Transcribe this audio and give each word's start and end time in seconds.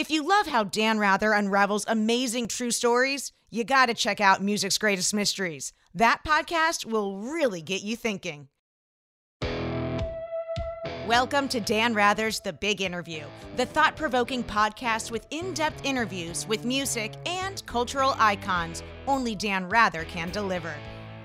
If 0.00 0.10
you 0.10 0.26
love 0.26 0.46
how 0.46 0.64
Dan 0.64 0.98
Rather 0.98 1.34
unravels 1.34 1.84
amazing 1.86 2.46
true 2.46 2.70
stories, 2.70 3.32
you 3.50 3.64
got 3.64 3.84
to 3.84 3.92
check 3.92 4.18
out 4.18 4.42
Music's 4.42 4.78
Greatest 4.78 5.12
Mysteries. 5.12 5.74
That 5.92 6.22
podcast 6.26 6.86
will 6.86 7.18
really 7.18 7.60
get 7.60 7.82
you 7.82 7.96
thinking. 7.96 8.48
Welcome 11.06 11.48
to 11.48 11.60
Dan 11.60 11.92
Rather's 11.92 12.40
The 12.40 12.54
Big 12.54 12.80
Interview, 12.80 13.24
the 13.56 13.66
thought 13.66 13.94
provoking 13.94 14.42
podcast 14.42 15.10
with 15.10 15.26
in 15.28 15.52
depth 15.52 15.84
interviews 15.84 16.48
with 16.48 16.64
music 16.64 17.12
and 17.26 17.62
cultural 17.66 18.14
icons 18.18 18.82
only 19.06 19.34
Dan 19.34 19.68
Rather 19.68 20.04
can 20.04 20.30
deliver. 20.30 20.72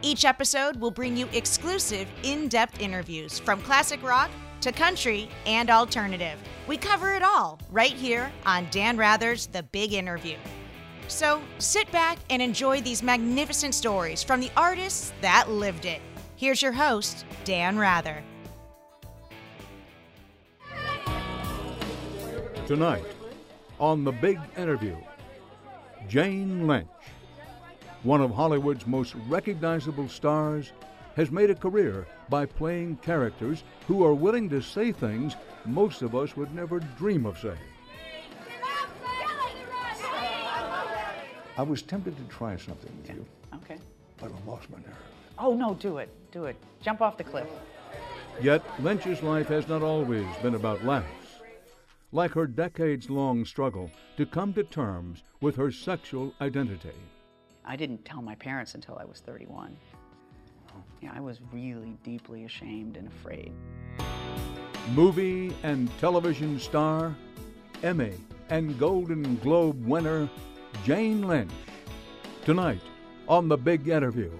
Each 0.01 0.25
episode 0.25 0.75
will 0.75 0.91
bring 0.91 1.15
you 1.15 1.29
exclusive, 1.31 2.09
in 2.23 2.49
depth 2.49 2.81
interviews 2.81 3.39
from 3.39 3.61
classic 3.61 4.03
rock 4.03 4.29
to 4.65 4.71
country 4.71 5.29
and 5.45 5.69
alternative. 5.69 6.39
We 6.65 6.75
cover 6.75 7.13
it 7.13 7.21
all 7.21 7.59
right 7.69 7.93
here 7.93 8.31
on 8.47 8.65
Dan 8.71 8.97
Rather's 8.97 9.45
The 9.45 9.61
Big 9.61 9.93
Interview. 9.93 10.37
So 11.07 11.39
sit 11.59 11.91
back 11.91 12.17
and 12.31 12.41
enjoy 12.41 12.81
these 12.81 13.03
magnificent 13.03 13.75
stories 13.75 14.23
from 14.23 14.39
the 14.39 14.49
artists 14.57 15.13
that 15.21 15.51
lived 15.51 15.85
it. 15.85 16.01
Here's 16.35 16.63
your 16.63 16.71
host, 16.71 17.27
Dan 17.43 17.77
Rather. 17.77 18.23
Tonight, 22.65 23.05
on 23.79 24.03
The 24.03 24.13
Big 24.13 24.39
Interview, 24.57 24.97
Jane 26.09 26.65
Lynch, 26.65 26.87
one 28.01 28.19
of 28.19 28.31
Hollywood's 28.31 28.87
most 28.87 29.13
recognizable 29.27 30.09
stars, 30.09 30.71
has 31.15 31.31
made 31.31 31.49
a 31.49 31.55
career 31.55 32.05
by 32.29 32.45
playing 32.45 32.97
characters 32.97 33.63
who 33.87 34.03
are 34.03 34.13
willing 34.13 34.49
to 34.49 34.61
say 34.61 34.91
things 34.91 35.35
most 35.65 36.01
of 36.01 36.15
us 36.15 36.35
would 36.35 36.53
never 36.53 36.79
dream 36.97 37.25
of 37.25 37.37
saying. 37.39 37.57
I 41.57 41.61
was 41.63 41.81
tempted 41.81 42.17
to 42.17 42.23
try 42.23 42.57
something 42.57 42.91
with 43.01 43.15
you, 43.15 43.25
Okay. 43.55 43.77
but 44.17 44.29
I 44.31 44.49
lost 44.49 44.69
my 44.69 44.77
nerve. 44.79 44.93
Oh, 45.39 45.53
no, 45.55 45.73
do 45.73 45.99
it. 45.99 46.09
Do 46.31 46.45
it. 46.45 46.57
Jump 46.81 47.01
off 47.01 47.17
the 47.17 47.23
cliff. 47.23 47.47
Yet 48.41 48.61
Lynch's 48.81 49.23
life 49.23 49.47
has 49.47 49.67
not 49.69 49.81
always 49.81 50.27
been 50.41 50.55
about 50.55 50.83
laughs. 50.83 51.07
Like 52.11 52.31
her 52.33 52.45
decades 52.47 53.09
long 53.09 53.45
struggle 53.45 53.89
to 54.17 54.25
come 54.25 54.53
to 54.53 54.63
terms 54.63 55.23
with 55.39 55.55
her 55.55 55.71
sexual 55.71 56.33
identity. 56.41 56.91
I 57.63 57.77
didn't 57.77 58.03
tell 58.03 58.21
my 58.21 58.35
parents 58.35 58.75
until 58.75 58.97
I 58.97 59.05
was 59.05 59.21
31. 59.21 59.75
Yeah, 61.01 61.11
I 61.15 61.19
was 61.19 61.39
really 61.51 61.97
deeply 62.03 62.45
ashamed 62.45 62.97
and 62.97 63.07
afraid. 63.07 63.51
Movie 64.93 65.53
and 65.63 65.89
television 65.99 66.59
star, 66.59 67.15
Emmy 67.83 68.13
and 68.49 68.77
Golden 68.79 69.35
Globe 69.37 69.85
winner 69.85 70.29
Jane 70.83 71.27
Lynch. 71.27 71.51
Tonight 72.43 72.81
on 73.27 73.47
The 73.47 73.57
Big 73.57 73.87
Interview. 73.87 74.31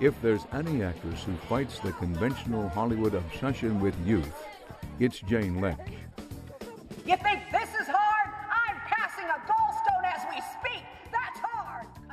If 0.00 0.20
there's 0.22 0.42
any 0.52 0.82
actress 0.82 1.24
who 1.24 1.34
fights 1.48 1.78
the 1.80 1.92
conventional 1.92 2.68
Hollywood 2.68 3.14
obsession 3.14 3.80
with 3.80 3.94
youth, 4.06 4.32
it's 5.00 5.20
Jane 5.20 5.60
Lynch. 5.60 5.78
You 7.06 7.16
think 7.16 7.40
this 7.50 7.68
is 7.80 7.88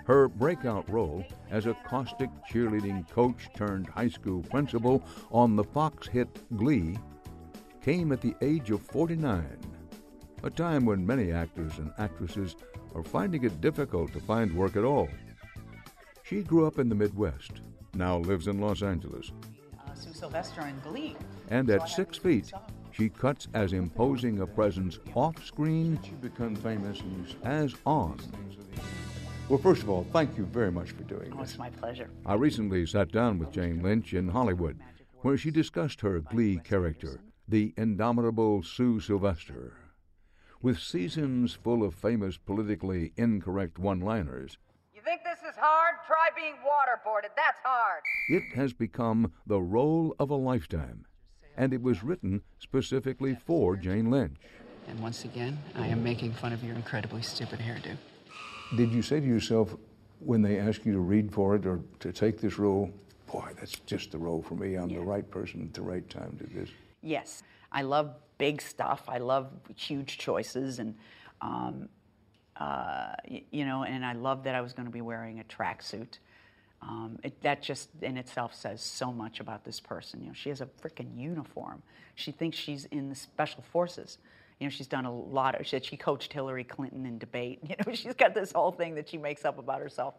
Her 0.06 0.28
breakout 0.28 0.88
role 0.90 1.26
as 1.50 1.66
a 1.66 1.74
caustic 1.86 2.30
cheerleading 2.50 3.10
coach 3.10 3.50
turned 3.56 3.88
high 3.88 4.10
school 4.10 4.44
principal 4.44 5.04
on 5.32 5.56
the 5.56 5.64
Fox 5.64 6.08
hit 6.08 6.28
Glee 6.56 6.98
came 7.82 8.12
at 8.12 8.22
the 8.22 8.36
age 8.42 8.72
of 8.72 8.82
49, 8.82 9.46
a 10.44 10.50
time 10.50 10.86
when 10.86 11.06
many 11.06 11.32
actors 11.32 11.78
and 11.78 11.92
actresses 11.98 12.56
are 12.96 13.04
finding 13.04 13.44
it 13.44 13.62
difficult 13.62 14.12
to 14.14 14.20
find 14.20 14.56
work 14.56 14.76
at 14.76 14.84
all. 14.84 15.10
She 16.24 16.42
grew 16.42 16.66
up 16.66 16.80
in 16.80 16.90
the 16.90 16.96
Midwest, 16.96 17.62
now 17.94 18.18
lives 18.18 18.48
in 18.48 18.60
Los 18.60 18.82
Angeles, 18.82 19.32
Uh, 19.78 19.94
Sue 19.94 20.14
Sylvester 20.14 20.62
in 20.62 20.80
Glee. 20.80 21.16
and 21.50 21.70
at 21.70 21.88
six 21.90 22.18
feet, 22.18 22.52
she 22.92 23.10
cuts 23.10 23.48
as 23.54 23.74
imposing 23.74 24.40
a 24.40 24.48
presence 24.48 25.00
off 25.16 25.44
screen 25.46 26.00
she 26.04 26.12
become 26.14 26.56
famous 26.56 27.02
as 27.44 27.76
on. 27.86 28.18
Well, 29.48 29.60
first 29.60 29.84
of 29.84 29.90
all, 29.90 30.06
thank 30.12 30.38
you 30.38 30.46
very 30.46 30.72
much 30.72 30.92
for 30.92 31.04
doing 31.04 31.32
Oh, 31.34 31.42
this. 31.42 31.52
it's 31.52 31.60
my 31.60 31.70
pleasure. 31.70 32.10
I 32.26 32.34
recently 32.34 32.86
sat 32.88 33.12
down 33.12 33.38
with 33.38 33.52
Jane 33.52 33.82
Lynch 33.84 34.14
in 34.14 34.30
Hollywood, 34.30 34.80
where 35.22 35.38
she 35.38 35.52
discussed 35.52 36.02
her 36.02 36.20
Glee 36.20 36.60
character, 36.64 37.20
the 37.48 37.74
indomitable 37.78 38.64
Sue 38.64 39.00
Sylvester. 39.00 39.74
With 40.64 40.80
seasons 40.80 41.54
full 41.54 41.84
of 41.84 41.94
famous 41.94 42.38
politically 42.38 43.14
incorrect 43.18 43.78
one 43.78 44.00
liners, 44.00 44.58
You 44.96 45.02
think 45.02 45.22
this 45.24 45.40
is 45.48 45.56
hard? 45.56 45.96
Try 46.08 46.30
being 46.36 46.56
waterboarded. 46.56 47.30
That's 47.36 47.60
hard. 47.64 48.02
it 48.30 48.56
has 48.56 48.74
become 48.74 49.32
the 49.46 49.62
role 49.62 50.16
of 50.18 50.32
a 50.32 50.36
lifetime. 50.36 51.06
And 51.56 51.72
it 51.72 51.84
was 51.84 52.04
written 52.04 52.42
specifically 52.58 53.36
for 53.36 53.76
Jane 53.76 54.10
Lynch. 54.10 54.38
And 54.88 55.00
once 55.00 55.24
again, 55.24 55.60
I 55.76 55.86
am 55.88 56.04
making 56.04 56.34
fun 56.34 56.52
of 56.52 56.64
your 56.64 56.76
incredibly 56.76 57.22
stupid 57.22 57.60
hairdo. 57.60 57.96
Did 58.74 58.92
you 58.92 59.02
say 59.02 59.20
to 59.20 59.26
yourself 59.26 59.76
when 60.20 60.42
they 60.42 60.58
asked 60.58 60.86
you 60.86 60.94
to 60.94 61.00
read 61.00 61.32
for 61.32 61.56
it 61.56 61.66
or 61.66 61.80
to 62.00 62.12
take 62.12 62.40
this 62.40 62.58
role, 62.58 62.92
boy, 63.32 63.52
that's 63.60 63.80
just 63.86 64.12
the 64.12 64.18
role 64.18 64.42
for 64.42 64.56
me. 64.56 64.76
I'm 64.76 64.90
the 64.90 65.00
right 65.00 65.30
person 65.30 65.62
at 65.62 65.74
the 65.74 65.82
right 65.82 66.08
time 66.10 66.38
to 66.40 66.48
do 66.48 66.62
this? 66.62 66.70
Yes, 67.02 67.44
I 67.72 67.84
love 67.84 68.16
big 68.38 68.62
stuff. 68.62 69.04
I 69.08 69.20
love 69.20 69.52
huge 69.76 70.18
choices, 70.18 70.80
and 70.80 70.96
um, 71.42 71.88
uh, 72.58 73.14
y- 73.30 73.44
you 73.52 73.66
know, 73.66 73.84
and 73.84 74.04
I 74.06 74.14
love 74.14 74.44
that 74.46 74.56
I 74.56 74.62
was 74.62 74.74
going 74.74 74.88
to 74.88 74.92
be 74.92 75.02
wearing 75.02 75.40
a 75.40 75.44
tracksuit. 75.44 76.18
Um, 76.82 77.18
it, 77.24 77.42
that 77.42 77.62
just 77.62 77.90
in 78.02 78.18
itself 78.18 78.54
says 78.54 78.82
so 78.82 79.12
much 79.12 79.40
about 79.40 79.64
this 79.64 79.80
person. 79.80 80.22
You 80.22 80.28
know, 80.28 80.34
she 80.34 80.50
has 80.50 80.62
a 80.62 80.66
freaking 80.66 81.18
uniform. 81.18 81.82
She 82.16 82.32
thinks 82.32 82.58
she's 82.58 82.86
in 82.86 83.10
the 83.10 83.16
special 83.16 83.64
forces. 83.72 84.18
You 84.60 84.68
know, 84.68 84.70
she's 84.70 84.88
done 84.88 85.06
a 85.06 85.14
lot 85.14 85.60
of. 85.60 85.66
She, 85.68 85.80
she 85.82 85.98
coached 85.98 86.32
Hillary 86.32 86.64
Clinton 86.64 87.06
in 87.06 87.18
debate. 87.18 87.60
You 87.70 87.76
know, 87.86 87.94
she's 87.94 88.14
got 88.14 88.34
this 88.34 88.52
whole 88.52 88.72
thing 88.72 88.96
that 88.96 89.10
she 89.10 89.18
makes 89.18 89.44
up 89.46 89.60
about 89.60 89.80
herself, 89.80 90.16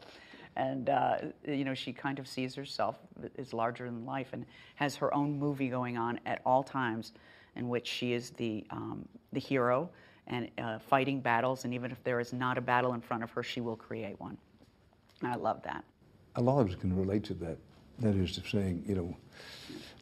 and 0.56 0.90
uh, 0.90 1.16
you 1.46 1.64
know, 1.64 1.74
she 1.74 1.92
kind 1.92 2.18
of 2.18 2.28
sees 2.28 2.54
herself 2.54 2.96
as 3.38 3.52
larger 3.52 3.84
than 3.86 4.04
life, 4.04 4.28
and 4.32 4.44
has 4.74 4.94
her 4.96 5.12
own 5.14 5.38
movie 5.38 5.68
going 5.68 5.96
on 5.96 6.20
at 6.26 6.42
all 6.44 6.62
times, 6.62 7.12
in 7.56 7.68
which 7.68 7.86
she 7.86 8.12
is 8.12 8.30
the 8.30 8.66
um, 8.70 9.08
the 9.32 9.40
hero 9.40 9.88
and 10.26 10.50
uh, 10.58 10.78
fighting 10.78 11.20
battles. 11.20 11.64
And 11.64 11.72
even 11.72 11.90
if 11.92 12.02
there 12.04 12.18
is 12.20 12.32
not 12.32 12.58
a 12.58 12.60
battle 12.60 12.94
in 12.94 13.00
front 13.00 13.22
of 13.22 13.30
her, 13.30 13.42
she 13.42 13.60
will 13.60 13.76
create 13.76 14.18
one. 14.20 14.36
And 15.22 15.30
I 15.32 15.36
love 15.36 15.62
that. 15.62 15.84
a 16.34 16.42
lot 16.42 16.60
of 16.60 16.68
us 16.68 16.74
can 16.74 16.94
relate 16.94 17.24
to 17.24 17.34
that. 17.34 17.56
That 18.00 18.14
is 18.14 18.32
to 18.32 18.46
saying, 18.48 18.84
you 18.86 18.94
know, 18.94 19.16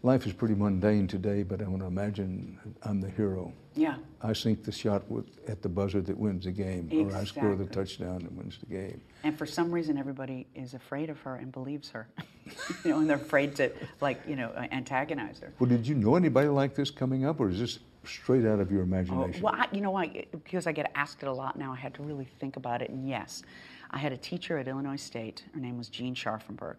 life 0.03 0.27
is 0.27 0.33
pretty 0.33 0.55
mundane 0.55 1.07
today, 1.07 1.43
but 1.45 1.63
I 1.63 1.65
want 1.69 1.81
to 1.83 1.87
imagine 1.87 2.59
I'm 2.83 3.01
the 3.01 3.11
hero. 3.11 3.53
Yeah. 3.77 3.97
I 4.21 4.33
sink 4.33 4.65
the 4.65 4.73
shot 4.73 5.09
with, 5.11 5.27
at 5.49 5.63
the 5.63 5.69
buzzer 5.69 6.01
that 6.01 6.17
wins 6.17 6.45
the 6.45 6.51
game, 6.51 6.89
or 6.93 7.15
I 7.17 7.25
score 7.25 7.55
the 7.55 7.67
touchdown 7.67 8.21
that 8.25 8.33
wins 8.33 8.59
the 8.59 8.67
game. 8.67 9.01
And 9.23 9.37
for 9.37 9.47
some 9.47 9.71
reason, 9.71 9.97
everybody 9.97 10.47
is 10.55 10.75
afraid 10.75 11.09
of 11.09 11.21
her 11.21 11.37
and 11.37 11.53
believes 11.53 11.91
her. 11.91 12.09
you 12.85 12.91
know, 12.91 12.99
and 12.99 13.09
they're 13.09 13.17
afraid 13.17 13.55
to, 13.57 13.71
like, 14.01 14.21
you 14.29 14.37
know, 14.37 14.53
antagonize 14.73 15.39
her. 15.41 15.53
Well, 15.59 15.69
did 15.71 15.87
you 15.87 15.95
know 15.95 16.17
anybody 16.17 16.49
like 16.49 16.75
this 16.75 16.91
coming 16.91 17.25
up, 17.25 17.39
or 17.41 17.49
is 17.49 17.59
this 17.61 17.79
straight 18.05 18.45
out 18.45 18.61
of 18.61 18.71
your 18.71 18.81
Oh, 18.83 18.85
imagination? 18.85 19.43
well, 19.43 19.55
I, 19.55 19.67
you 19.73 19.81
know, 19.81 19.97
I, 19.97 20.27
because 20.33 20.67
I 20.67 20.73
get 20.73 20.91
asked 20.95 21.23
it 21.23 21.27
a 21.29 21.33
lot 21.33 21.57
now, 21.59 21.73
I 21.73 21.77
had 21.77 21.95
to 21.95 22.03
really 22.03 22.29
think 22.41 22.57
about 22.57 22.83
it. 22.83 22.91
And 22.91 23.09
yes, 23.09 23.43
I 23.91 23.99
had 23.99 24.13
a 24.13 24.17
teacher 24.17 24.59
at 24.59 24.67
Illinois 24.69 24.97
State. 24.97 25.45
Her 25.55 25.61
name 25.61 25.79
was 25.79 25.89
Jean 25.89 26.15
Scharfenberg. 26.15 26.77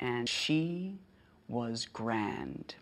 And 0.00 0.28
she 0.28 0.98
was 1.48 1.86
grand 1.86 2.74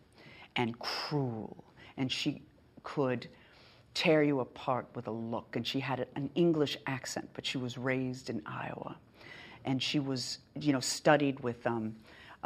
and 0.56 0.78
cruel. 0.78 1.64
And 1.96 2.10
she 2.10 2.42
could 2.82 3.28
tear 3.94 4.22
you 4.22 4.40
apart 4.40 4.86
with 4.94 5.06
a 5.06 5.12
look. 5.12 5.56
And 5.56 5.66
she 5.66 5.80
had 5.80 6.06
an 6.16 6.30
English 6.34 6.76
accent, 6.86 7.28
but 7.32 7.46
she 7.46 7.58
was 7.58 7.78
raised 7.78 8.28
in 8.30 8.42
Iowa. 8.46 8.96
And 9.64 9.82
she 9.82 9.98
was, 9.98 10.38
you 10.60 10.72
know, 10.72 10.80
studied 10.80 11.40
with 11.40 11.66
um, 11.66 11.96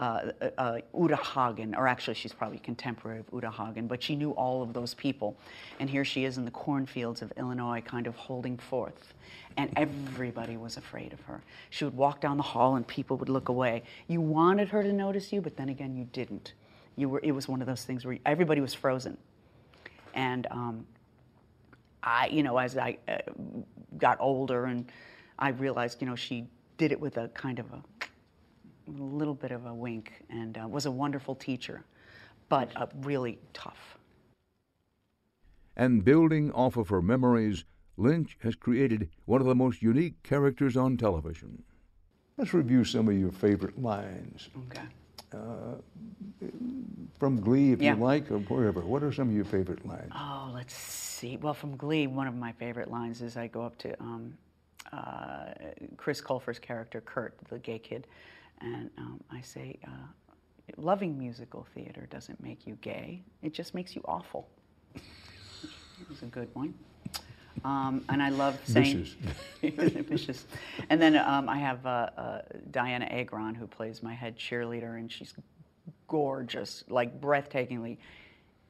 uh, 0.00 0.32
uh, 0.56 0.78
Uta 0.98 1.16
Hagen, 1.16 1.74
or 1.74 1.86
actually 1.86 2.14
she's 2.14 2.32
probably 2.32 2.58
contemporary 2.58 3.20
of 3.20 3.26
Uta 3.34 3.50
Hagen, 3.50 3.86
but 3.86 4.02
she 4.02 4.16
knew 4.16 4.30
all 4.30 4.62
of 4.62 4.72
those 4.72 4.94
people. 4.94 5.36
And 5.78 5.90
here 5.90 6.06
she 6.06 6.24
is 6.24 6.38
in 6.38 6.46
the 6.46 6.50
cornfields 6.50 7.20
of 7.20 7.30
Illinois, 7.36 7.82
kind 7.82 8.06
of 8.06 8.16
holding 8.16 8.56
forth. 8.56 9.12
And 9.58 9.70
everybody 9.76 10.56
was 10.56 10.78
afraid 10.78 11.12
of 11.12 11.20
her. 11.20 11.42
She 11.68 11.84
would 11.84 11.94
walk 11.94 12.22
down 12.22 12.38
the 12.38 12.42
hall 12.42 12.76
and 12.76 12.86
people 12.86 13.18
would 13.18 13.28
look 13.28 13.50
away. 13.50 13.82
You 14.08 14.22
wanted 14.22 14.70
her 14.70 14.82
to 14.82 14.92
notice 14.92 15.34
you, 15.34 15.42
but 15.42 15.58
then 15.58 15.68
again, 15.68 15.94
you 15.94 16.04
didn't. 16.12 16.54
You 16.96 17.10
were, 17.10 17.20
it 17.22 17.32
was 17.32 17.46
one 17.46 17.60
of 17.60 17.66
those 17.66 17.84
things 17.84 18.06
where 18.06 18.18
everybody 18.24 18.62
was 18.62 18.72
frozen. 18.72 19.18
And 20.14 20.46
um, 20.50 20.86
I, 22.02 22.28
you 22.28 22.42
know, 22.42 22.56
as 22.56 22.78
I 22.78 22.96
uh, 23.06 23.18
got 23.98 24.16
older 24.18 24.64
and 24.64 24.90
I 25.38 25.50
realized, 25.50 26.00
you 26.00 26.06
know, 26.06 26.16
she 26.16 26.46
did 26.78 26.90
it 26.90 26.98
with 26.98 27.18
a 27.18 27.28
kind 27.28 27.58
of 27.58 27.66
a, 27.72 27.82
a 28.98 29.02
little 29.02 29.34
bit 29.34 29.50
of 29.52 29.66
a 29.66 29.74
wink 29.74 30.12
and 30.30 30.58
uh, 30.58 30.66
was 30.68 30.86
a 30.86 30.90
wonderful 30.90 31.34
teacher, 31.34 31.84
but 32.48 32.70
uh, 32.76 32.86
really 33.02 33.38
tough. 33.52 33.98
And 35.76 36.04
building 36.04 36.50
off 36.52 36.76
of 36.76 36.88
her 36.88 37.00
memories, 37.00 37.64
Lynch 37.96 38.36
has 38.42 38.54
created 38.54 39.08
one 39.24 39.40
of 39.40 39.46
the 39.46 39.54
most 39.54 39.82
unique 39.82 40.22
characters 40.22 40.76
on 40.76 40.96
television. 40.96 41.62
Let's 42.36 42.54
review 42.54 42.84
some 42.84 43.08
of 43.08 43.18
your 43.18 43.30
favorite 43.30 43.80
lines. 43.80 44.48
Okay. 44.66 44.82
From 47.18 47.40
Glee, 47.40 47.72
if 47.72 47.80
Yeah. 47.80 47.94
you 47.94 48.02
like, 48.02 48.30
or 48.30 48.38
wherever. 48.38 48.80
What 48.80 49.02
are 49.02 49.12
some 49.12 49.28
of 49.28 49.34
your 49.34 49.44
favorite 49.44 49.86
lines? 49.86 50.10
Oh, 50.14 50.50
let's 50.52 50.74
see. 50.74 51.36
Well, 51.36 51.54
from 51.54 51.76
Glee, 51.76 52.06
one 52.06 52.26
of 52.26 52.34
my 52.34 52.52
favorite 52.52 52.90
lines 52.90 53.22
is 53.22 53.36
I 53.36 53.46
go 53.46 53.62
up 53.62 53.76
to 53.78 54.00
um, 54.00 54.36
uh, 54.92 55.52
Chris 55.96 56.20
Colfer's 56.20 56.58
character, 56.58 57.00
Kurt, 57.00 57.36
the 57.48 57.58
gay 57.58 57.78
kid, 57.78 58.06
and 58.60 58.90
um, 58.98 59.20
I 59.30 59.40
say, 59.40 59.78
uh, 59.86 59.90
loving 60.76 61.18
musical 61.18 61.66
theater 61.74 62.06
doesn't 62.10 62.42
make 62.42 62.66
you 62.66 62.76
gay, 62.80 63.22
it 63.42 63.52
just 63.52 63.74
makes 63.74 63.94
you 63.94 64.02
awful. 64.04 64.48
It's 66.10 66.22
a 66.22 66.26
good 66.26 66.48
one. 66.54 66.72
Um, 67.64 68.04
and 68.08 68.22
I 68.22 68.30
love 68.30 68.58
saying 68.64 69.06
vicious. 69.62 70.46
And 70.88 71.00
then 71.00 71.16
um, 71.16 71.48
I 71.48 71.58
have 71.58 71.84
uh, 71.84 72.08
uh, 72.16 72.42
Dianna 72.70 73.12
Agron, 73.12 73.54
who 73.54 73.66
plays 73.66 74.02
my 74.02 74.14
head 74.14 74.38
cheerleader, 74.38 74.98
and 74.98 75.12
she's 75.12 75.34
gorgeous, 76.08 76.84
like 76.88 77.20
breathtakingly 77.20 77.98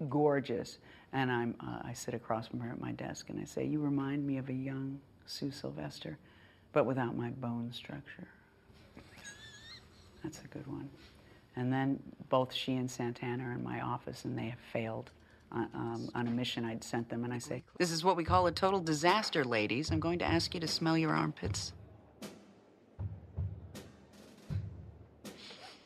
gorgeous. 0.09 0.79
And 1.13 1.31
I'm, 1.31 1.55
uh, 1.61 1.81
I 1.85 1.93
sit 1.93 2.15
across 2.15 2.49
from 2.49 2.61
her 2.61 2.71
at 2.71 2.81
my 2.81 2.93
desk, 2.93 3.31
and 3.31 3.41
I 3.41 3.45
say, 3.45 3.65
"You 3.65 3.81
remind 3.81 4.27
me 4.27 4.39
of 4.39 4.49
a 4.49 4.53
young 4.53 5.01
Sue 5.27 5.51
Sylvester, 5.51 6.19
but 6.73 6.85
without 6.85 7.17
my 7.17 7.31
bone 7.31 7.71
structure." 7.73 8.29
That's 10.23 10.41
a 10.45 10.49
good 10.49 10.67
one. 10.67 10.89
And 11.57 11.73
then 11.73 12.01
both 12.29 12.55
she 12.55 12.77
and 12.77 12.91
Santana 12.91 13.45
are 13.45 13.53
in 13.53 13.63
my 13.63 13.81
office, 13.81 14.25
and 14.25 14.39
they 14.39 14.49
have 14.49 14.59
failed 14.73 15.11
on, 15.53 15.69
um, 15.75 16.11
on 16.15 16.27
a 16.27 16.31
mission 16.31 16.65
I'd 16.65 16.85
sent 16.85 17.09
them. 17.09 17.25
And 17.25 17.33
I 17.33 17.39
say, 17.39 17.63
This 17.79 17.91
is 17.91 18.05
what 18.05 18.17
we 18.17 18.25
call 18.25 18.47
a 18.47 18.53
total 18.53 18.81
disaster, 18.81 19.45
ladies. 19.45 19.91
I'm 19.91 20.01
going 20.01 20.19
to 20.21 20.25
ask 20.25 20.55
you 20.55 20.61
to 20.61 20.69
smell 20.69 20.97
your 20.97 21.15
armpits. 21.15 21.73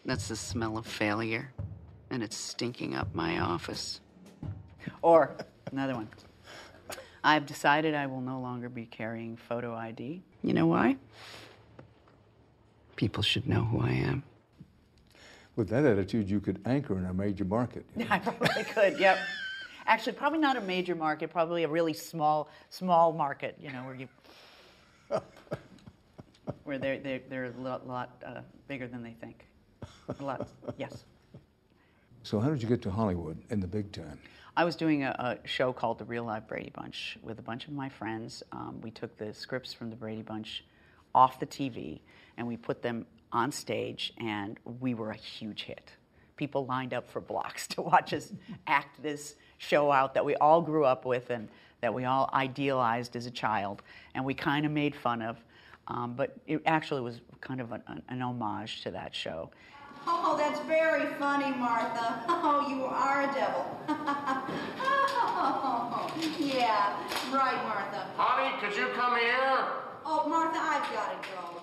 That's 0.04 0.28
the 0.28 0.36
smell 0.36 0.76
of 0.76 0.86
failure, 0.86 1.52
and 2.10 2.22
it's 2.22 2.36
stinking 2.36 2.94
up 2.94 3.14
my 3.14 3.38
office. 3.38 4.00
Or 5.00 5.34
another 5.72 5.94
one. 5.94 6.08
I've 7.22 7.46
decided 7.46 7.94
I 7.94 8.06
will 8.06 8.20
no 8.20 8.38
longer 8.38 8.68
be 8.68 8.84
carrying 8.84 9.38
photo 9.38 9.74
ID. 9.74 10.22
You 10.42 10.52
know 10.52 10.66
why? 10.66 10.96
People 12.96 13.22
should 13.22 13.48
know 13.48 13.64
who 13.64 13.80
I 13.80 13.90
am. 13.90 14.22
With 15.56 15.68
that 15.68 15.84
attitude, 15.84 16.28
you 16.28 16.40
could 16.40 16.60
anchor 16.64 16.98
in 16.98 17.04
a 17.04 17.14
major 17.14 17.44
market. 17.44 17.84
I 18.10 18.18
probably 18.18 18.64
could. 18.64 18.98
Yep. 18.98 19.18
Actually, 19.86 20.12
probably 20.14 20.38
not 20.38 20.56
a 20.56 20.60
major 20.60 20.94
market. 20.94 21.30
Probably 21.30 21.64
a 21.64 21.68
really 21.68 21.92
small, 21.92 22.48
small 22.70 23.12
market. 23.12 23.56
You 23.60 23.70
know, 23.70 23.84
where 23.84 23.94
you, 23.94 24.08
where 26.64 26.78
they're 26.78 26.98
they're, 26.98 27.20
they're 27.28 27.44
a 27.46 27.60
lot, 27.60 27.86
lot 27.86 28.22
uh, 28.26 28.40
bigger 28.66 28.88
than 28.88 29.02
they 29.02 29.14
think. 29.20 29.46
A 30.18 30.24
lot. 30.24 30.48
Yes. 30.78 31.04
So, 32.22 32.40
how 32.40 32.48
did 32.48 32.62
you 32.62 32.68
get 32.68 32.80
to 32.82 32.90
Hollywood 32.90 33.36
in 33.50 33.60
the 33.60 33.66
big 33.66 33.92
time? 33.92 34.18
I 34.56 34.64
was 34.64 34.76
doing 34.76 35.02
a, 35.02 35.38
a 35.44 35.48
show 35.48 35.72
called 35.72 35.98
The 35.98 36.04
Real 36.04 36.24
Life 36.24 36.44
Brady 36.46 36.70
Bunch 36.74 37.18
with 37.22 37.38
a 37.38 37.42
bunch 37.42 37.66
of 37.66 37.74
my 37.74 37.88
friends. 37.88 38.42
Um, 38.52 38.80
we 38.82 38.90
took 38.90 39.16
the 39.18 39.34
scripts 39.34 39.72
from 39.72 39.90
the 39.90 39.96
Brady 39.96 40.22
Bunch 40.22 40.64
off 41.14 41.38
the 41.38 41.46
TV 41.46 42.00
and 42.36 42.46
we 42.46 42.56
put 42.56 42.82
them 42.82 43.06
on 43.32 43.50
stage, 43.50 44.12
and 44.18 44.58
we 44.80 44.94
were 44.94 45.10
a 45.10 45.16
huge 45.16 45.62
hit. 45.64 45.90
People 46.36 46.66
lined 46.66 46.94
up 46.94 47.08
for 47.08 47.20
blocks 47.20 47.66
to 47.74 47.82
watch 47.82 48.12
us 48.12 48.32
act 48.66 49.02
this 49.02 49.34
show 49.58 49.90
out 49.90 50.14
that 50.14 50.24
we 50.24 50.34
all 50.36 50.60
grew 50.60 50.84
up 50.84 51.04
with 51.04 51.30
and 51.30 51.48
that 51.80 51.92
we 51.92 52.04
all 52.04 52.30
idealized 52.32 53.14
as 53.16 53.26
a 53.26 53.30
child, 53.30 53.82
and 54.14 54.24
we 54.24 54.34
kind 54.34 54.64
of 54.64 54.72
made 54.72 54.94
fun 54.94 55.20
of. 55.20 55.36
Um, 55.86 56.14
but 56.14 56.34
it 56.46 56.62
actually 56.64 57.02
was 57.02 57.20
kind 57.42 57.60
of 57.60 57.72
an, 57.72 57.82
an 58.08 58.22
homage 58.22 58.80
to 58.82 58.90
that 58.92 59.14
show. 59.14 59.50
Oh, 60.06 60.36
that's 60.36 60.60
very 60.60 61.06
funny, 61.14 61.50
Martha. 61.56 62.24
Oh, 62.46 62.68
you 62.68 62.84
are 62.84 63.22
a 63.22 63.34
devil. 63.34 63.66
oh, 64.78 66.14
yeah, 66.38 66.96
right, 67.32 67.64
Martha. 67.64 68.06
Honey, 68.16 68.54
could 68.60 68.76
you 68.76 68.88
come 68.88 69.16
here? 69.18 69.64
Oh, 70.04 70.26
Martha, 70.28 70.58
I've 70.58 70.92
got 70.92 71.22
to 71.22 71.28
go. 71.30 71.53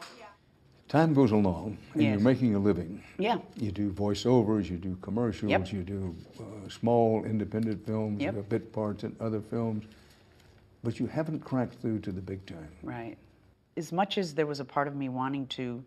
Time 0.92 1.14
goes 1.14 1.32
along, 1.32 1.78
and 1.94 2.04
you're 2.04 2.20
making 2.20 2.54
a 2.54 2.60
living. 2.60 3.02
Yeah. 3.18 3.38
You 3.56 3.72
do 3.72 3.94
voiceovers, 3.94 4.70
you 4.70 4.76
do 4.76 4.98
commercials, 4.98 5.50
Yep. 5.50 5.72
you 5.72 5.84
do 5.84 6.14
uh, 6.38 6.68
small 6.68 7.24
independent 7.24 7.86
films, 7.86 8.22
Yep. 8.22 8.34
you 8.34 8.38
have 8.38 8.50
bit 8.50 8.74
parts 8.74 9.06
in 9.06 9.16
other 9.22 9.40
films, 9.40 9.86
but 10.84 11.00
you 11.00 11.08
haven't 11.08 11.40
cracked 11.46 11.76
through 11.76 12.00
to 12.00 12.12
the 12.12 12.20
big 12.20 12.46
time. 12.46 12.68
Right. 12.84 13.18
As 13.78 13.94
much 13.94 14.18
as 14.18 14.36
there 14.36 14.46
was 14.46 14.60
a 14.60 14.66
part 14.66 14.90
of 14.90 14.94
me 14.98 15.08
wanting 15.08 15.48
to 15.48 15.82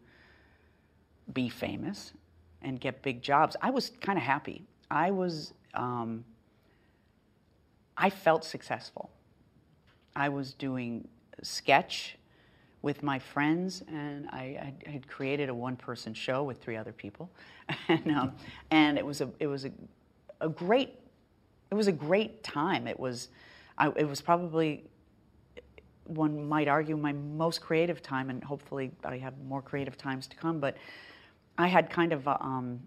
be 1.34 1.50
famous 1.50 2.14
and 2.62 2.80
get 2.80 3.02
big 3.02 3.20
jobs, 3.20 3.56
I 3.60 3.68
was 3.68 3.90
kind 4.00 4.16
of 4.16 4.24
happy. 4.24 4.64
I 4.90 5.10
was, 5.10 5.52
um, 5.74 6.24
I 7.98 8.08
felt 8.08 8.42
successful. 8.42 9.10
I 10.16 10.30
was 10.30 10.54
doing 10.54 11.08
sketch 11.42 12.16
with 12.84 13.02
my 13.02 13.18
friends, 13.18 13.82
and 13.88 14.28
I, 14.28 14.74
I 14.86 14.90
had 14.90 15.08
created 15.08 15.48
a 15.48 15.54
one-person 15.54 16.12
show 16.12 16.44
with 16.44 16.58
three 16.62 16.76
other 16.76 16.92
people, 16.92 17.30
and 17.88 18.12
um, 18.12 18.32
and 18.70 18.98
it 18.98 19.06
was 19.06 19.22
a 19.22 19.30
it 19.40 19.46
was 19.46 19.64
a, 19.64 19.72
a 20.42 20.50
great 20.50 20.90
it 21.70 21.74
was 21.74 21.86
a 21.86 21.92
great 21.92 22.44
time. 22.44 22.86
It 22.86 23.00
was 23.00 23.30
I, 23.78 23.88
it 23.96 24.06
was 24.06 24.20
probably 24.20 24.84
one 26.04 26.46
might 26.46 26.68
argue 26.68 26.98
my 26.98 27.14
most 27.14 27.62
creative 27.62 28.02
time, 28.02 28.28
and 28.28 28.44
hopefully 28.44 28.90
I 29.02 29.16
have 29.16 29.32
more 29.48 29.62
creative 29.62 29.96
times 29.96 30.26
to 30.26 30.36
come. 30.36 30.60
But 30.60 30.76
I 31.56 31.68
had 31.68 31.88
kind 31.88 32.12
of 32.12 32.26
a, 32.26 32.40
um, 32.42 32.80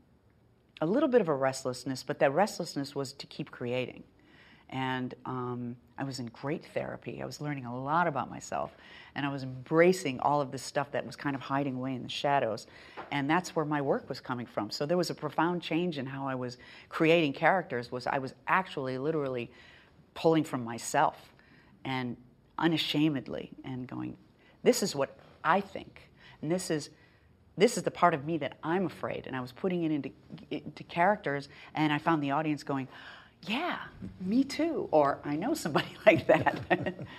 a 0.80 0.86
little 0.86 1.10
bit 1.10 1.22
of 1.22 1.28
a 1.28 1.34
restlessness, 1.34 2.04
but 2.04 2.20
that 2.20 2.32
restlessness 2.34 2.94
was 2.94 3.14
to 3.14 3.26
keep 3.26 3.50
creating. 3.50 4.04
And 4.70 5.14
um, 5.26 5.78
I 5.98 6.04
was 6.04 6.20
in 6.20 6.28
great 6.28 6.66
therapy. 6.74 7.22
I 7.22 7.26
was 7.26 7.40
learning 7.40 7.66
a 7.66 7.76
lot 7.76 8.06
about 8.06 8.30
myself, 8.30 8.76
and 9.16 9.26
I 9.26 9.30
was 9.30 9.44
embracing 9.44 10.20
all 10.20 10.42
of 10.42 10.52
this 10.52 10.62
stuff 10.62 10.92
that 10.92 11.06
was 11.06 11.16
kind 11.16 11.36
of 11.36 11.42
hiding 11.42 11.76
away 11.76 11.96
in 11.96 12.04
the 12.04 12.10
shadows. 12.10 12.68
And 13.12 13.30
that's 13.30 13.56
where 13.56 13.66
my 13.66 13.82
work 13.82 14.10
was 14.10 14.20
coming 14.20 14.46
from. 14.46 14.70
So 14.70 14.86
there 14.86 14.98
was 14.98 15.10
a 15.10 15.16
profound 15.16 15.62
change 15.62 15.98
in 15.98 16.06
how 16.06 16.28
I 16.28 16.36
was 16.36 16.58
creating 16.90 17.34
characters. 17.34 17.92
Was 17.92 18.08
I 18.08 18.20
was 18.20 18.34
actually 18.48 18.98
literally 18.98 19.50
pulling 20.14 20.44
from 20.44 20.64
myself 20.64 21.34
and 21.86 22.18
unashamedly 22.58 23.52
and 23.64 23.88
going, 23.88 24.18
this 24.64 24.84
is 24.84 24.96
what 24.96 25.18
I 25.44 25.62
think, 25.62 26.10
and 26.42 26.52
this 26.52 26.70
is 26.70 26.90
this 27.58 27.76
is 27.76 27.84
the 27.84 27.92
part 27.92 28.14
of 28.14 28.24
me 28.24 28.38
that 28.38 28.58
I'm 28.64 28.86
afraid. 28.86 29.26
And 29.26 29.36
I 29.36 29.42
was 29.42 29.52
putting 29.52 29.84
it 29.84 29.92
into, 29.92 30.12
into 30.52 30.84
characters, 30.84 31.50
and 31.74 31.92
I 31.92 31.98
found 31.98 32.22
the 32.22 32.32
audience 32.32 32.62
going, 32.62 32.88
yeah, 33.44 33.80
me 34.22 34.44
too, 34.44 34.88
or 34.92 35.20
I 35.24 35.36
know 35.36 35.54
somebody 35.54 35.96
like 36.06 36.28
that. 36.28 36.60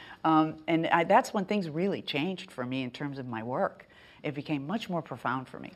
um, 0.25 0.57
and 0.67 0.87
I, 0.89 1.05
that's 1.05 1.33
when 1.33 1.45
things 1.45 1.69
really 1.69 2.03
changed 2.03 2.51
for 2.51 2.65
me 2.65 2.83
in 2.83 2.91
terms 2.91 3.19
of 3.19 3.27
my 3.27 3.43
work. 3.43 3.89
It 4.23 4.35
became 4.35 4.67
much 4.67 4.91
more 4.91 5.03
profound 5.03 5.49
for 5.49 5.59
me. 5.59 5.73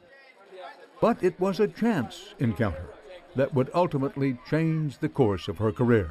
But 1.00 1.22
it 1.22 1.38
was 1.40 1.58
a 1.58 1.66
chance 1.66 2.34
encounter 2.38 2.86
that 3.34 3.52
would 3.54 3.70
ultimately 3.74 4.38
change 4.48 4.98
the 4.98 5.08
course 5.08 5.48
of 5.48 5.58
her 5.58 5.72
career. 5.72 6.10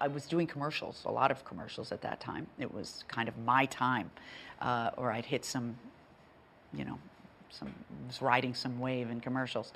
I 0.00 0.08
was 0.08 0.26
doing 0.26 0.46
commercials, 0.46 1.02
a 1.06 1.10
lot 1.10 1.30
of 1.30 1.44
commercials 1.44 1.92
at 1.92 2.02
that 2.02 2.20
time. 2.20 2.46
It 2.58 2.72
was 2.72 3.04
kind 3.08 3.28
of 3.28 3.38
my 3.38 3.64
time, 3.66 4.10
uh, 4.60 4.90
or 4.96 5.10
I'd 5.12 5.24
hit 5.24 5.44
some, 5.44 5.76
you 6.74 6.84
know, 6.84 6.98
some 7.48 7.72
was 8.06 8.20
riding 8.20 8.52
some 8.52 8.78
wave 8.80 9.10
in 9.10 9.20
commercials, 9.20 9.72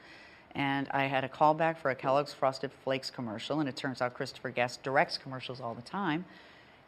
and 0.55 0.89
I 0.91 1.05
had 1.05 1.25
a 1.25 1.29
callback 1.29 1.79
for 1.79 1.91
a 1.91 1.95
Kellogg's 1.95 2.33
Frosted 2.33 2.71
Flakes 2.85 3.11
commercial, 3.11 3.61
and 3.61 3.69
it 3.69 3.77
turns 3.77 4.03
out 4.03 4.15
Christopher 4.15 4.51
Guest 4.51 4.83
directs 4.83 5.19
commercials 5.19 5.61
all 5.61 5.75
the 5.75 5.83
time, 5.83 6.25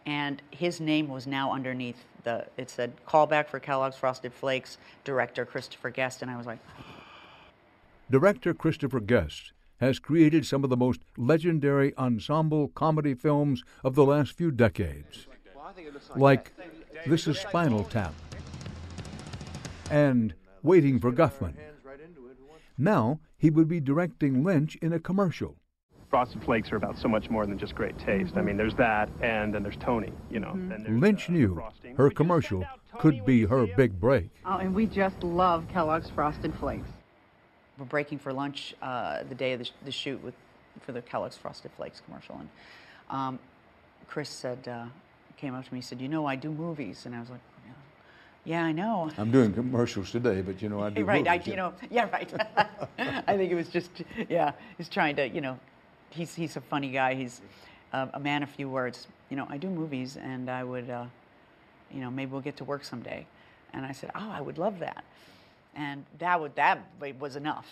and 0.07 0.43
his 0.51 0.81
name 0.81 1.09
was 1.09 1.27
now 1.27 1.53
underneath 1.53 2.05
the. 2.25 2.47
It 2.57 2.71
said 2.71 2.93
callback 3.07 3.49
for 3.49 3.61
Kellogg's 3.61 3.97
Frosted 3.97 4.33
Flakes 4.33 4.79
director 5.05 5.45
Christopher 5.45 5.91
Guest, 5.91 6.23
and 6.23 6.31
I 6.31 6.37
was 6.37 6.47
like, 6.47 6.59
Director 8.11 8.55
Christopher 8.55 9.01
Guest 9.01 9.53
has 9.79 9.99
created 9.99 10.45
some 10.45 10.65
of 10.65 10.71
the 10.71 10.77
most 10.77 11.01
legendary 11.17 11.97
ensemble 11.97 12.69
comedy 12.69 13.15
films 13.15 13.63
of 13.83 13.95
the 13.95 14.05
last 14.05 14.33
few 14.33 14.51
decades, 14.51 15.27
like 16.17 16.53
This 17.07 17.27
is 17.27 17.39
Spinal 17.39 17.85
Tap 17.85 18.13
and 19.91 20.35
Waiting 20.63 20.99
for 20.99 21.11
Guffman. 21.11 21.55
Now 22.77 23.21
he 23.41 23.49
would 23.51 23.69
be 23.69 23.81
directing 23.81 24.45
Lynch 24.45 24.77
in 24.77 24.93
a 24.93 25.01
commercial. 25.01 25.57
Frosted 26.11 26.43
Flakes 26.45 26.71
are 26.73 26.77
about 26.77 26.99
so 26.99 27.09
much 27.09 27.31
more 27.31 27.47
than 27.47 27.57
just 27.57 27.75
great 27.75 27.97
taste. 27.99 28.37
I 28.37 28.43
mean, 28.43 28.57
there's 28.57 28.75
that, 28.75 29.09
and 29.21 29.55
then 29.55 29.63
there's 29.63 29.77
Tony. 29.77 30.13
You 30.29 30.41
know, 30.41 30.53
then 30.55 30.83
there's, 30.85 31.01
Lynch 31.01 31.31
uh, 31.31 31.33
knew 31.33 31.55
frosting. 31.55 31.97
her 31.97 32.09
We 32.09 32.15
commercial 32.15 32.67
could 32.99 33.25
be 33.25 33.47
her 33.47 33.63
Lucia. 33.63 33.77
big 33.77 33.99
break. 34.01 34.29
Oh, 34.45 34.59
and 34.59 34.75
we 34.75 34.87
just 34.87 35.23
love 35.23 35.67
Kellogg's 35.69 36.11
Frosted 36.11 36.53
Flakes. 36.55 36.89
we're 37.79 37.85
breaking 37.87 38.19
for 38.19 38.33
lunch 38.33 38.75
uh, 38.83 39.23
the 39.29 39.35
day 39.35 39.53
of 39.53 39.61
the, 39.61 39.65
sh- 39.65 39.73
the 39.85 39.93
shoot 39.93 40.23
with 40.23 40.35
for 40.83 40.93
the 40.93 41.01
Kellogg's 41.01 41.37
Frosted 41.37 41.71
Flakes 41.77 42.03
commercial, 42.05 42.37
and 42.41 42.49
um, 43.09 43.39
Chris 44.07 44.29
said, 44.29 44.67
uh, 44.69 44.85
came 45.37 45.55
up 45.55 45.65
to 45.65 45.73
me, 45.73 45.79
he 45.79 45.83
said, 45.83 46.01
"You 46.01 46.09
know, 46.09 46.27
I 46.27 46.37
do 46.37 46.51
movies," 46.51 47.07
and 47.07 47.15
I 47.15 47.21
was 47.21 47.31
like, 47.31 47.41
"Yeah, 48.51 48.65
I 48.65 48.73
know." 48.73 49.11
I'm 49.17 49.31
doing 49.31 49.53
commercials 49.53 50.11
today, 50.11 50.43
but 50.43 50.61
you 50.61 50.69
know 50.69 50.81
I 50.81 50.91
do. 50.91 51.05
right, 51.13 51.25
movies, 51.25 51.47
I, 51.47 51.51
you 51.51 51.57
know, 51.57 51.73
yeah, 51.91 52.11
right. 52.11 52.33
I 53.29 53.37
think 53.37 53.53
it 53.53 53.55
was 53.55 53.69
just, 53.69 53.91
yeah, 54.29 54.53
he's 54.77 54.89
trying 54.89 55.17
to, 55.17 55.29
you 55.29 55.41
know, 55.41 55.59
he's 56.11 56.35
he's 56.35 56.57
a 56.57 56.61
funny 56.61 56.91
guy. 56.91 57.15
He's 57.15 57.41
uh, 57.93 58.09
a 58.15 58.21
man 58.21 58.43
of 58.43 58.51
few 58.51 58.69
words. 58.69 59.07
You 59.31 59.37
know, 59.37 59.47
I 59.49 59.57
do 59.57 59.69
movies, 59.69 60.17
and 60.17 60.51
I 60.51 60.65
would, 60.65 60.91
uh, 60.91 61.05
you 61.93 62.01
know, 62.01 62.11
maybe 62.11 62.33
we'll 62.33 62.41
get 62.41 62.57
to 62.57 62.65
work 62.65 62.85
someday. 62.85 63.27
And 63.73 63.87
I 63.87 63.93
said, 63.93 64.11
oh, 64.17 64.31
I 64.31 64.41
would 64.41 64.59
love 64.59 64.81
that. 64.81 65.05
And 65.77 66.05
that 66.19 66.41
would 66.41 66.57
that 66.57 66.81
was 67.21 67.37
enough. 67.37 67.69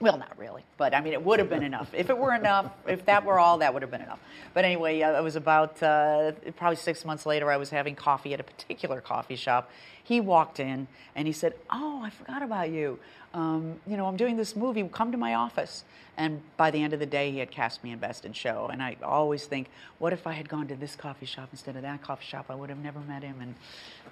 Well, 0.00 0.18
not 0.18 0.36
really, 0.36 0.64
but 0.76 0.92
I 0.92 1.00
mean, 1.00 1.12
it 1.12 1.24
would 1.24 1.38
have 1.38 1.48
been 1.48 1.62
enough. 1.62 1.94
If 1.94 2.10
it 2.10 2.18
were 2.18 2.34
enough, 2.34 2.72
if 2.86 3.06
that 3.06 3.24
were 3.24 3.38
all, 3.38 3.58
that 3.58 3.72
would 3.72 3.82
have 3.82 3.90
been 3.90 4.02
enough. 4.02 4.18
But 4.52 4.64
anyway, 4.64 5.00
uh, 5.00 5.18
it 5.18 5.22
was 5.22 5.36
about 5.36 5.80
uh, 5.82 6.32
probably 6.56 6.76
six 6.76 7.04
months 7.04 7.24
later. 7.24 7.50
I 7.50 7.56
was 7.56 7.70
having 7.70 7.94
coffee 7.94 8.34
at 8.34 8.40
a 8.40 8.42
particular 8.42 9.00
coffee 9.00 9.36
shop. 9.36 9.70
He 10.02 10.20
walked 10.20 10.58
in 10.58 10.88
and 11.14 11.26
he 11.26 11.32
said, 11.32 11.54
"Oh, 11.70 12.02
I 12.02 12.10
forgot 12.10 12.42
about 12.42 12.70
you. 12.70 12.98
Um, 13.32 13.80
you 13.86 13.96
know, 13.96 14.06
I'm 14.06 14.16
doing 14.16 14.36
this 14.36 14.56
movie. 14.56 14.82
Come 14.92 15.12
to 15.12 15.18
my 15.18 15.34
office." 15.34 15.84
And 16.16 16.42
by 16.56 16.70
the 16.70 16.82
end 16.82 16.92
of 16.92 17.00
the 17.00 17.06
day, 17.06 17.30
he 17.30 17.38
had 17.38 17.50
cast 17.50 17.82
me 17.82 17.90
in 17.90 17.98
Best 17.98 18.24
in 18.24 18.32
Show. 18.32 18.68
And 18.72 18.82
I 18.82 18.96
always 19.02 19.46
think, 19.46 19.68
what 19.98 20.12
if 20.12 20.26
I 20.26 20.32
had 20.32 20.48
gone 20.48 20.68
to 20.68 20.76
this 20.76 20.94
coffee 20.94 21.26
shop 21.26 21.48
instead 21.50 21.76
of 21.76 21.82
that 21.82 22.02
coffee 22.02 22.24
shop? 22.24 22.46
I 22.48 22.54
would 22.54 22.68
have 22.68 22.78
never 22.78 23.00
met 23.00 23.22
him. 23.22 23.36
And 23.40 23.54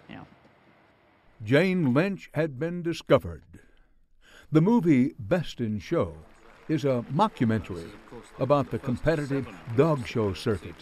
you 0.09 0.17
know, 0.17 0.27
Jane 1.45 1.93
Lynch 1.93 2.31
had 2.35 2.59
been 2.59 2.83
discovered. 2.83 3.43
The 4.53 4.61
movie 4.61 5.15
Best 5.19 5.63
in 5.63 5.79
Show 5.79 6.13
is 6.69 6.85
a 6.85 7.03
mockumentary 7.11 7.89
about 8.39 8.71
the 8.71 8.79
competitive 8.79 9.49
dog 9.79 10.07
show 10.07 10.35
circuit, 10.35 10.75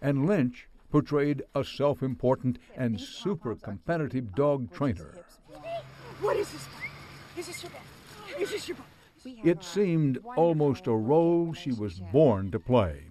and 0.00 0.26
Lynch 0.26 0.68
portrayed 0.92 1.42
a 1.52 1.64
self 1.64 2.04
important 2.04 2.60
and 2.76 3.00
super 3.00 3.56
competitive 3.56 4.32
dog 4.36 4.72
trainer. 4.72 5.16
What 6.20 6.36
is 6.36 6.52
this? 6.52 6.68
Is 7.36 7.46
this 7.48 7.62
your 7.64 7.72
ball? 7.72 8.40
Is 8.40 8.50
this 8.50 8.68
your 8.68 8.76
ball? 8.76 8.86
It 9.44 9.64
seemed 9.64 10.18
almost 10.36 10.86
a 10.86 10.94
role 10.94 11.52
she 11.52 11.72
was 11.72 11.98
born 12.12 12.52
to 12.52 12.60
play. 12.60 13.09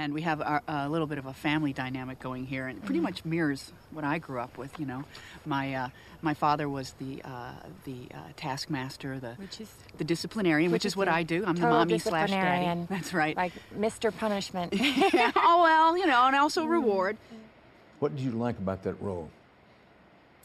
And 0.00 0.14
we 0.14 0.22
have 0.22 0.40
our, 0.40 0.62
a 0.66 0.88
little 0.88 1.06
bit 1.06 1.18
of 1.18 1.26
a 1.26 1.34
family 1.34 1.72
dynamic 1.72 2.18
going 2.20 2.46
here, 2.46 2.66
and 2.66 2.78
it 2.78 2.84
pretty 2.84 3.00
much 3.00 3.24
mirrors 3.24 3.72
what 3.90 4.02
I 4.02 4.18
grew 4.18 4.40
up 4.40 4.56
with. 4.56 4.78
You 4.80 4.86
know, 4.86 5.04
my 5.44 5.74
uh, 5.74 5.88
my 6.22 6.32
father 6.32 6.68
was 6.68 6.92
the 6.92 7.20
uh, 7.22 7.52
the 7.84 8.08
uh, 8.14 8.18
taskmaster, 8.36 9.20
the 9.20 9.34
Which 9.34 9.60
is- 9.60 9.74
the 9.98 10.04
disciplinarian, 10.04 10.70
which, 10.72 10.80
which 10.80 10.86
is 10.86 10.92
is 10.92 10.96
what 10.96 11.08
I 11.08 11.22
do. 11.22 11.44
I'm 11.46 11.54
the 11.54 11.68
mommy 11.68 11.98
slash 11.98 12.30
daddy. 12.30 12.86
That's 12.90 13.12
right. 13.12 13.36
Like 13.36 13.52
Mr. 13.76 14.16
Punishment. 14.16 14.72
yeah. 14.74 15.32
Oh 15.36 15.62
well, 15.62 15.98
you 15.98 16.06
know, 16.06 16.26
and 16.26 16.34
also 16.36 16.64
reward. 16.64 17.18
What 17.98 18.16
did 18.16 18.24
you 18.24 18.30
like 18.30 18.56
about 18.58 18.82
that 18.84 19.00
role? 19.02 19.28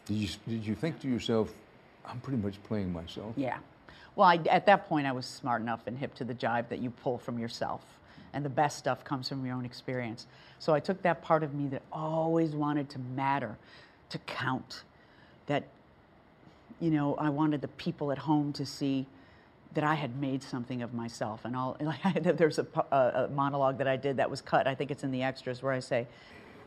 Did 0.07 0.15
you, 0.15 0.29
did 0.47 0.67
you 0.67 0.75
think 0.75 1.00
to 1.00 1.07
yourself, 1.07 1.51
I'm 2.05 2.19
pretty 2.19 2.41
much 2.41 2.62
playing 2.63 2.91
myself? 2.91 3.33
Yeah. 3.38 3.57
Well, 4.15 4.27
I, 4.27 4.35
at 4.50 4.65
that 4.65 4.88
point, 4.88 5.07
I 5.07 5.13
was 5.13 5.25
smart 5.25 5.62
enough 5.62 5.88
and 5.88 5.97
hip 5.97 6.13
to 6.15 6.25
the 6.25 6.35
jive 6.35 6.67
that 6.67 6.79
you 6.79 6.89
pull 6.91 7.17
from 7.17 7.39
yourself. 7.39 7.81
And 8.36 8.46
the 8.46 8.50
best 8.50 8.77
stuff 8.77 9.04
comes 9.04 9.30
from 9.30 9.46
your 9.46 9.56
own 9.56 9.65
experience. 9.65 10.27
So 10.60 10.74
I 10.74 10.80
took 10.80 11.01
that 11.04 11.22
part 11.22 11.42
of 11.42 11.54
me 11.54 11.68
that 11.70 11.82
always 11.92 12.51
wanted 12.51 12.89
to 12.92 13.00
matter, 13.00 13.58
to 14.10 14.18
count, 14.20 14.84
that, 15.48 15.63
you 16.80 16.92
know, 16.92 17.15
I 17.15 17.30
wanted 17.30 17.62
the 17.62 17.70
people 17.70 18.12
at 18.12 18.20
home 18.20 18.54
to 18.54 18.65
see 18.65 19.08
that 19.74 19.84
I 19.84 19.96
had 19.96 20.20
made 20.20 20.44
something 20.44 20.82
of 20.82 20.94
myself. 20.94 21.46
And 21.46 21.56
all, 21.56 21.77
like, 22.04 22.24
there's 22.38 22.60
a, 22.60 22.68
a, 22.92 22.96
a 22.96 23.27
monologue 23.30 23.77
that 23.77 23.88
I 23.88 23.96
did 23.96 24.18
that 24.18 24.30
was 24.30 24.42
cut. 24.42 24.68
I 24.68 24.75
think 24.75 24.92
it's 24.92 25.04
in 25.04 25.12
the 25.12 25.24
extras 25.24 25.63
where 25.63 25.74
I 25.74 25.80
say, 25.80 26.08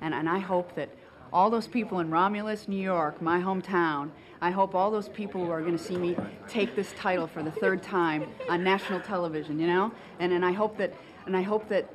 and, 0.01 0.15
and 0.15 0.29
I 0.29 0.39
hope 0.39 0.75
that 0.77 0.89
all 1.33 1.51
those 1.51 1.67
people 1.67 2.01
in 2.01 2.11
Romulus, 2.11 2.69
New 2.69 2.81
York, 2.81 3.21
my 3.21 3.39
hometown, 3.41 4.11
I 4.41 4.51
hope 4.51 4.75
all 4.75 4.91
those 4.91 5.09
people 5.09 5.45
who 5.45 5.51
are 5.51 5.61
going 5.61 5.77
to 5.77 5.83
see 5.83 5.97
me 5.97 6.17
take 6.49 6.75
this 6.77 6.93
title 6.93 7.27
for 7.27 7.43
the 7.43 7.51
third 7.51 7.83
time 7.83 8.27
on 8.49 8.63
national 8.63 9.01
television, 9.01 9.59
you 9.59 9.67
know? 9.67 9.93
And, 10.21 10.33
and 10.33 10.45
I 10.45 10.53
hope 10.53 10.79
that, 10.79 10.95
and 11.29 11.37
I 11.37 11.43
hope 11.43 11.69
that 11.69 11.87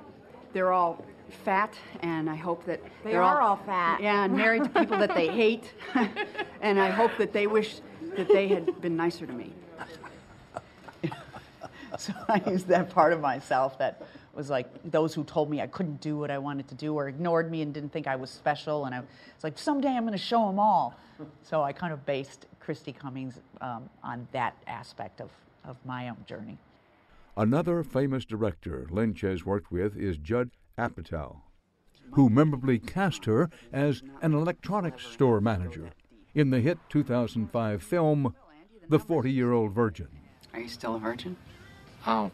they're 0.54 0.72
all 0.72 1.04
fat, 1.44 1.74
and 2.02 2.30
I 2.30 2.36
hope 2.36 2.64
that 2.66 2.80
They 3.04 3.16
are 3.16 3.24
are 3.24 3.42
all 3.42 3.58
fat. 3.58 4.00
Yeah, 4.00 4.26
and 4.26 4.38
married 4.38 4.64
to 4.64 4.70
people 4.70 4.98
that 5.00 5.16
they 5.16 5.28
hate, 5.28 5.74
and 6.62 6.80
I 6.80 6.90
hope 6.90 7.12
that 7.18 7.34
they 7.34 7.48
wish 7.48 7.82
that 8.16 8.28
they 8.28 8.48
had 8.48 8.80
been 8.80 8.96
nicer 8.96 9.26
to 9.26 9.34
me. 9.34 9.52
so 11.98 12.14
I 12.30 12.42
used 12.48 12.68
that 12.68 12.92
part 12.92 13.12
of 13.12 13.22
myself 13.22 13.80
that 13.80 14.04
was 14.36 14.50
like 14.50 14.68
those 14.92 15.14
who 15.14 15.24
told 15.24 15.50
me 15.50 15.62
I 15.62 15.68
couldn't 15.68 16.00
do 16.00 16.18
what 16.18 16.30
I 16.30 16.38
wanted 16.38 16.68
to 16.70 16.76
do 16.76 16.94
or 16.96 17.08
ignored 17.08 17.52
me 17.52 17.62
and 17.64 17.74
didn't 17.74 17.92
think 17.92 18.08
I 18.08 18.16
was 18.16 18.30
special. 18.30 18.86
And 18.86 18.96
I 18.96 19.00
was 19.00 19.44
like, 19.44 19.58
someday 19.58 19.90
I'm 19.90 20.04
going 20.04 20.14
to 20.14 20.18
show 20.18 20.48
them 20.48 20.60
all. 20.60 20.96
So 21.44 21.62
I 21.62 21.72
kind 21.72 21.94
of 21.94 22.04
based 22.06 22.48
Christy 22.60 22.94
Cummings 22.94 23.40
um, 23.62 23.90
on 24.04 24.28
that 24.32 24.56
aspect 24.66 25.22
of, 25.22 25.30
of 25.66 25.78
my 25.86 26.10
own 26.10 26.18
journey. 26.28 26.58
Another 27.36 27.84
famous 27.84 28.26
director 28.26 28.86
Lynch 28.92 29.22
has 29.22 29.44
worked 29.44 29.72
with 29.72 29.98
is 29.98 30.18
Judd 30.18 30.52
Apatow, 30.78 31.42
who 32.12 32.30
memorably 32.30 32.78
cast 32.78 33.26
her 33.26 33.50
as 33.72 34.04
an 34.22 34.36
electronics 34.36 35.08
store 35.08 35.42
manager 35.42 35.90
in 36.36 36.52
the 36.52 36.60
hit 36.60 36.78
2005 36.90 37.82
film 37.82 38.36
The 38.88 39.00
40 39.00 39.32
Year 39.32 39.52
Old 39.52 39.72
Virgin. 39.72 40.10
Are 40.54 40.60
you 40.60 40.68
still 40.68 40.96
a 40.96 41.00
virgin? 41.00 41.36
Oh, 42.06 42.30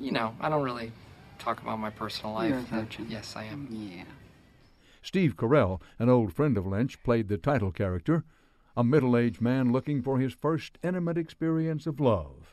you 0.00 0.10
know, 0.10 0.34
I 0.40 0.48
don't 0.48 0.64
really 0.64 0.90
talk 1.38 1.62
about 1.62 1.78
my 1.78 1.90
personal 1.90 2.34
life. 2.34 2.50
You're 2.50 2.80
a 2.80 2.82
Uh, 2.82 3.04
yes, 3.08 3.36
I 3.36 3.44
am. 3.44 3.68
Yeah. 3.70 4.04
Steve 5.02 5.36
Carell, 5.36 5.80
an 6.00 6.08
old 6.08 6.32
friend 6.32 6.58
of 6.58 6.66
Lynch, 6.66 7.00
played 7.04 7.28
the 7.28 7.38
title 7.38 7.70
character, 7.70 8.24
a 8.76 8.82
middle 8.82 9.16
aged 9.16 9.40
man 9.40 9.70
looking 9.70 10.02
for 10.02 10.18
his 10.18 10.32
first 10.32 10.78
intimate 10.82 11.16
experience 11.16 11.86
of 11.86 12.00
love. 12.00 12.47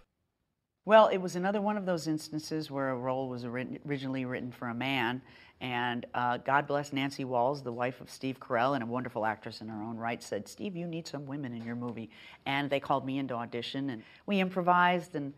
Well, 0.87 1.07
it 1.07 1.17
was 1.17 1.35
another 1.35 1.61
one 1.61 1.77
of 1.77 1.87
those 1.87 2.07
instances 2.07 2.69
where 2.69 2.91
a 2.91 2.95
role 2.95 3.27
was 3.27 3.43
ori- 3.43 3.79
originally 3.87 4.23
written 4.25 4.51
for 4.51 4.67
a 4.67 4.73
man, 4.75 5.19
and 5.59 6.05
uh, 6.13 6.37
God 6.37 6.67
bless 6.67 6.93
Nancy 6.93 7.25
Walls, 7.25 7.63
the 7.63 7.73
wife 7.73 8.01
of 8.01 8.09
Steve 8.11 8.39
Carell 8.39 8.75
and 8.75 8.83
a 8.83 8.85
wonderful 8.85 9.25
actress 9.25 9.61
in 9.61 9.67
her 9.67 9.81
own 9.81 9.97
right, 9.97 10.21
said, 10.21 10.47
"Steve, 10.47 10.75
you 10.75 10.85
need 10.85 11.07
some 11.07 11.25
women 11.25 11.53
in 11.55 11.63
your 11.63 11.75
movie." 11.75 12.11
And 12.45 12.69
they 12.69 12.79
called 12.79 13.03
me 13.03 13.17
into 13.17 13.33
audition, 13.33 13.89
and 13.89 14.03
we 14.27 14.39
improvised, 14.39 15.15
and 15.15 15.33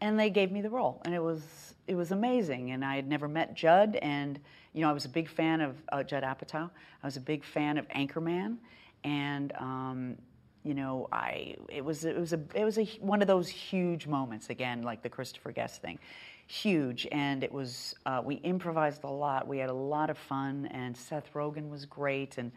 and 0.00 0.16
they 0.16 0.30
gave 0.30 0.52
me 0.52 0.62
the 0.62 0.70
role, 0.70 1.02
and 1.04 1.12
it 1.12 1.22
was 1.22 1.74
it 1.88 1.96
was 1.96 2.12
amazing. 2.12 2.70
And 2.70 2.84
I 2.84 2.94
had 2.94 3.08
never 3.08 3.26
met 3.26 3.54
Judd, 3.54 3.96
and 4.02 4.38
you 4.72 4.82
know 4.82 4.90
I 4.90 4.92
was 4.92 5.04
a 5.04 5.08
big 5.08 5.28
fan 5.28 5.60
of 5.60 5.82
uh, 5.90 6.04
Judd 6.04 6.22
Apatow. 6.22 6.70
I 7.02 7.06
was 7.06 7.16
a 7.16 7.20
big 7.20 7.42
fan 7.42 7.76
of 7.76 7.88
Anchorman, 7.88 8.58
and 9.02 9.52
um, 9.58 10.16
you 10.64 10.74
know, 10.74 11.08
I 11.12 11.56
it 11.68 11.84
was 11.84 12.04
it 12.04 12.16
was 12.16 12.32
a 12.32 12.40
it 12.54 12.64
was 12.64 12.78
a 12.78 12.84
one 13.00 13.20
of 13.20 13.28
those 13.28 13.48
huge 13.48 14.06
moments 14.06 14.48
again, 14.48 14.82
like 14.82 15.02
the 15.02 15.08
Christopher 15.08 15.50
Guest 15.50 15.82
thing, 15.82 15.98
huge, 16.46 17.06
and 17.10 17.42
it 17.42 17.50
was 17.50 17.94
uh, 18.06 18.22
we 18.24 18.36
improvised 18.36 19.02
a 19.04 19.10
lot. 19.10 19.48
We 19.48 19.58
had 19.58 19.70
a 19.70 19.74
lot 19.74 20.08
of 20.08 20.18
fun, 20.18 20.66
and 20.66 20.96
Seth 20.96 21.32
Rogen 21.34 21.68
was 21.68 21.84
great, 21.84 22.38
and 22.38 22.52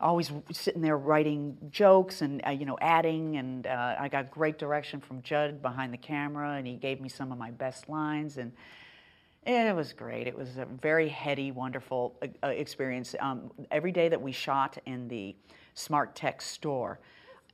always 0.00 0.32
sitting 0.50 0.82
there 0.82 0.98
writing 0.98 1.56
jokes 1.70 2.22
and 2.22 2.40
uh, 2.46 2.50
you 2.50 2.64
know 2.64 2.78
adding, 2.80 3.36
and 3.36 3.66
uh, 3.66 3.96
I 3.98 4.08
got 4.08 4.30
great 4.30 4.58
direction 4.58 5.00
from 5.00 5.20
Judd 5.22 5.62
behind 5.62 5.92
the 5.92 5.98
camera, 5.98 6.52
and 6.52 6.66
he 6.66 6.74
gave 6.74 7.00
me 7.00 7.08
some 7.08 7.32
of 7.32 7.38
my 7.38 7.50
best 7.50 7.88
lines 7.88 8.38
and. 8.38 8.52
It 9.44 9.74
was 9.74 9.92
great. 9.92 10.28
It 10.28 10.38
was 10.38 10.56
a 10.58 10.66
very 10.66 11.08
heady, 11.08 11.50
wonderful 11.50 12.16
uh, 12.22 12.28
uh, 12.44 12.50
experience. 12.50 13.16
Um, 13.18 13.50
every 13.72 13.90
day 13.90 14.08
that 14.08 14.22
we 14.22 14.30
shot 14.30 14.78
in 14.86 15.08
the 15.08 15.34
Smart 15.74 16.14
Tech 16.14 16.40
store, 16.40 17.00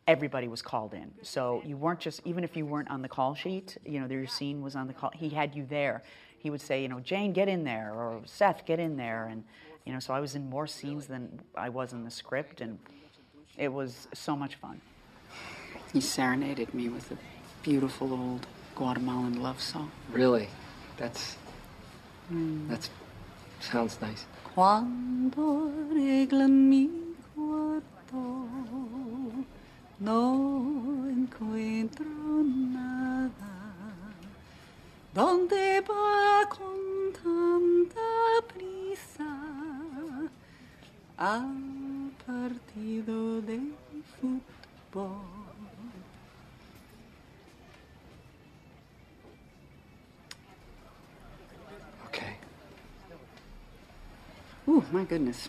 everybody 0.09 0.49
was 0.49 0.63
called 0.63 0.95
in. 0.95 1.13
So 1.23 1.63
you 1.65 1.77
weren't 1.77 2.01
just, 2.01 2.23
even 2.25 2.43
if 2.43 2.57
you 2.57 2.65
weren't 2.65 2.91
on 2.91 3.03
the 3.03 3.09
call 3.09 3.35
sheet, 3.35 3.77
you 3.85 4.01
know, 4.01 4.07
your 4.07 4.27
scene 4.27 4.63
was 4.63 4.75
on 4.75 4.87
the 4.89 4.95
call, 4.95 5.13
he 5.15 5.29
had 5.29 5.55
you 5.55 5.67
there. 5.67 6.03
He 6.39 6.49
would 6.51 6.63
say, 6.63 6.83
you 6.83 6.89
know, 6.89 6.99
Jane, 6.99 7.33
get 7.33 7.47
in 7.47 7.63
there, 7.63 7.93
or 7.93 8.23
Seth, 8.25 8.65
get 8.65 8.81
in 8.81 8.97
there. 8.97 9.27
And, 9.27 9.45
you 9.85 9.93
know, 9.93 10.01
so 10.01 10.15
I 10.15 10.21
was 10.21 10.35
in 10.35 10.49
more 10.49 10.67
scenes 10.67 11.07
than 11.07 11.41
I 11.55 11.69
was 11.69 11.93
in 11.93 12.05
the 12.05 12.11
script, 12.11 12.63
and 12.63 12.79
it 13.59 13.71
was 13.73 14.09
so 14.15 14.35
much 14.35 14.55
fun. 14.55 14.81
He 15.93 16.01
serenaded 16.01 16.73
me 16.73 16.89
with 16.89 17.11
a 17.11 17.19
beautiful 17.63 18.13
old 18.13 18.47
Guatemalan 18.77 19.43
love 19.43 19.61
song. 19.61 19.91
Really? 20.11 20.49
That's. 20.97 21.37
Mm. 22.33 22.69
That's. 22.69 22.89
Sounds 23.61 24.01
nice. 24.01 24.25
Cuando 24.55 25.73
arreglan 25.91 26.69
mi 26.69 26.89
cuarto, 27.35 28.49
no 30.01 31.09
encuentro 31.09 32.07
nada. 32.07 33.33
¿Dónde 35.13 35.81
va 35.81 36.49
con 36.49 37.13
tanta 37.13 38.01
prisa 38.55 39.27
al 41.17 42.13
partido 42.25 43.41
de 43.43 43.61
fútbol? 44.21 45.23
Okay. 52.09 52.37
Oh, 54.69 54.85
my 54.93 55.05
goodness. 55.05 55.49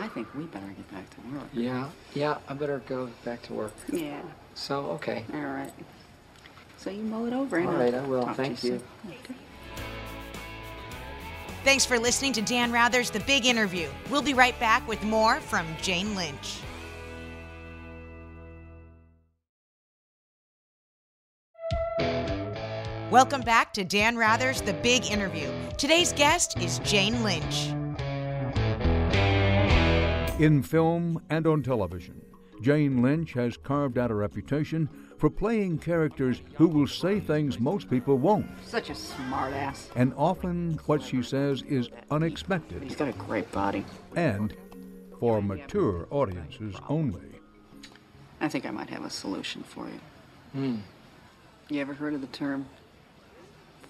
I 0.00 0.08
think 0.08 0.34
we 0.34 0.44
better 0.44 0.66
get 0.66 0.90
back 0.90 1.10
to 1.10 1.16
work. 1.34 1.48
Yeah, 1.52 1.88
yeah, 2.14 2.38
I 2.48 2.54
better 2.54 2.80
go 2.86 3.10
back 3.22 3.42
to 3.42 3.52
work. 3.52 3.74
Yeah. 3.92 4.22
So, 4.54 4.86
okay. 4.92 5.24
All 5.34 5.40
right. 5.40 5.72
So 6.78 6.88
you 6.88 7.02
mull 7.02 7.26
it 7.26 7.34
over, 7.34 7.58
and 7.58 7.68
All 7.68 7.76
I'll 7.76 7.94
I 7.94 8.06
will. 8.06 8.26
Thank 8.28 8.64
you. 8.64 8.78
soon. 8.78 8.82
Okay. 9.08 9.34
Thanks 11.64 11.84
for 11.84 11.98
listening 11.98 12.32
to 12.32 12.40
Dan 12.40 12.72
Rather's 12.72 13.10
The 13.10 13.20
Big 13.20 13.44
Interview. 13.44 13.90
We'll 14.10 14.22
be 14.22 14.32
right 14.32 14.58
back 14.58 14.88
with 14.88 15.02
more 15.02 15.38
from 15.40 15.66
Jane 15.82 16.14
Lynch. 16.14 16.60
Welcome 23.10 23.42
back 23.42 23.74
to 23.74 23.84
Dan 23.84 24.16
Rather's 24.16 24.62
The 24.62 24.72
Big 24.72 25.04
Interview. 25.04 25.50
Today's 25.76 26.14
guest 26.14 26.58
is 26.58 26.78
Jane 26.78 27.22
Lynch. 27.22 27.74
In 30.40 30.62
film 30.62 31.22
and 31.28 31.46
on 31.46 31.62
television, 31.62 32.18
Jane 32.62 33.02
Lynch 33.02 33.34
has 33.34 33.58
carved 33.58 33.98
out 33.98 34.10
a 34.10 34.14
reputation 34.14 34.88
for 35.18 35.28
playing 35.28 35.78
characters 35.80 36.40
who 36.54 36.66
will 36.66 36.86
say 36.86 37.20
things 37.20 37.60
most 37.60 37.90
people 37.90 38.16
won't, 38.16 38.46
Such 38.64 38.88
a 38.88 38.94
smart 38.94 39.52
ass. 39.52 39.90
and 39.96 40.14
often 40.16 40.80
what 40.86 41.02
she 41.02 41.22
says 41.22 41.60
is 41.68 41.90
unexpected 42.10 42.82
He's 42.82 42.96
got 42.96 43.08
a 43.08 43.12
great 43.12 43.52
body. 43.52 43.84
and 44.16 44.54
for 45.18 45.42
mature 45.42 46.08
audiences 46.10 46.74
only. 46.88 47.20
I 48.40 48.48
think 48.48 48.64
I 48.64 48.70
might 48.70 48.88
have 48.88 49.04
a 49.04 49.10
solution 49.10 49.62
for 49.62 49.86
you. 49.88 50.00
Hmm. 50.52 50.76
You 51.68 51.82
ever 51.82 51.92
heard 51.92 52.14
of 52.14 52.22
the 52.22 52.26
term 52.28 52.64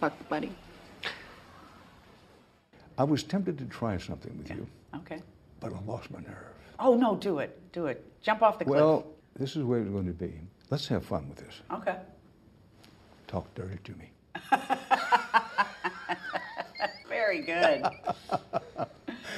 fuck 0.00 0.28
buddy? 0.28 0.50
I 2.98 3.04
was 3.04 3.22
tempted 3.22 3.56
to 3.58 3.66
try 3.66 3.98
something 3.98 4.36
with 4.36 4.50
you, 4.50 4.66
Okay. 4.96 5.22
But 5.60 5.72
I 5.72 5.78
lost 5.86 6.10
my 6.10 6.20
nerve. 6.20 6.54
Oh, 6.78 6.94
no, 6.94 7.14
do 7.16 7.38
it. 7.38 7.60
Do 7.72 7.86
it. 7.86 8.04
Jump 8.22 8.42
off 8.42 8.58
the 8.58 8.64
cliff. 8.64 8.80
Well, 8.80 9.06
this 9.38 9.54
is 9.56 9.62
where 9.62 9.80
it's 9.80 9.90
going 9.90 10.06
to 10.06 10.12
be. 10.12 10.40
Let's 10.70 10.88
have 10.88 11.04
fun 11.04 11.28
with 11.28 11.38
this. 11.38 11.60
Okay. 11.72 11.96
Talk 13.26 13.54
dirty 13.54 13.78
to 13.84 13.92
me. 13.92 14.10
Very 17.08 17.42
good. 17.42 17.84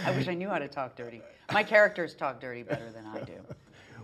I 0.04 0.10
wish 0.16 0.28
I 0.28 0.34
knew 0.34 0.48
how 0.48 0.58
to 0.58 0.68
talk 0.68 0.94
dirty. 0.96 1.20
My 1.52 1.62
characters 1.62 2.14
talk 2.14 2.40
dirty 2.40 2.62
better 2.62 2.90
than 2.90 3.06
I 3.06 3.20
do. 3.20 3.34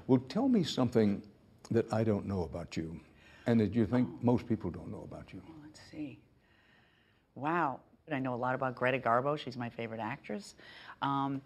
Well, 0.07 0.21
tell 0.29 0.49
me 0.49 0.65
something 0.65 1.23
that 1.71 1.91
I 1.93 2.03
don't 2.03 2.27
know 2.27 2.43
about 2.43 2.77
you 2.77 2.99
and 3.47 3.61
that 3.61 3.73
you 3.73 3.87
think 3.87 4.09
most 4.23 4.47
people 4.47 4.71
don't 4.71 4.91
know 4.91 5.07
about 5.11 5.33
you. 5.33 5.41
Well, 5.47 5.57
Let's 5.63 5.81
see. 5.91 6.19
Wow. 7.35 7.81
I 8.11 8.19
know 8.19 8.35
a 8.35 8.37
lot 8.37 8.55
about 8.55 8.75
Greta 8.75 8.99
Garbo. 8.99 9.39
She's 9.39 9.57
my 9.57 9.69
favorite 9.69 10.01
actress. 10.01 10.55
Um, 11.03 11.43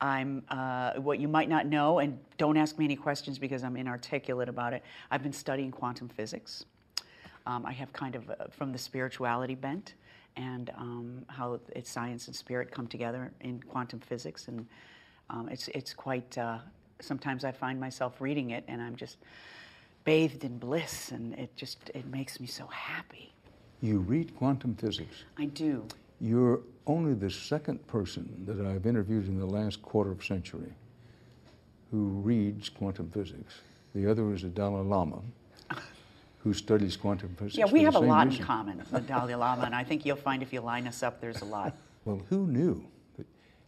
I'm 0.00 0.42
uh, 0.48 0.94
what 0.94 1.18
you 1.18 1.28
might 1.28 1.48
not 1.48 1.66
know, 1.66 2.00
and 2.00 2.18
don't 2.36 2.56
ask 2.56 2.78
me 2.78 2.84
any 2.84 2.96
questions 2.96 3.38
because 3.38 3.64
I'm 3.64 3.76
inarticulate 3.76 4.48
about 4.48 4.72
it. 4.72 4.82
I've 5.10 5.22
been 5.22 5.32
studying 5.32 5.70
quantum 5.70 6.08
physics. 6.08 6.66
Um, 7.46 7.64
I 7.64 7.72
have 7.72 7.92
kind 7.92 8.14
of 8.14 8.28
uh, 8.28 8.34
from 8.50 8.72
the 8.72 8.78
spirituality 8.78 9.54
bent 9.54 9.94
and 10.36 10.70
um, 10.76 11.24
how 11.28 11.58
it's 11.74 11.90
science 11.90 12.26
and 12.26 12.36
spirit 12.36 12.70
come 12.70 12.86
together 12.86 13.32
in 13.40 13.62
quantum 13.62 14.00
physics, 14.00 14.48
and 14.48 14.66
um, 15.30 15.48
it's 15.48 15.68
it's 15.68 15.94
quite. 15.94 16.36
Uh, 16.36 16.58
sometimes 17.00 17.44
I 17.44 17.52
find 17.52 17.78
myself 17.80 18.20
reading 18.20 18.50
it, 18.50 18.64
and 18.68 18.82
I'm 18.82 18.96
just 18.96 19.18
bathed 20.04 20.44
in 20.44 20.58
bliss, 20.58 21.10
and 21.10 21.34
it 21.34 21.56
just 21.56 21.90
it 21.94 22.06
makes 22.06 22.38
me 22.38 22.46
so 22.46 22.66
happy. 22.66 23.32
You 23.80 23.98
read 24.00 24.36
quantum 24.36 24.74
physics. 24.74 25.24
I 25.38 25.46
do. 25.46 25.86
You're 26.20 26.60
only 26.86 27.14
the 27.14 27.30
second 27.30 27.86
person 27.86 28.44
that 28.46 28.64
I've 28.64 28.86
interviewed 28.86 29.26
in 29.26 29.38
the 29.38 29.46
last 29.46 29.82
quarter 29.82 30.10
of 30.10 30.24
century 30.24 30.72
who 31.90 32.08
reads 32.08 32.68
quantum 32.68 33.10
physics. 33.10 33.54
The 33.94 34.10
other 34.10 34.32
is 34.32 34.42
the 34.42 34.48
Dalai 34.48 34.82
Lama, 34.82 35.20
who 36.38 36.52
studies 36.52 36.96
quantum 36.96 37.34
physics. 37.38 37.56
Yeah, 37.56 37.66
we 37.66 37.82
have 37.82 37.94
a 37.94 38.00
lot 38.00 38.26
reason. 38.26 38.40
in 38.40 38.46
common, 38.46 38.82
the 38.90 39.00
Dalai 39.00 39.34
Lama, 39.34 39.64
and 39.64 39.74
I 39.74 39.84
think 39.84 40.04
you'll 40.04 40.16
find 40.16 40.42
if 40.42 40.52
you 40.52 40.60
line 40.60 40.86
us 40.86 41.02
up, 41.02 41.20
there's 41.20 41.42
a 41.42 41.46
lot. 41.46 41.76
Well, 42.04 42.22
who 42.30 42.46
knew? 42.46 42.86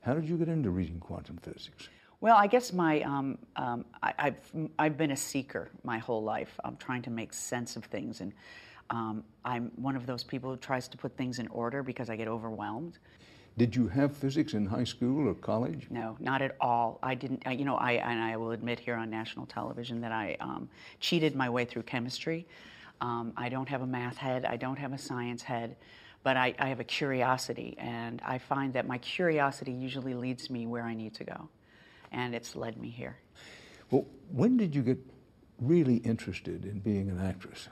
How 0.02 0.14
did 0.14 0.28
you 0.28 0.36
get 0.36 0.46
into 0.46 0.70
reading 0.70 1.00
quantum 1.00 1.38
physics? 1.38 1.88
Well, 2.20 2.36
I 2.36 2.46
guess 2.46 2.72
my 2.72 3.02
um, 3.02 3.36
um, 3.56 3.84
I, 4.00 4.14
I've 4.16 4.68
I've 4.78 4.96
been 4.96 5.10
a 5.10 5.16
seeker 5.16 5.70
my 5.82 5.98
whole 5.98 6.22
life. 6.22 6.58
I'm 6.64 6.76
trying 6.76 7.02
to 7.02 7.10
make 7.10 7.32
sense 7.32 7.74
of 7.74 7.84
things, 7.86 8.20
and 8.20 8.32
um, 8.90 9.24
I'm 9.44 9.70
one 9.76 9.96
of 9.96 10.06
those 10.06 10.24
people 10.24 10.50
who 10.50 10.56
tries 10.56 10.88
to 10.88 10.96
put 10.96 11.16
things 11.16 11.38
in 11.38 11.48
order 11.48 11.82
because 11.82 12.08
I 12.10 12.16
get 12.16 12.28
overwhelmed. 12.28 12.98
Did 13.56 13.74
you 13.74 13.88
have 13.88 14.16
physics 14.16 14.54
in 14.54 14.66
high 14.66 14.84
school 14.84 15.28
or 15.28 15.34
college? 15.34 15.88
No, 15.90 16.16
not 16.20 16.42
at 16.42 16.56
all. 16.60 17.00
I 17.02 17.16
didn't. 17.16 17.42
I, 17.44 17.52
you 17.52 17.64
know, 17.64 17.76
I 17.76 17.92
and 17.92 18.22
I 18.22 18.36
will 18.36 18.52
admit 18.52 18.78
here 18.78 18.94
on 18.94 19.10
national 19.10 19.46
television 19.46 20.00
that 20.00 20.12
I 20.12 20.36
um, 20.40 20.68
cheated 21.00 21.34
my 21.34 21.50
way 21.50 21.64
through 21.64 21.82
chemistry. 21.82 22.46
Um, 23.00 23.32
I 23.36 23.48
don't 23.48 23.68
have 23.68 23.82
a 23.82 23.86
math 23.86 24.16
head. 24.16 24.44
I 24.44 24.56
don't 24.56 24.78
have 24.78 24.92
a 24.92 24.98
science 24.98 25.42
head, 25.42 25.76
but 26.22 26.36
I, 26.36 26.54
I 26.58 26.68
have 26.68 26.78
a 26.78 26.84
curiosity, 26.84 27.74
and 27.78 28.22
I 28.24 28.38
find 28.38 28.72
that 28.74 28.86
my 28.86 28.98
curiosity 28.98 29.72
usually 29.72 30.14
leads 30.14 30.50
me 30.50 30.66
where 30.66 30.84
I 30.84 30.94
need 30.94 31.14
to 31.14 31.24
go, 31.24 31.48
and 32.12 32.34
it's 32.34 32.54
led 32.54 32.76
me 32.80 32.90
here. 32.90 33.16
Well, 33.90 34.06
when 34.30 34.56
did 34.56 34.74
you 34.74 34.82
get 34.82 34.98
really 35.60 35.96
interested 35.96 36.64
in 36.64 36.78
being 36.78 37.10
an 37.10 37.20
actress? 37.20 37.68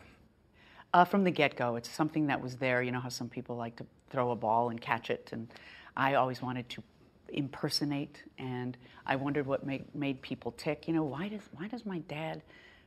Uh, 0.96 1.04
from 1.04 1.24
the 1.24 1.30
get 1.30 1.56
go, 1.56 1.76
it's 1.76 1.90
something 1.90 2.26
that 2.28 2.40
was 2.40 2.56
there. 2.56 2.82
You 2.82 2.90
know 2.90 3.00
how 3.00 3.10
some 3.10 3.28
people 3.28 3.54
like 3.54 3.76
to 3.76 3.84
throw 4.08 4.30
a 4.30 4.34
ball 4.34 4.70
and 4.70 4.80
catch 4.80 5.10
it, 5.10 5.28
and 5.30 5.46
I 5.94 6.14
always 6.14 6.40
wanted 6.40 6.70
to 6.70 6.82
impersonate, 7.28 8.22
and 8.38 8.78
I 9.04 9.16
wondered 9.16 9.46
what 9.46 9.66
made, 9.66 9.94
made 9.94 10.22
people 10.22 10.52
tick. 10.52 10.88
You 10.88 10.94
know, 10.94 11.02
why 11.02 11.28
does 11.28 11.42
why 11.52 11.68
does 11.68 11.84
my 11.84 11.98
dad 11.98 12.40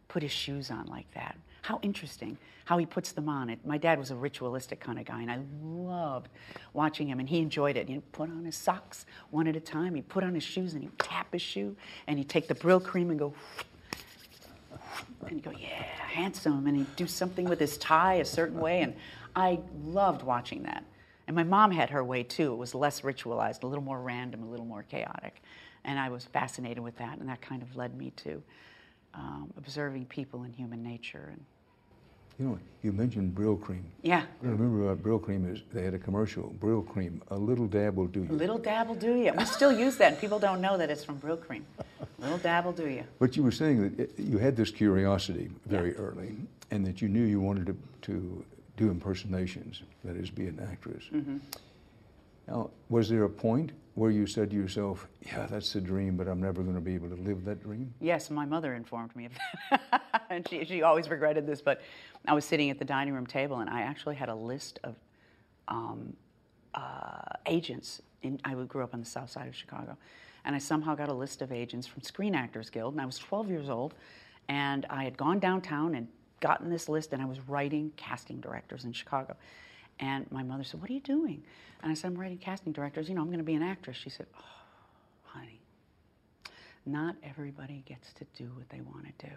put 0.07 0.23
his 0.23 0.31
shoes 0.31 0.71
on 0.71 0.87
like 0.87 1.05
that? 1.13 1.37
How 1.61 1.77
interesting 1.83 2.35
how 2.65 2.79
he 2.79 2.87
puts 2.87 3.11
them 3.11 3.29
on. 3.29 3.47
It. 3.51 3.59
My 3.63 3.77
dad 3.77 3.99
was 3.99 4.09
a 4.09 4.15
ritualistic 4.15 4.79
kind 4.79 4.97
of 4.97 5.05
guy, 5.05 5.21
and 5.21 5.29
I 5.29 5.41
loved 5.63 6.31
watching 6.73 7.09
him, 7.09 7.19
and 7.19 7.29
he 7.29 7.37
enjoyed 7.37 7.77
it. 7.77 7.89
He'd 7.89 8.11
put 8.11 8.31
on 8.31 8.43
his 8.43 8.55
socks 8.55 9.05
one 9.29 9.47
at 9.47 9.55
a 9.55 9.59
time. 9.59 9.93
He'd 9.93 10.09
put 10.09 10.23
on 10.23 10.33
his 10.33 10.43
shoes, 10.43 10.73
and 10.73 10.81
he'd 10.81 10.97
tap 10.97 11.31
his 11.31 11.43
shoe, 11.43 11.75
and 12.07 12.17
he'd 12.17 12.29
take 12.29 12.47
the 12.47 12.55
Brylcreem 12.55 13.11
and 13.11 13.19
go 13.19 13.35
and 15.21 15.31
he'd 15.31 15.43
go, 15.43 15.51
yeah, 15.51 15.83
handsome, 16.07 16.67
and 16.67 16.77
he'd 16.77 16.95
do 16.95 17.07
something 17.07 17.47
with 17.47 17.59
his 17.59 17.77
tie 17.77 18.15
a 18.15 18.25
certain 18.25 18.59
way, 18.59 18.81
and 18.81 18.95
I 19.35 19.59
loved 19.83 20.23
watching 20.23 20.63
that. 20.63 20.83
And 21.27 21.35
my 21.35 21.43
mom 21.43 21.71
had 21.71 21.89
her 21.91 22.03
way 22.03 22.23
too. 22.23 22.53
It 22.53 22.57
was 22.57 22.73
less 22.73 23.01
ritualized, 23.01 23.63
a 23.63 23.67
little 23.67 23.83
more 23.83 24.01
random, 24.01 24.43
a 24.43 24.47
little 24.47 24.65
more 24.65 24.83
chaotic, 24.83 25.41
and 25.83 25.99
I 25.99 26.09
was 26.09 26.25
fascinated 26.25 26.83
with 26.83 26.97
that, 26.97 27.19
and 27.19 27.29
that 27.29 27.41
kind 27.41 27.61
of 27.61 27.75
led 27.75 27.97
me 27.97 28.11
to 28.17 28.41
um, 29.13 29.51
observing 29.57 30.05
people 30.05 30.43
and 30.43 30.53
human 30.53 30.83
nature. 30.83 31.29
And 31.31 31.45
You 32.39 32.45
know, 32.45 32.59
you 32.83 32.93
mentioned 32.93 33.35
Brylcreem. 33.35 33.81
yeah, 34.01 34.23
What 34.39 34.49
I 34.49 34.51
remember 34.53 34.89
about 34.89 35.03
Brylcreem 35.03 35.53
is 35.53 35.61
they 35.73 35.83
had 35.83 35.93
a 35.93 35.99
commercial. 35.99 36.55
Brylcreem, 36.61 37.19
a 37.27 37.37
little 37.37 37.67
dab 37.67 37.97
will 37.97 38.07
do 38.07 38.21
you. 38.23 38.31
a 38.31 38.33
little 38.33 38.57
dab 38.57 38.87
will 38.87 38.95
do 38.95 39.13
you. 39.15 39.33
We 39.37 39.43
still 39.43 39.73
use 39.73 39.97
that, 39.97 40.13
and 40.13 40.21
people 40.21 40.39
don't 40.39 40.61
know 40.61 40.77
that 40.77 40.89
it's 40.89 41.03
from 41.03 41.19
Brylcreem. 41.19 41.63
A 41.99 42.21
little 42.21 42.37
dab 42.37 42.63
will 42.63 42.71
do 42.71 42.87
you. 42.87 43.03
But 43.19 43.35
you 43.35 43.43
were 43.43 43.51
saying 43.51 43.81
that 43.81 43.99
it, 43.99 44.11
you 44.17 44.37
had 44.37 44.55
this 44.55 44.71
curiosity 44.71 45.49
very 45.65 45.93
early, 45.97 46.37
and 46.71 46.85
that 46.87 47.01
you 47.01 47.09
knew 47.09 47.25
you 47.25 47.41
wanted 47.41 47.65
to, 47.67 47.77
to 48.03 48.45
do 48.77 48.89
impersonations, 48.89 49.81
that 50.05 50.15
is, 50.15 50.29
be 50.29 50.47
an 50.47 50.65
actress. 50.71 51.03
Mm-hmm. 51.13 51.37
Now, 52.49 52.71
was 52.89 53.09
there 53.09 53.23
a 53.25 53.29
point 53.29 53.71
where 53.93 54.09
you 54.09 54.25
said 54.25 54.49
to 54.49 54.55
yourself, 54.55 55.07
"Yeah, 55.21 55.45
that's 55.45 55.73
the 55.73 55.81
dream, 55.81 56.17
but 56.17 56.27
I'm 56.27 56.41
never 56.41 56.63
going 56.63 56.75
to 56.75 56.81
be 56.81 56.95
able 56.95 57.09
to 57.09 57.21
live 57.21 57.45
that 57.45 57.61
dream"? 57.61 57.93
Yes, 57.99 58.29
my 58.29 58.45
mother 58.45 58.73
informed 58.73 59.15
me 59.15 59.25
of 59.25 59.33
that. 59.69 60.01
and 60.29 60.47
she, 60.47 60.65
she 60.65 60.81
always 60.81 61.09
regretted 61.09 61.45
this, 61.45 61.61
but 61.61 61.81
I 62.27 62.33
was 62.33 62.45
sitting 62.45 62.69
at 62.69 62.79
the 62.79 62.85
dining 62.85 63.13
room 63.13 63.27
table 63.27 63.59
and 63.59 63.69
I 63.69 63.81
actually 63.81 64.15
had 64.15 64.29
a 64.29 64.35
list 64.35 64.79
of 64.83 64.95
um, 65.67 66.15
uh, 66.73 67.21
agents. 67.45 68.01
In, 68.23 68.39
I 68.43 68.53
grew 68.53 68.83
up 68.83 68.93
on 68.93 68.99
the 68.99 69.05
south 69.05 69.29
side 69.29 69.47
of 69.47 69.55
Chicago. 69.55 69.97
And 70.45 70.55
I 70.55 70.59
somehow 70.59 70.95
got 70.95 71.09
a 71.09 71.13
list 71.13 71.41
of 71.41 71.51
agents 71.51 71.85
from 71.85 72.01
Screen 72.01 72.33
Actors 72.33 72.69
Guild. 72.69 72.93
And 72.93 73.01
I 73.01 73.05
was 73.05 73.17
12 73.17 73.49
years 73.49 73.69
old. 73.69 73.93
And 74.47 74.85
I 74.89 75.03
had 75.03 75.17
gone 75.17 75.39
downtown 75.39 75.95
and 75.95 76.07
gotten 76.39 76.69
this 76.69 76.89
list 76.89 77.13
and 77.13 77.21
I 77.21 77.25
was 77.25 77.39
writing 77.47 77.91
casting 77.97 78.39
directors 78.39 78.85
in 78.85 78.93
Chicago. 78.93 79.35
And 79.99 80.29
my 80.31 80.43
mother 80.43 80.63
said, 80.63 80.81
What 80.81 80.89
are 80.89 80.93
you 80.93 81.01
doing? 81.01 81.43
And 81.81 81.91
I 81.91 81.95
said, 81.95 82.07
I'm 82.07 82.17
writing 82.17 82.37
casting 82.37 82.71
directors. 82.71 83.09
You 83.09 83.15
know, 83.15 83.21
I'm 83.21 83.27
going 83.27 83.39
to 83.39 83.43
be 83.43 83.55
an 83.55 83.63
actress. 83.63 83.97
She 83.97 84.09
said, 84.09 84.27
Oh, 84.37 84.43
honey, 85.23 85.59
not 86.85 87.15
everybody 87.23 87.83
gets 87.85 88.13
to 88.13 88.25
do 88.35 88.49
what 88.55 88.69
they 88.69 88.81
want 88.81 89.05
to 89.05 89.27
do. 89.27 89.33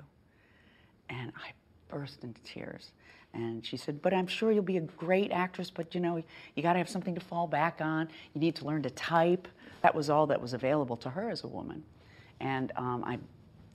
And 1.08 1.32
I 1.36 1.52
burst 1.88 2.24
into 2.24 2.40
tears. 2.42 2.92
And 3.34 3.64
she 3.64 3.76
said, 3.76 4.02
But 4.02 4.14
I'm 4.14 4.26
sure 4.26 4.52
you'll 4.52 4.62
be 4.62 4.76
a 4.76 4.80
great 4.80 5.32
actress, 5.32 5.70
but 5.70 5.94
you 5.94 6.00
know, 6.00 6.22
you 6.54 6.62
got 6.62 6.74
to 6.74 6.78
have 6.78 6.88
something 6.88 7.14
to 7.14 7.20
fall 7.20 7.46
back 7.46 7.80
on. 7.80 8.08
You 8.34 8.40
need 8.40 8.56
to 8.56 8.64
learn 8.64 8.82
to 8.82 8.90
type. 8.90 9.48
That 9.82 9.94
was 9.94 10.10
all 10.10 10.26
that 10.28 10.40
was 10.40 10.52
available 10.52 10.96
to 10.98 11.10
her 11.10 11.30
as 11.30 11.44
a 11.44 11.48
woman. 11.48 11.82
And 12.40 12.72
um, 12.76 13.04
I, 13.04 13.18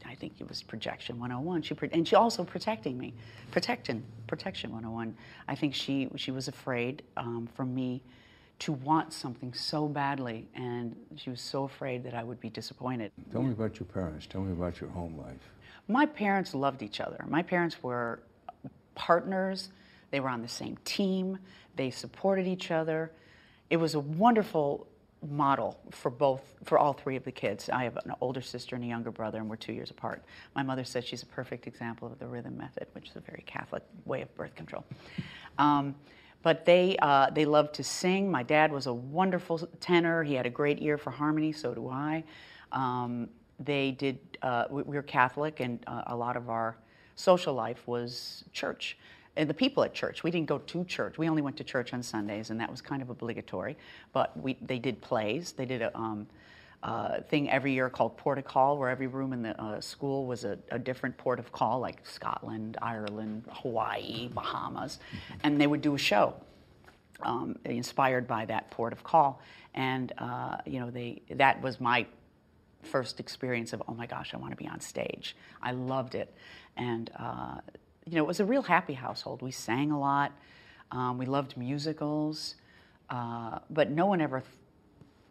I 0.07 0.15
think 0.15 0.33
it 0.39 0.47
was 0.47 0.63
projection 0.63 1.19
101. 1.19 1.61
She, 1.63 1.75
and 1.91 2.07
she 2.07 2.15
also 2.15 2.43
protecting 2.43 2.97
me, 2.97 3.13
protection, 3.51 4.03
protection 4.27 4.71
101. 4.71 5.15
I 5.47 5.55
think 5.55 5.73
she, 5.73 6.09
she 6.15 6.31
was 6.31 6.47
afraid 6.47 7.03
um, 7.17 7.49
for 7.55 7.65
me 7.65 8.01
to 8.59 8.71
want 8.71 9.13
something 9.13 9.53
so 9.53 9.87
badly, 9.87 10.47
and 10.55 10.95
she 11.15 11.29
was 11.29 11.41
so 11.41 11.65
afraid 11.65 12.03
that 12.03 12.13
I 12.13 12.23
would 12.23 12.39
be 12.39 12.49
disappointed. 12.49 13.11
Tell 13.31 13.43
me 13.43 13.51
about 13.51 13.79
your 13.79 13.85
parents. 13.85 14.25
Tell 14.25 14.41
me 14.41 14.51
about 14.51 14.81
your 14.81 14.89
home 14.89 15.17
life. 15.17 15.51
My 15.87 16.05
parents 16.05 16.55
loved 16.55 16.81
each 16.81 16.99
other. 16.99 17.23
My 17.27 17.43
parents 17.43 17.83
were 17.83 18.19
partners. 18.95 19.69
They 20.09 20.19
were 20.19 20.29
on 20.29 20.41
the 20.41 20.47
same 20.47 20.77
team. 20.85 21.37
They 21.75 21.91
supported 21.91 22.47
each 22.47 22.71
other. 22.71 23.11
It 23.69 23.77
was 23.77 23.93
a 23.93 23.99
wonderful 23.99 24.87
model 25.29 25.79
for 25.91 26.09
both 26.09 26.41
for 26.63 26.77
all 26.77 26.93
three 26.93 27.15
of 27.15 27.23
the 27.23 27.31
kids. 27.31 27.69
I 27.69 27.83
have 27.83 27.97
an 27.97 28.13
older 28.21 28.41
sister 28.41 28.75
and 28.75 28.83
a 28.83 28.87
younger 28.87 29.11
brother, 29.11 29.39
and 29.39 29.49
we're 29.49 29.55
two 29.55 29.73
years 29.73 29.91
apart. 29.91 30.23
My 30.55 30.63
mother 30.63 30.83
says 30.83 31.05
she's 31.05 31.23
a 31.23 31.27
perfect 31.27 31.67
example 31.67 32.07
of 32.07 32.19
the 32.19 32.27
rhythm 32.27 32.57
method, 32.57 32.87
which 32.93 33.09
is 33.09 33.15
a 33.15 33.19
very 33.19 33.43
Catholic 33.45 33.83
way 34.05 34.21
of 34.21 34.33
birth 34.35 34.55
control. 34.55 34.85
Um, 35.57 35.95
but 36.43 36.65
they 36.65 36.97
uh, 37.01 37.29
they 37.31 37.45
loved 37.45 37.73
to 37.75 37.83
sing. 37.83 38.31
My 38.31 38.43
dad 38.43 38.71
was 38.71 38.87
a 38.87 38.93
wonderful 38.93 39.57
tenor. 39.79 40.23
He 40.23 40.33
had 40.33 40.45
a 40.45 40.49
great 40.49 40.81
ear 40.81 40.97
for 40.97 41.11
harmony. 41.11 41.51
So 41.51 41.73
do 41.73 41.89
I. 41.89 42.23
Um, 42.71 43.29
they 43.59 43.91
did. 43.91 44.19
Uh, 44.41 44.65
we, 44.69 44.83
we 44.83 44.95
were 44.95 45.03
Catholic, 45.03 45.59
and 45.59 45.83
uh, 45.87 46.03
a 46.07 46.15
lot 46.15 46.37
of 46.37 46.49
our 46.49 46.77
social 47.15 47.53
life 47.53 47.87
was 47.87 48.43
church 48.53 48.97
and 49.37 49.49
the 49.49 49.53
people 49.53 49.83
at 49.83 49.93
church. 49.93 50.23
We 50.23 50.31
didn't 50.31 50.47
go 50.47 50.57
to 50.57 50.83
church. 50.85 51.17
We 51.17 51.29
only 51.29 51.41
went 51.41 51.57
to 51.57 51.63
church 51.63 51.93
on 51.93 52.03
Sundays, 52.03 52.49
and 52.49 52.59
that 52.59 52.69
was 52.69 52.81
kind 52.81 53.01
of 53.01 53.09
obligatory. 53.09 53.77
But 54.11 54.37
we, 54.37 54.57
they 54.61 54.79
did 54.79 54.99
plays. 55.01 55.53
They 55.53 55.65
did 55.65 55.81
a 55.81 55.95
um, 55.97 56.27
uh, 56.83 57.21
thing 57.21 57.49
every 57.49 57.73
year 57.73 57.89
called 57.89 58.17
port 58.17 58.37
of 58.37 58.45
call, 58.45 58.77
where 58.77 58.89
every 58.89 59.07
room 59.07 59.33
in 59.33 59.41
the 59.41 59.59
uh, 59.61 59.81
school 59.81 60.25
was 60.25 60.43
a, 60.43 60.57
a, 60.71 60.79
different 60.79 61.17
port 61.17 61.39
of 61.39 61.51
call, 61.51 61.79
like 61.79 62.05
Scotland, 62.05 62.77
Ireland, 62.81 63.43
Hawaii, 63.49 64.29
Bahamas, 64.29 64.99
and 65.43 65.59
they 65.59 65.67
would 65.67 65.81
do 65.81 65.95
a 65.95 65.97
show 65.97 66.35
um, 67.21 67.57
inspired 67.65 68.27
by 68.27 68.45
that 68.45 68.69
port 68.69 68.93
of 68.93 69.03
call. 69.03 69.41
And 69.73 70.13
uh, 70.17 70.57
you 70.65 70.79
know, 70.79 70.91
they 70.91 71.21
that 71.31 71.61
was 71.61 71.79
my 71.79 72.05
first 72.83 73.19
experience 73.19 73.73
of 73.73 73.81
oh 73.87 73.93
my 73.93 74.05
gosh, 74.05 74.33
I 74.33 74.37
want 74.37 74.51
to 74.51 74.57
be 74.57 74.67
on 74.67 74.79
stage. 74.79 75.35
I 75.61 75.71
loved 75.71 76.15
it, 76.15 76.33
and 76.75 77.09
uh, 77.17 77.57
you 78.07 78.15
know, 78.15 78.23
it 78.23 78.27
was 78.27 78.39
a 78.39 78.45
real 78.45 78.61
happy 78.61 78.93
household. 78.93 79.41
We 79.41 79.51
sang 79.51 79.91
a 79.91 79.99
lot. 79.99 80.31
Um, 80.91 81.17
we 81.17 81.25
loved 81.25 81.57
musicals. 81.57 82.55
Uh, 83.09 83.59
but 83.69 83.91
no 83.91 84.05
one 84.05 84.21
ever 84.21 84.39
th- 84.39 84.51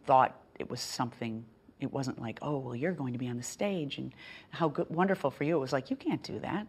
thought 0.05 0.39
it 0.59 0.69
was 0.69 0.79
something. 0.79 1.43
It 1.79 1.91
wasn't 1.91 2.21
like, 2.21 2.37
oh, 2.41 2.59
well, 2.59 2.75
you're 2.75 2.91
going 2.91 3.13
to 3.13 3.19
be 3.19 3.27
on 3.27 3.37
the 3.37 3.43
stage 3.43 3.97
and 3.97 4.13
how 4.51 4.69
good, 4.69 4.89
wonderful 4.89 5.31
for 5.31 5.43
you. 5.43 5.55
It 5.57 5.59
was 5.59 5.73
like, 5.73 5.89
you 5.89 5.95
can't 5.95 6.21
do 6.21 6.39
that. 6.39 6.67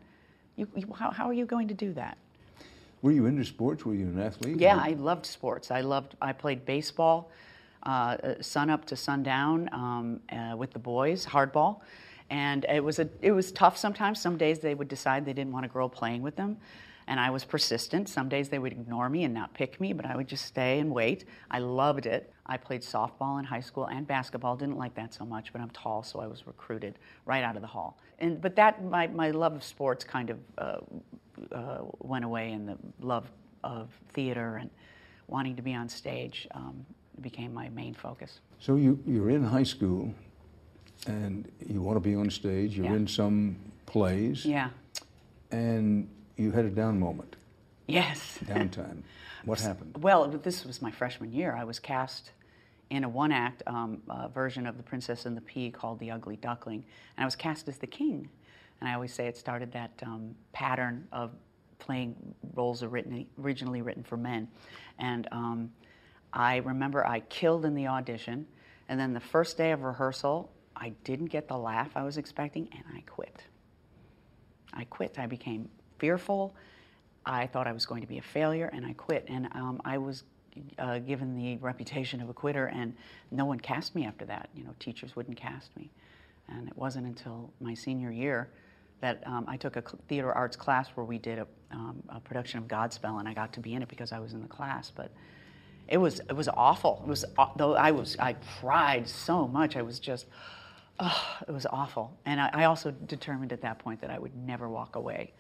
You, 0.56 0.66
you, 0.74 0.86
how, 0.98 1.10
how 1.10 1.26
are 1.26 1.32
you 1.34 1.44
going 1.44 1.68
to 1.68 1.74
do 1.74 1.92
that? 1.92 2.16
Were 3.02 3.12
you 3.12 3.26
into 3.26 3.44
sports? 3.44 3.84
Were 3.84 3.94
you 3.94 4.06
an 4.06 4.18
athlete? 4.18 4.58
Yeah, 4.58 4.76
I 4.76 4.92
loved 4.92 5.26
sports. 5.26 5.70
I 5.70 5.82
loved. 5.82 6.16
I 6.20 6.32
played 6.32 6.64
baseball, 6.64 7.30
uh, 7.84 7.88
uh 7.88 8.34
sun 8.42 8.70
up 8.70 8.86
to 8.86 8.96
sundown 8.96 9.68
um, 9.72 10.20
uh, 10.32 10.56
with 10.56 10.72
the 10.72 10.80
boys, 10.80 11.24
hardball 11.24 11.80
and 12.30 12.64
it 12.68 12.82
was 12.82 12.98
a 12.98 13.08
it 13.22 13.32
was 13.32 13.52
tough 13.52 13.76
sometimes. 13.76 14.20
Some 14.20 14.36
days 14.36 14.58
they 14.58 14.74
would 14.74 14.88
decide 14.88 15.24
they 15.24 15.32
didn't 15.32 15.52
want 15.52 15.64
a 15.64 15.68
girl 15.68 15.88
playing 15.88 16.22
with 16.22 16.36
them, 16.36 16.58
and 17.06 17.18
I 17.18 17.30
was 17.30 17.44
persistent. 17.44 18.08
Some 18.08 18.28
days 18.28 18.48
they 18.48 18.58
would 18.58 18.72
ignore 18.72 19.08
me 19.08 19.24
and 19.24 19.32
not 19.32 19.54
pick 19.54 19.80
me, 19.80 19.92
but 19.92 20.04
I 20.04 20.16
would 20.16 20.28
just 20.28 20.44
stay 20.44 20.78
and 20.78 20.90
wait. 20.90 21.24
I 21.50 21.58
loved 21.58 22.06
it. 22.06 22.32
I 22.46 22.56
played 22.56 22.82
softball 22.82 23.38
in 23.38 23.44
high 23.44 23.60
school 23.60 23.86
and 23.86 24.06
basketball. 24.06 24.56
Didn't 24.56 24.78
like 24.78 24.94
that 24.94 25.14
so 25.14 25.24
much, 25.24 25.52
but 25.52 25.60
I'm 25.60 25.70
tall, 25.70 26.02
so 26.02 26.20
I 26.20 26.26
was 26.26 26.46
recruited 26.46 26.98
right 27.24 27.42
out 27.42 27.56
of 27.56 27.62
the 27.62 27.68
hall. 27.68 27.98
And 28.18 28.40
but 28.40 28.56
that 28.56 28.84
my 28.84 29.06
my 29.06 29.30
love 29.30 29.54
of 29.54 29.64
sports 29.64 30.04
kind 30.04 30.30
of 30.30 30.38
uh, 30.58 30.76
uh, 31.52 31.78
went 32.00 32.24
away, 32.24 32.52
and 32.52 32.68
the 32.68 32.76
love 33.00 33.30
of 33.64 33.88
theater 34.12 34.56
and 34.56 34.70
wanting 35.26 35.56
to 35.56 35.62
be 35.62 35.74
on 35.74 35.88
stage 35.88 36.46
um, 36.52 36.84
became 37.20 37.52
my 37.52 37.68
main 37.70 37.94
focus. 37.94 38.40
So 38.58 38.76
you 38.76 38.98
you're 39.06 39.30
in 39.30 39.44
high 39.44 39.64
school 39.64 40.12
and 41.06 41.50
you 41.66 41.80
want 41.80 41.96
to 41.96 42.00
be 42.00 42.14
on 42.14 42.30
stage. 42.30 42.76
You're 42.76 42.86
yeah. 42.86 42.94
in 42.94 43.06
some 43.06 43.56
plays. 43.86 44.44
Yeah. 44.44 44.70
And 45.50 46.08
you 46.36 46.50
had 46.50 46.64
a 46.64 46.70
down 46.70 46.98
moment. 46.98 47.36
Yes. 47.86 48.38
Downtime. 48.44 49.02
What 49.44 49.60
happened? 49.60 49.96
Well, 49.98 50.28
this 50.28 50.64
was 50.64 50.82
my 50.82 50.90
freshman 50.90 51.32
year. 51.32 51.56
I 51.56 51.64
was 51.64 51.78
cast 51.78 52.32
in 52.90 53.04
a 53.04 53.08
one 53.08 53.32
act 53.32 53.62
um, 53.66 54.02
uh, 54.08 54.28
version 54.28 54.66
of 54.66 54.76
The 54.76 54.82
Princess 54.82 55.26
and 55.26 55.36
the 55.36 55.40
Pea 55.40 55.70
called 55.70 55.98
The 55.98 56.10
Ugly 56.10 56.36
Duckling. 56.36 56.84
And 57.16 57.22
I 57.22 57.26
was 57.26 57.36
cast 57.36 57.68
as 57.68 57.78
the 57.78 57.86
king. 57.86 58.28
And 58.80 58.88
I 58.88 58.94
always 58.94 59.12
say 59.12 59.26
it 59.26 59.36
started 59.36 59.72
that 59.72 59.90
um, 60.04 60.34
pattern 60.52 61.06
of 61.12 61.32
playing 61.78 62.16
roles 62.54 62.82
originally 62.82 63.82
written 63.82 64.02
for 64.02 64.16
men. 64.16 64.48
And 64.98 65.28
um, 65.32 65.70
I 66.32 66.56
remember 66.56 67.06
I 67.06 67.20
killed 67.20 67.64
in 67.64 67.74
the 67.74 67.86
audition. 67.86 68.46
And 68.88 68.98
then 68.98 69.12
the 69.12 69.20
first 69.20 69.56
day 69.56 69.72
of 69.72 69.82
rehearsal, 69.82 70.50
I 70.78 70.92
didn't 71.04 71.26
get 71.26 71.48
the 71.48 71.56
laugh 71.56 71.90
I 71.96 72.04
was 72.04 72.16
expecting, 72.16 72.68
and 72.72 72.84
I 72.94 73.02
quit. 73.02 73.42
I 74.72 74.84
quit. 74.84 75.18
I 75.18 75.26
became 75.26 75.68
fearful. 75.98 76.54
I 77.26 77.46
thought 77.46 77.66
I 77.66 77.72
was 77.72 77.84
going 77.84 78.00
to 78.00 78.06
be 78.06 78.18
a 78.18 78.22
failure, 78.22 78.70
and 78.72 78.86
I 78.86 78.92
quit. 78.92 79.24
And 79.28 79.48
um, 79.52 79.80
I 79.84 79.98
was 79.98 80.24
uh, 80.78 80.98
given 80.98 81.36
the 81.36 81.56
reputation 81.58 82.20
of 82.20 82.28
a 82.28 82.34
quitter, 82.34 82.66
and 82.66 82.94
no 83.30 83.44
one 83.44 83.60
cast 83.60 83.94
me 83.94 84.06
after 84.06 84.24
that. 84.26 84.48
You 84.54 84.64
know, 84.64 84.74
teachers 84.78 85.16
wouldn't 85.16 85.36
cast 85.36 85.76
me. 85.76 85.90
And 86.48 86.68
it 86.68 86.76
wasn't 86.76 87.06
until 87.06 87.52
my 87.60 87.74
senior 87.74 88.10
year 88.10 88.48
that 89.00 89.22
um, 89.26 89.44
I 89.46 89.56
took 89.56 89.76
a 89.76 89.82
theater 90.08 90.32
arts 90.32 90.56
class 90.56 90.88
where 90.94 91.04
we 91.04 91.18
did 91.18 91.38
a, 91.38 91.46
um, 91.70 92.02
a, 92.08 92.20
production 92.20 92.58
of 92.58 92.66
Godspell, 92.66 93.20
and 93.20 93.28
I 93.28 93.34
got 93.34 93.52
to 93.52 93.60
be 93.60 93.74
in 93.74 93.82
it 93.82 93.88
because 93.88 94.12
I 94.12 94.18
was 94.18 94.32
in 94.32 94.42
the 94.42 94.48
class. 94.48 94.90
But 94.94 95.12
it 95.86 95.98
was 95.98 96.20
it 96.20 96.34
was 96.34 96.48
awful. 96.48 97.02
It 97.04 97.08
was 97.08 97.24
though 97.56 97.74
I 97.74 97.90
was 97.90 98.16
I 98.18 98.34
cried 98.60 99.08
so 99.08 99.46
much. 99.46 99.76
I 99.76 99.82
was 99.82 99.98
just 100.00 100.26
oh, 101.00 101.36
it 101.46 101.52
was 101.52 101.66
awful. 101.66 102.16
And 102.26 102.40
I, 102.40 102.50
I, 102.52 102.64
also 102.64 102.90
determined 102.90 103.52
at 103.52 103.60
that 103.62 103.78
point 103.78 104.00
that 104.00 104.10
I 104.10 104.18
would 104.18 104.36
never 104.36 104.68
walk 104.68 104.96
away 104.96 105.32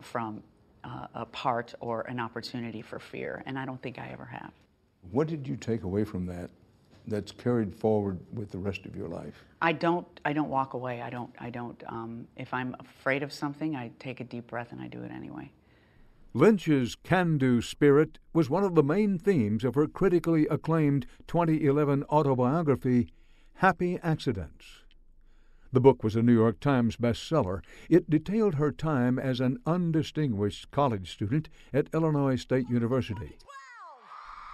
from 0.00 0.42
uh, 0.84 1.06
a 1.14 1.26
part 1.26 1.74
or 1.80 2.02
an 2.02 2.20
opportunity 2.20 2.82
for 2.82 2.98
fear. 2.98 3.42
And 3.46 3.58
I 3.58 3.64
don't 3.64 3.80
think 3.80 3.98
I 3.98 4.08
ever 4.12 4.24
have. 4.24 4.52
What 5.10 5.28
did 5.28 5.46
you 5.46 5.56
take 5.56 5.82
away 5.82 6.04
from 6.04 6.26
that 6.26 6.50
that's 7.06 7.32
carried 7.32 7.74
forward 7.74 8.18
with 8.32 8.50
the 8.50 8.58
rest 8.58 8.84
of 8.86 8.96
your 8.96 9.08
life? 9.08 9.44
I 9.62 9.72
don't. 9.72 10.06
I 10.24 10.32
don't 10.32 10.50
walk 10.50 10.74
away. 10.74 11.00
I 11.02 11.10
don't. 11.10 11.30
I 11.38 11.50
don't. 11.50 11.82
Um, 11.86 12.26
if 12.36 12.52
I'm 12.52 12.74
afraid 12.80 13.22
of 13.22 13.32
something, 13.32 13.76
I 13.76 13.90
take 13.98 14.20
a 14.20 14.24
deep 14.24 14.48
breath 14.48 14.72
and 14.72 14.80
I 14.80 14.88
do 14.88 15.02
it 15.02 15.10
anyway. 15.10 15.50
Lynch's 16.34 16.96
can 16.96 17.38
do 17.38 17.62
spirit 17.62 18.18
was 18.34 18.50
one 18.50 18.62
of 18.62 18.74
the 18.74 18.82
main 18.82 19.18
themes 19.18 19.64
of 19.64 19.74
her 19.74 19.86
critically 19.86 20.46
acclaimed 20.48 21.06
2011 21.28 22.04
autobiography, 22.10 23.08
Happy 23.60 23.98
Accidents. 24.02 24.82
The 25.72 25.80
book 25.80 26.04
was 26.04 26.14
a 26.14 26.20
New 26.20 26.34
York 26.34 26.60
Times 26.60 26.98
bestseller. 26.98 27.62
It 27.88 28.10
detailed 28.10 28.56
her 28.56 28.70
time 28.70 29.18
as 29.18 29.40
an 29.40 29.60
undistinguished 29.64 30.70
college 30.70 31.10
student 31.10 31.48
at 31.72 31.88
Illinois 31.94 32.36
State 32.36 32.68
University, 32.68 33.38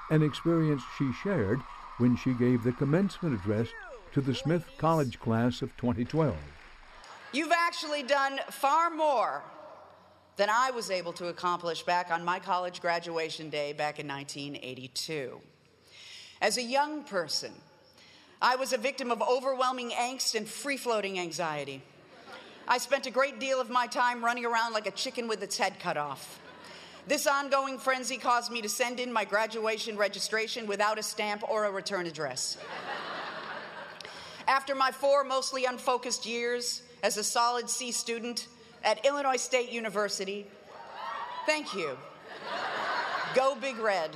an 0.09 0.23
experience 0.23 0.83
she 0.97 1.11
shared 1.25 1.59
when 1.99 2.15
she 2.17 2.33
gave 2.35 2.63
the 2.63 2.71
commencement 2.71 3.35
address 3.35 3.67
to 4.13 4.21
the 4.21 4.37
Smith 4.37 4.71
College 4.79 5.19
class 5.19 5.63
of 5.63 5.77
2012. 5.79 6.37
You've 7.33 7.51
actually 7.51 8.05
done 8.05 8.39
far 8.51 8.89
more 8.89 9.43
than 10.37 10.49
I 10.49 10.71
was 10.71 10.93
able 10.93 11.13
to 11.15 11.27
accomplish 11.27 11.83
back 11.83 12.13
on 12.13 12.25
my 12.25 12.39
college 12.39 12.81
graduation 12.81 13.51
day 13.51 13.73
back 13.73 13.99
in 13.99 14.07
1982. 14.07 15.41
As 16.41 16.57
a 16.57 16.63
young 16.63 17.03
person, 17.03 17.53
I 18.43 18.57
was 18.57 18.73
a 18.73 18.77
victim 18.77 19.13
of 19.13 19.23
overwhelming 19.23 19.91
angst 19.91 20.35
and 20.35 20.49
free 20.49 20.77
floating 20.77 21.17
anxiety. 21.17 21.81
I 22.67 22.79
spent 22.79 23.07
a 23.07 23.11
great 23.11 23.39
deal 23.39 23.61
of 23.61 23.71
my 23.71 23.87
time 23.87 24.25
running 24.25 24.45
around 24.45 24.73
like 24.73 24.89
a 24.89 24.91
chicken 24.91 25.29
with 25.29 25.45
its 25.45 25.57
head 25.57 25.79
cut 25.79 25.97
off. 25.97 26.41
This 27.07 27.29
ongoing 27.29 27.79
frenzy 27.79 28.17
caused 28.17 28.51
me 28.51 28.61
to 28.61 28.69
send 28.69 28.99
in 28.99 29.13
my 29.13 29.25
graduation 29.25 29.97
registration 29.97 30.67
without 30.67 30.99
a 30.99 31.05
stamp 31.05 31.49
or 31.49 31.67
a 31.67 31.71
return 31.71 32.07
address. 32.07 32.59
After 34.49 34.75
my 34.75 34.91
four 34.91 35.23
mostly 35.23 35.65
unfocused 35.65 36.27
years 36.27 36.83
as 37.05 37.17
a 37.19 37.25
solid 37.25 37.71
C 37.71 37.93
student 37.93 38.49
at 38.83 39.07
Illinois 39.07 39.37
State 39.37 39.71
University, 39.71 40.49
thank 41.47 41.75
you. 41.75 41.97
Go 43.37 43.55
Big 43.55 43.79
Red. 43.79 44.11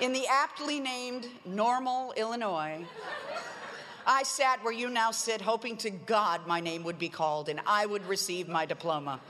In 0.00 0.12
the 0.12 0.26
aptly 0.26 0.80
named 0.80 1.28
Normal, 1.44 2.12
Illinois, 2.16 2.84
I 4.06 4.24
sat 4.24 4.62
where 4.64 4.72
you 4.72 4.90
now 4.90 5.12
sit, 5.12 5.40
hoping 5.40 5.76
to 5.78 5.90
God 5.90 6.46
my 6.46 6.60
name 6.60 6.82
would 6.82 6.98
be 6.98 7.08
called 7.08 7.48
and 7.48 7.60
I 7.64 7.86
would 7.86 8.04
receive 8.06 8.48
my 8.48 8.66
diploma. 8.66 9.20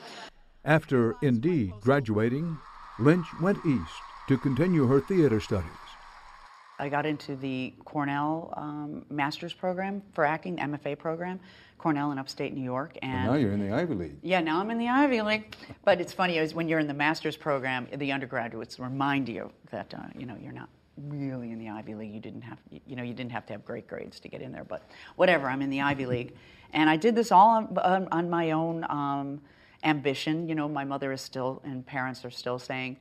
After 0.64 1.16
indeed 1.20 1.74
graduating, 1.83 2.57
Lynch 2.98 3.27
went 3.42 3.59
east 3.66 3.92
to 4.29 4.38
continue 4.38 4.87
her 4.87 5.00
theater 5.00 5.38
studies. 5.38 5.83
I 6.78 6.88
got 6.88 7.06
into 7.06 7.37
the 7.37 7.72
Cornell 7.84 8.52
um, 8.56 9.04
master's 9.08 9.52
program 9.52 10.02
for 10.12 10.24
acting, 10.24 10.56
MFA 10.56 10.98
program, 10.98 11.38
Cornell 11.78 12.10
in 12.12 12.18
upstate 12.18 12.52
New 12.52 12.64
York. 12.64 12.98
And 13.02 13.24
well, 13.24 13.32
now 13.34 13.38
you're 13.38 13.52
in 13.52 13.60
the 13.60 13.74
Ivy 13.74 13.94
League. 13.94 14.16
Yeah, 14.22 14.40
now 14.40 14.60
I'm 14.60 14.70
in 14.70 14.78
the 14.78 14.88
Ivy 14.88 15.22
League. 15.22 15.54
But 15.84 16.00
it's 16.00 16.12
funny 16.12 16.38
is 16.38 16.54
when 16.54 16.68
you're 16.68 16.80
in 16.80 16.88
the 16.88 16.94
master's 16.94 17.37
program, 17.37 17.87
the 17.94 18.10
undergraduates 18.10 18.78
remind 18.78 19.28
you 19.28 19.50
that 19.70 19.94
uh, 19.94 20.02
you 20.18 20.26
know 20.26 20.37
you're 20.40 20.52
not 20.52 20.68
really 20.96 21.50
in 21.50 21.58
the 21.58 21.68
Ivy 21.68 21.94
League. 21.94 22.14
You 22.14 22.20
didn't 22.20 22.42
have, 22.42 22.58
you 22.70 22.96
know, 22.96 23.02
you 23.02 23.14
didn't 23.14 23.32
have 23.32 23.46
to 23.46 23.52
have 23.52 23.64
great 23.64 23.87
grades 23.87 24.20
to 24.20 24.28
get 24.28 24.42
in 24.42 24.52
there, 24.52 24.64
but 24.64 24.88
whatever. 25.16 25.48
I'm 25.48 25.62
in 25.62 25.70
the 25.70 25.80
Ivy 25.80 26.06
League, 26.06 26.34
and 26.72 26.88
I 26.90 26.96
did 26.96 27.14
this 27.14 27.30
all 27.32 27.48
on, 27.48 27.78
on, 27.78 28.08
on 28.10 28.30
my 28.30 28.52
own 28.52 28.84
um, 28.88 29.40
ambition. 29.82 30.48
You 30.48 30.54
know, 30.54 30.68
my 30.68 30.84
mother 30.84 31.12
is 31.12 31.20
still 31.20 31.62
and 31.64 31.84
parents 31.87 32.24
are 32.24 32.30
still 32.30 32.58
saying, 32.58 32.96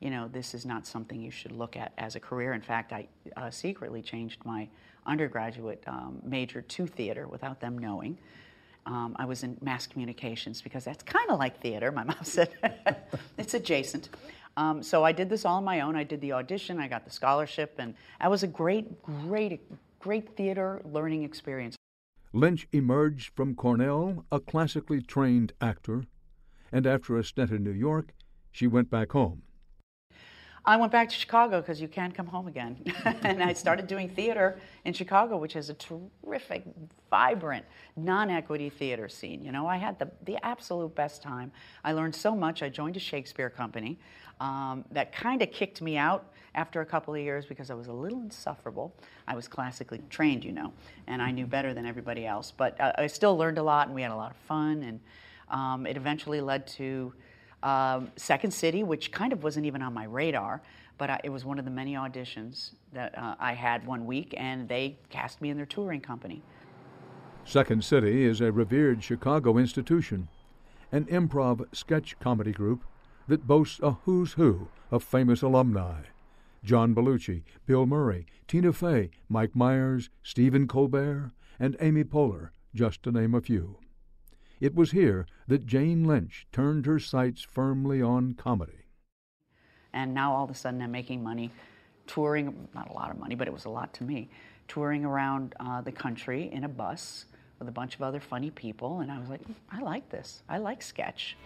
you 0.00 0.10
know, 0.10 0.28
this 0.28 0.54
is 0.54 0.66
not 0.66 0.86
something 0.86 1.20
you 1.20 1.30
should 1.30 1.52
look 1.52 1.76
at 1.76 1.92
as 1.98 2.16
a 2.16 2.20
career. 2.20 2.52
In 2.52 2.60
fact, 2.60 2.92
I 2.92 3.08
uh, 3.36 3.50
secretly 3.50 4.02
changed 4.02 4.44
my 4.44 4.68
undergraduate 5.06 5.82
um, 5.86 6.20
major 6.24 6.60
to 6.60 6.86
theater 6.86 7.26
without 7.28 7.60
them 7.60 7.78
knowing. 7.78 8.18
Um, 8.84 9.16
I 9.18 9.24
was 9.24 9.42
in 9.42 9.56
mass 9.62 9.86
communications 9.86 10.62
because 10.62 10.84
that's 10.84 11.02
kind 11.02 11.30
of 11.30 11.38
like 11.38 11.60
theater. 11.60 11.90
My 11.90 12.04
mom 12.10 12.22
said 12.22 12.50
it's 13.38 13.54
adjacent. 13.54 14.10
Um, 14.56 14.82
so 14.82 15.04
I 15.04 15.12
did 15.12 15.28
this 15.28 15.44
all 15.44 15.56
on 15.56 15.64
my 15.64 15.80
own. 15.80 15.96
I 15.96 16.04
did 16.04 16.20
the 16.20 16.32
audition, 16.32 16.78
I 16.78 16.88
got 16.88 17.04
the 17.04 17.10
scholarship, 17.10 17.74
and 17.78 17.94
that 18.20 18.30
was 18.30 18.42
a 18.42 18.46
great, 18.46 19.02
great, 19.02 19.60
great 20.00 20.34
theater 20.36 20.80
learning 20.84 21.24
experience. 21.24 21.76
Lynch 22.32 22.66
emerged 22.72 23.32
from 23.34 23.54
Cornell 23.54 24.24
a 24.30 24.40
classically 24.40 25.02
trained 25.02 25.52
actor, 25.60 26.04
and 26.72 26.86
after 26.86 27.16
a 27.18 27.24
stint 27.24 27.50
in 27.50 27.64
New 27.64 27.70
York, 27.70 28.12
she 28.50 28.66
went 28.66 28.90
back 28.90 29.12
home. 29.12 29.42
I 30.68 30.76
went 30.76 30.90
back 30.90 31.08
to 31.10 31.14
Chicago 31.14 31.60
because 31.60 31.80
you 31.80 31.86
can't 31.86 32.12
come 32.12 32.26
home 32.26 32.48
again. 32.48 32.76
and 33.22 33.40
I 33.40 33.52
started 33.52 33.86
doing 33.86 34.08
theater 34.08 34.58
in 34.84 34.92
Chicago, 34.92 35.36
which 35.36 35.54
is 35.54 35.70
a 35.70 35.74
terrific, 35.74 36.64
vibrant, 37.08 37.64
non 37.94 38.30
equity 38.30 38.68
theater 38.68 39.08
scene. 39.08 39.44
You 39.44 39.52
know, 39.52 39.68
I 39.68 39.76
had 39.76 39.96
the, 40.00 40.10
the 40.24 40.44
absolute 40.44 40.92
best 40.96 41.22
time. 41.22 41.52
I 41.84 41.92
learned 41.92 42.16
so 42.16 42.34
much. 42.34 42.64
I 42.64 42.68
joined 42.68 42.96
a 42.96 43.00
Shakespeare 43.00 43.48
company 43.48 44.00
um, 44.40 44.84
that 44.90 45.12
kind 45.12 45.40
of 45.40 45.52
kicked 45.52 45.80
me 45.82 45.96
out 45.96 46.32
after 46.56 46.80
a 46.80 46.86
couple 46.86 47.14
of 47.14 47.20
years 47.20 47.46
because 47.46 47.70
I 47.70 47.74
was 47.74 47.86
a 47.86 47.92
little 47.92 48.20
insufferable. 48.20 48.92
I 49.28 49.36
was 49.36 49.46
classically 49.46 50.02
trained, 50.10 50.44
you 50.44 50.52
know, 50.52 50.72
and 51.06 51.22
I 51.22 51.30
knew 51.30 51.46
better 51.46 51.74
than 51.74 51.86
everybody 51.86 52.26
else. 52.26 52.52
But 52.56 52.80
uh, 52.80 52.92
I 52.98 53.06
still 53.06 53.36
learned 53.36 53.58
a 53.58 53.62
lot, 53.62 53.86
and 53.86 53.94
we 53.94 54.02
had 54.02 54.10
a 54.10 54.16
lot 54.16 54.32
of 54.32 54.36
fun. 54.38 54.82
And 54.82 55.00
um, 55.48 55.86
it 55.86 55.96
eventually 55.96 56.40
led 56.40 56.66
to 56.68 57.12
um, 57.66 58.12
Second 58.14 58.52
City, 58.52 58.84
which 58.84 59.10
kind 59.10 59.32
of 59.32 59.42
wasn't 59.42 59.66
even 59.66 59.82
on 59.82 59.92
my 59.92 60.04
radar, 60.04 60.62
but 60.98 61.10
I, 61.10 61.20
it 61.24 61.30
was 61.30 61.44
one 61.44 61.58
of 61.58 61.64
the 61.64 61.70
many 61.70 61.94
auditions 61.94 62.70
that 62.92 63.18
uh, 63.18 63.34
I 63.40 63.54
had 63.54 63.84
one 63.84 64.06
week, 64.06 64.34
and 64.36 64.68
they 64.68 64.96
cast 65.10 65.42
me 65.42 65.50
in 65.50 65.56
their 65.56 65.66
touring 65.66 66.00
company. 66.00 66.42
Second 67.44 67.82
City 67.82 68.24
is 68.24 68.40
a 68.40 68.52
revered 68.52 69.02
Chicago 69.02 69.58
institution, 69.58 70.28
an 70.92 71.06
improv 71.06 71.66
sketch 71.74 72.16
comedy 72.20 72.52
group 72.52 72.84
that 73.26 73.48
boasts 73.48 73.80
a 73.82 73.92
who's 74.04 74.34
who 74.34 74.68
of 74.92 75.02
famous 75.02 75.42
alumni. 75.42 76.02
John 76.62 76.94
Belushi, 76.94 77.42
Bill 77.66 77.84
Murray, 77.84 78.26
Tina 78.46 78.72
Fey, 78.72 79.10
Mike 79.28 79.56
Myers, 79.56 80.08
Stephen 80.22 80.68
Colbert, 80.68 81.32
and 81.58 81.76
Amy 81.80 82.04
Poehler, 82.04 82.50
just 82.74 83.02
to 83.02 83.10
name 83.10 83.34
a 83.34 83.40
few. 83.40 83.78
It 84.60 84.74
was 84.74 84.92
here 84.92 85.26
that 85.48 85.66
Jane 85.66 86.04
Lynch 86.04 86.46
turned 86.50 86.86
her 86.86 86.98
sights 86.98 87.42
firmly 87.42 88.00
on 88.00 88.34
comedy. 88.34 88.86
And 89.92 90.14
now 90.14 90.34
all 90.34 90.44
of 90.44 90.50
a 90.50 90.54
sudden 90.54 90.80
I'm 90.80 90.92
making 90.92 91.22
money 91.22 91.50
touring, 92.06 92.68
not 92.74 92.90
a 92.90 92.92
lot 92.92 93.10
of 93.10 93.18
money, 93.18 93.34
but 93.34 93.48
it 93.48 93.52
was 93.52 93.66
a 93.66 93.70
lot 93.70 93.92
to 93.94 94.04
me, 94.04 94.30
touring 94.68 95.04
around 95.04 95.54
uh, 95.60 95.80
the 95.80 95.92
country 95.92 96.50
in 96.52 96.64
a 96.64 96.68
bus 96.68 97.26
with 97.58 97.68
a 97.68 97.72
bunch 97.72 97.96
of 97.96 98.02
other 98.02 98.20
funny 98.20 98.50
people. 98.50 99.00
And 99.00 99.10
I 99.10 99.18
was 99.18 99.28
like, 99.28 99.40
I 99.70 99.80
like 99.80 100.08
this. 100.10 100.42
I 100.48 100.58
like 100.58 100.82
sketch. 100.82 101.36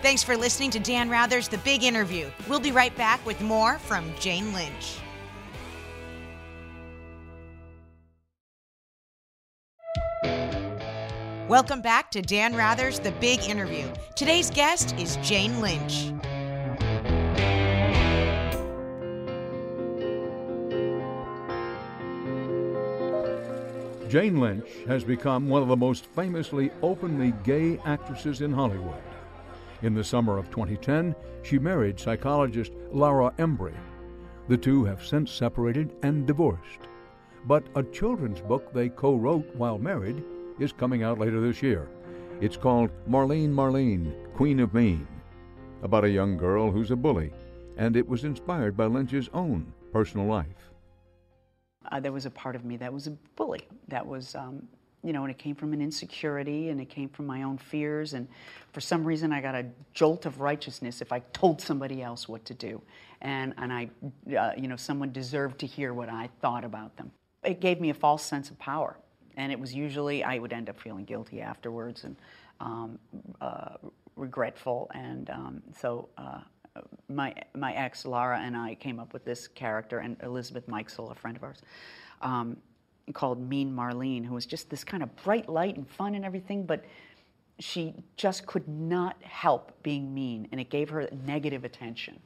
Thanks 0.00 0.22
for 0.22 0.36
listening 0.36 0.70
to 0.72 0.78
Dan 0.78 1.10
Rather's 1.10 1.48
The 1.48 1.58
Big 1.58 1.82
Interview. 1.82 2.30
We'll 2.48 2.60
be 2.60 2.70
right 2.70 2.94
back 2.96 3.24
with 3.26 3.40
more 3.40 3.78
from 3.78 4.12
Jane 4.20 4.52
Lynch. 4.52 4.98
Welcome 11.48 11.80
back 11.80 12.10
to 12.10 12.20
Dan 12.20 12.54
Rather's 12.54 13.00
The 13.00 13.12
Big 13.12 13.40
Interview. 13.44 13.90
Today's 14.14 14.50
guest 14.50 14.94
is 14.98 15.16
Jane 15.22 15.62
Lynch. 15.62 16.12
Jane 24.10 24.38
Lynch 24.38 24.68
has 24.86 25.04
become 25.04 25.48
one 25.48 25.62
of 25.62 25.68
the 25.68 25.76
most 25.76 26.04
famously 26.04 26.70
openly 26.82 27.32
gay 27.44 27.78
actresses 27.86 28.42
in 28.42 28.52
Hollywood. 28.52 29.02
In 29.80 29.94
the 29.94 30.04
summer 30.04 30.36
of 30.36 30.50
2010, 30.50 31.14
she 31.42 31.58
married 31.58 31.98
psychologist 31.98 32.72
Laura 32.92 33.32
Embry. 33.38 33.72
The 34.48 34.58
two 34.58 34.84
have 34.84 35.02
since 35.02 35.32
separated 35.32 35.96
and 36.02 36.26
divorced. 36.26 36.88
But 37.46 37.64
a 37.74 37.82
children's 37.84 38.42
book 38.42 38.70
they 38.74 38.90
co 38.90 39.16
wrote 39.16 39.48
while 39.54 39.78
married 39.78 40.22
is 40.58 40.72
coming 40.72 41.02
out 41.02 41.18
later 41.18 41.40
this 41.40 41.62
year. 41.62 41.88
It's 42.40 42.56
called 42.56 42.90
Marlene 43.08 43.52
Marlene, 43.52 44.12
Queen 44.34 44.60
of 44.60 44.72
Mean, 44.74 45.06
about 45.82 46.04
a 46.04 46.10
young 46.10 46.36
girl 46.36 46.70
who's 46.70 46.90
a 46.90 46.96
bully, 46.96 47.32
and 47.76 47.96
it 47.96 48.08
was 48.08 48.24
inspired 48.24 48.76
by 48.76 48.86
Lynch's 48.86 49.28
own 49.34 49.72
personal 49.92 50.26
life. 50.26 50.70
Uh, 51.90 52.00
there 52.00 52.12
was 52.12 52.26
a 52.26 52.30
part 52.30 52.54
of 52.54 52.64
me 52.64 52.76
that 52.76 52.92
was 52.92 53.06
a 53.06 53.10
bully. 53.36 53.66
That 53.88 54.06
was, 54.06 54.34
um, 54.34 54.68
you 55.02 55.12
know, 55.12 55.22
and 55.22 55.30
it 55.30 55.38
came 55.38 55.54
from 55.54 55.72
an 55.72 55.80
insecurity 55.80 56.68
and 56.68 56.80
it 56.80 56.88
came 56.88 57.08
from 57.08 57.26
my 57.26 57.42
own 57.42 57.56
fears. 57.56 58.14
And 58.14 58.28
for 58.72 58.80
some 58.80 59.04
reason, 59.04 59.32
I 59.32 59.40
got 59.40 59.54
a 59.54 59.64
jolt 59.94 60.26
of 60.26 60.40
righteousness 60.40 61.00
if 61.00 61.12
I 61.12 61.20
told 61.32 61.60
somebody 61.60 62.02
else 62.02 62.28
what 62.28 62.44
to 62.44 62.54
do. 62.54 62.82
And, 63.22 63.54
and 63.56 63.72
I, 63.72 63.90
uh, 64.36 64.52
you 64.56 64.68
know, 64.68 64.76
someone 64.76 65.12
deserved 65.12 65.58
to 65.60 65.66
hear 65.66 65.94
what 65.94 66.08
I 66.08 66.28
thought 66.40 66.64
about 66.64 66.96
them. 66.96 67.10
It 67.42 67.60
gave 67.60 67.80
me 67.80 67.90
a 67.90 67.94
false 67.94 68.24
sense 68.24 68.50
of 68.50 68.58
power 68.58 68.96
and 69.38 69.52
it 69.52 69.58
was 69.58 69.74
usually 69.74 70.22
I 70.22 70.38
would 70.38 70.52
end 70.52 70.68
up 70.68 70.78
feeling 70.78 71.04
guilty 71.04 71.40
afterwards 71.40 72.04
and 72.04 72.16
um, 72.60 72.98
uh, 73.40 73.76
regretful, 74.16 74.90
and 74.94 75.30
um, 75.30 75.62
so 75.80 76.08
uh, 76.18 76.40
my 77.08 77.32
my 77.54 77.72
ex 77.72 78.04
Laura 78.04 78.40
and 78.40 78.56
I 78.56 78.74
came 78.74 78.98
up 78.98 79.14
with 79.14 79.24
this 79.24 79.48
character, 79.48 80.00
and 80.00 80.16
Elizabeth 80.22 80.66
Mikesell, 80.66 81.10
a 81.10 81.14
friend 81.14 81.36
of 81.36 81.44
ours. 81.44 81.62
Um, 82.20 82.56
called 83.14 83.40
Mean 83.40 83.74
Marlene, 83.74 84.26
who 84.26 84.34
was 84.34 84.44
just 84.44 84.68
this 84.68 84.84
kind 84.84 85.02
of 85.02 85.14
bright 85.24 85.48
light 85.48 85.76
and 85.76 85.88
fun 85.88 86.14
and 86.14 86.26
everything, 86.26 86.64
but 86.64 86.84
she 87.58 87.94
just 88.16 88.46
could 88.46 88.68
not 88.68 89.16
help 89.22 89.72
being 89.82 90.12
mean, 90.12 90.46
and 90.52 90.60
it 90.60 90.68
gave 90.68 90.90
her 90.90 91.08
negative 91.24 91.64
attention. 91.64 92.20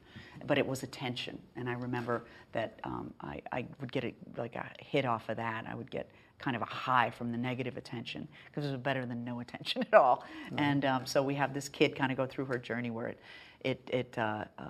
But 0.45 0.59
it 0.59 0.67
was 0.67 0.83
attention, 0.83 1.39
and 1.55 1.69
I 1.69 1.75
remember 1.75 2.25
that 2.51 2.81
um, 2.83 3.15
I, 3.21 3.41
I, 3.53 3.65
would 3.81 3.93
get 3.93 4.03
a, 4.03 4.13
like 4.37 4.57
a 4.57 4.69
hit 4.81 5.05
off 5.05 5.29
of 5.29 5.37
that. 5.37 5.67
I 5.69 5.75
would 5.77 5.89
get 5.89 6.11
kind 6.43 6.57
of 6.57 6.63
a 6.63 6.67
high 6.67 7.11
from 7.11 7.31
the 7.33 7.39
negative 7.39 7.77
attention 7.77 8.29
because 8.47 8.65
it 8.65 8.73
was 8.73 8.81
better 8.81 9.07
than 9.07 9.25
no 9.25 9.41
attention 9.45 9.83
at 9.83 9.95
all. 9.95 10.25
Mm-hmm. 10.47 10.59
And 10.59 10.85
um, 10.85 11.07
so 11.07 11.23
we 11.23 11.35
have 11.37 11.55
this 11.55 11.69
kid 11.69 11.97
kind 11.97 12.11
of 12.11 12.19
go 12.19 12.27
through 12.27 12.47
her 12.47 12.59
journey 12.59 12.91
where 12.91 13.09
it 13.09 13.21
it, 13.65 13.89
it 13.93 14.19
uh, 14.19 14.45
uh, 14.59 14.65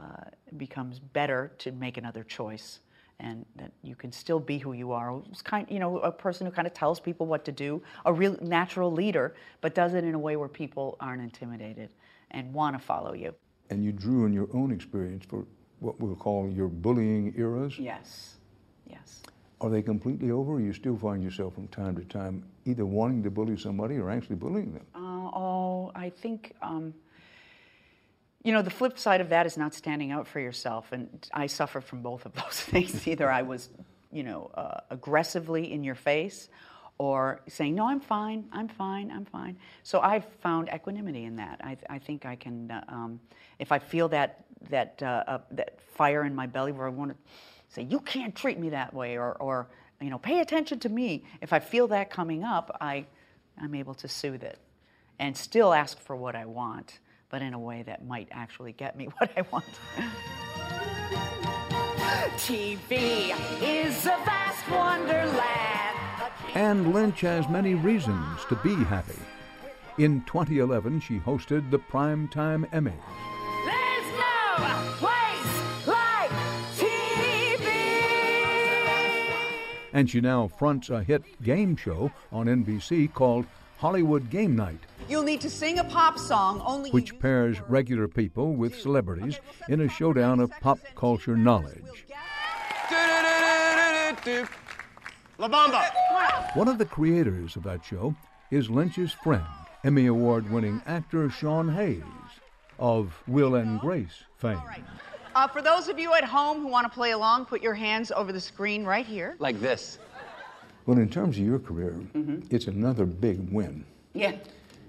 becomes 0.57 0.99
better 0.99 1.53
to 1.59 1.73
make 1.73 1.97
another 1.97 2.25
choice. 2.25 2.81
And 3.21 3.47
that 3.55 3.71
you 3.83 3.95
can 3.95 4.11
still 4.11 4.41
be 4.41 4.59
who 4.59 4.73
you 4.73 4.91
are. 4.91 5.23
It's 5.31 5.43
kind, 5.43 5.65
you 5.71 5.79
know, 5.79 5.99
a 5.99 6.11
person 6.11 6.45
who 6.45 6.53
kind 6.53 6.67
of 6.67 6.75
tells 6.75 6.99
people 6.99 7.27
what 7.27 7.45
to 7.45 7.53
do, 7.53 7.81
a 8.05 8.13
real 8.13 8.37
natural 8.41 8.91
leader, 8.91 9.37
but 9.61 9.77
does 9.77 9.95
it 9.95 10.03
in 10.03 10.15
a 10.15 10.19
way 10.19 10.35
where 10.35 10.49
people 10.49 10.97
aren't 10.99 11.23
intimidated 11.23 11.91
and 12.33 12.53
want 12.53 12.77
to 12.77 12.85
follow 12.85 13.13
you. 13.13 13.33
And 13.71 13.85
you 13.85 13.93
drew 13.93 14.25
on 14.25 14.33
your 14.33 14.49
own 14.53 14.73
experience 14.73 15.25
for 15.29 15.47
what 15.79 16.01
we'll 16.01 16.17
call 16.17 16.51
your 16.51 16.69
bullying 16.69 17.33
eras. 17.37 17.79
Yes, 17.79 18.39
yes. 18.91 19.23
Are 19.63 19.71
they 19.71 19.81
completely 19.81 20.33
over, 20.33 20.55
or 20.55 20.61
you 20.61 20.73
still 20.73 20.97
find 20.97 21.23
yourself 21.23 21.55
from 21.55 21.69
time 21.69 21.95
to 21.95 22.05
time 22.05 22.45
either 22.65 22.85
wanting 22.85 23.23
to 23.23 23.31
bully 23.31 23.57
somebody 23.57 23.97
or 23.97 24.11
actually 24.11 24.35
bullying 24.35 24.73
them? 24.73 24.85
Uh, 24.93 24.99
oh, 24.99 25.93
I 25.95 26.11
think, 26.11 26.57
um, 26.61 26.93
you 28.43 28.53
know, 28.53 28.61
the 28.61 28.71
flip 28.71 28.99
side 28.99 29.21
of 29.21 29.29
that 29.29 29.47
is 29.47 29.57
not 29.57 29.73
standing 29.73 30.11
out 30.11 30.27
for 30.27 30.41
yourself. 30.41 30.91
And 30.91 31.09
I 31.33 31.47
suffer 31.47 31.81
from 31.81 32.03
both 32.03 32.27
of 32.27 32.33
those 32.35 32.61
things. 32.61 33.07
either 33.07 33.31
I 33.31 33.43
was, 33.43 33.69
you 34.11 34.25
know, 34.25 34.51
uh, 34.55 34.81
aggressively 34.91 35.73
in 35.73 35.85
your 35.85 35.95
face 35.95 36.49
or 36.99 37.41
saying, 37.47 37.77
no, 37.77 37.87
I'm 37.87 38.01
fine, 38.01 38.47
I'm 38.53 38.67
fine, 38.67 39.13
I'm 39.13 39.25
fine. 39.25 39.57
So 39.85 40.01
I've 40.01 40.25
found 40.41 40.71
equanimity 40.75 41.25
in 41.25 41.37
that. 41.37 41.61
I, 41.63 41.77
I 41.89 42.01
think 42.01 42.27
I 42.27 42.35
can, 42.35 42.69
uh, 42.69 42.83
um, 42.89 43.21
if 43.61 43.71
I 43.71 43.79
feel 43.79 44.09
that, 44.09 44.45
that, 44.71 45.01
uh, 45.03 45.23
uh 45.29 45.39
that 45.53 45.81
fire 45.81 46.25
in 46.25 46.35
my 46.35 46.49
belly 46.49 46.73
where 46.73 46.87
I 46.89 46.91
want 46.91 47.13
to 47.13 47.17
say, 47.73 47.83
you 47.83 48.01
can't 48.01 48.35
treat 48.35 48.59
me 48.59 48.71
that 48.71 48.93
way, 48.95 49.17
or, 49.17 49.33
or 49.41 49.69
you 50.01 50.11
know, 50.11 50.19
pay 50.19 50.41
attention 50.41 50.79
to 50.81 50.89
me. 50.89 51.25
If 51.41 51.53
I 51.53 51.59
feel 51.59 51.89
that 51.89 52.11
coming 52.11 52.45
up, 52.45 52.77
I, 52.81 53.07
I'm 53.61 53.75
able 53.75 53.95
to 53.95 54.09
soothe 54.09 54.43
it 54.43 54.59
and 55.19 55.37
still 55.37 55.73
ask 55.73 55.99
for 55.99 56.17
what 56.17 56.35
I 56.35 56.45
want, 56.45 56.99
but 57.31 57.43
in 57.43 57.55
a 57.55 57.59
way 57.59 57.83
that 57.85 58.05
might 58.07 58.29
actually 58.31 58.73
get 58.73 58.97
me 58.97 59.07
what 59.19 59.31
I 59.37 59.43
want. 59.51 59.65
TV 62.37 63.35
is 63.63 64.05
a 64.05 64.19
vast 64.25 64.71
wonderland. 64.71 65.97
And 66.55 66.93
Lynch 66.93 67.21
has 67.23 67.49
many 67.49 67.75
reasons 67.75 68.41
to 68.49 68.57
be 68.57 68.75
happy. 68.85 69.19
In 69.99 70.23
2011, 70.25 71.01
she 71.01 71.19
hosted 71.19 71.71
the 71.71 71.79
Primetime 71.79 72.69
Emmys. 72.71 72.93
There's 73.65 74.19
no 74.19 74.97
place 74.99 75.22
and 79.93 80.09
she 80.09 80.21
now 80.21 80.49
fronts 80.49 80.91
a 80.91 81.03
hit 81.03 81.23
game 81.43 81.77
show 81.77 82.11
on 82.33 82.47
NBC 82.47 83.13
called 83.13 83.47
Hollywood 83.79 84.31
Game 84.31 84.55
Night, 84.55 84.79
You'll 85.09 85.25
need 85.25 85.41
to 85.41 85.51
sing 85.51 85.81
a 85.81 85.85
pop 85.85 86.17
song 86.17 86.63
only 86.65 86.91
which 86.93 87.19
pairs 87.19 87.61
regular 87.63 88.07
people 88.07 88.55
with 88.55 88.81
celebrities 88.81 89.41
in 89.69 89.81
a 89.81 89.89
showdown 89.89 90.39
of 90.39 90.53
pop 90.61 90.79
culture 90.95 91.37
knowledge. 91.37 92.07
La 95.39 95.49
Bamba. 95.49 96.57
One 96.57 96.69
of 96.69 96.79
the 96.79 96.85
creators 96.85 97.57
of 97.57 97.65
that 97.65 97.85
show 97.85 98.15
is 98.53 98.71
Lynch's 98.71 99.13
friend, 99.13 99.45
Emmy 99.83 100.07
Award 100.07 100.49
winning 100.51 100.81
actor 100.87 101.29
Sean 101.29 101.69
Hayes 101.71 102.05
of 102.79 103.21
Will 103.27 103.57
and 103.57 103.81
Grace 103.81 104.23
fame. 104.37 104.63
Uh, 105.35 105.49
for 105.49 105.63
those 105.63 105.89
of 105.89 105.99
you 105.99 106.13
at 106.15 106.25
home 106.25 106.61
who 106.61 106.67
want 106.69 106.85
to 106.87 106.93
play 106.93 107.13
along, 107.13 107.47
put 107.47 107.63
your 107.63 107.75
hands 107.75 108.11
over 108.13 108.33
the 108.33 108.41
screen 108.41 108.85
right 108.85 109.07
here. 109.07 109.37
Like 109.39 109.61
this. 109.61 109.99
Well, 110.87 110.99
in 110.99 111.09
terms 111.09 111.39
of 111.39 111.45
your 111.45 111.59
career, 111.59 111.95
it's 112.51 112.67
another 112.67 113.07
big 113.07 113.51
win. 113.53 113.85
Yeah. 114.15 114.37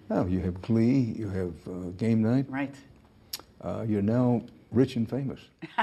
Now, 0.10 0.26
you 0.26 0.40
have 0.42 0.62
Glee, 0.62 1.14
you 1.18 1.30
have 1.30 1.54
uh, 1.68 1.90
Game 1.98 2.22
Night. 2.22 2.46
Right. 2.50 2.74
Uh, 3.62 3.86
you're 3.88 4.02
now 4.02 4.42
rich 4.72 4.96
and 4.96 5.10
famous. 5.10 5.40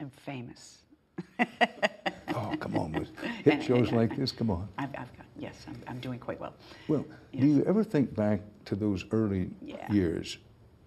I'm 0.00 0.10
famous. 0.24 0.78
Oh, 2.36 2.52
come 2.58 2.76
on, 2.76 2.90
with 2.92 3.16
hit 3.44 3.62
shows 3.62 3.92
like 3.92 4.16
this, 4.16 4.32
come 4.32 4.50
on. 4.50 4.66
I've, 4.76 4.88
I've 4.98 5.16
got, 5.16 5.24
yes, 5.38 5.54
I'm, 5.68 5.80
I'm 5.86 6.00
doing 6.00 6.18
quite 6.18 6.40
well. 6.40 6.52
Well, 6.88 7.04
do 7.32 7.46
you 7.46 7.64
ever 7.64 7.84
think 7.84 8.12
back 8.12 8.40
to 8.64 8.74
those 8.74 9.04
early 9.12 9.50
Yeah. 9.62 9.92
years 9.92 10.38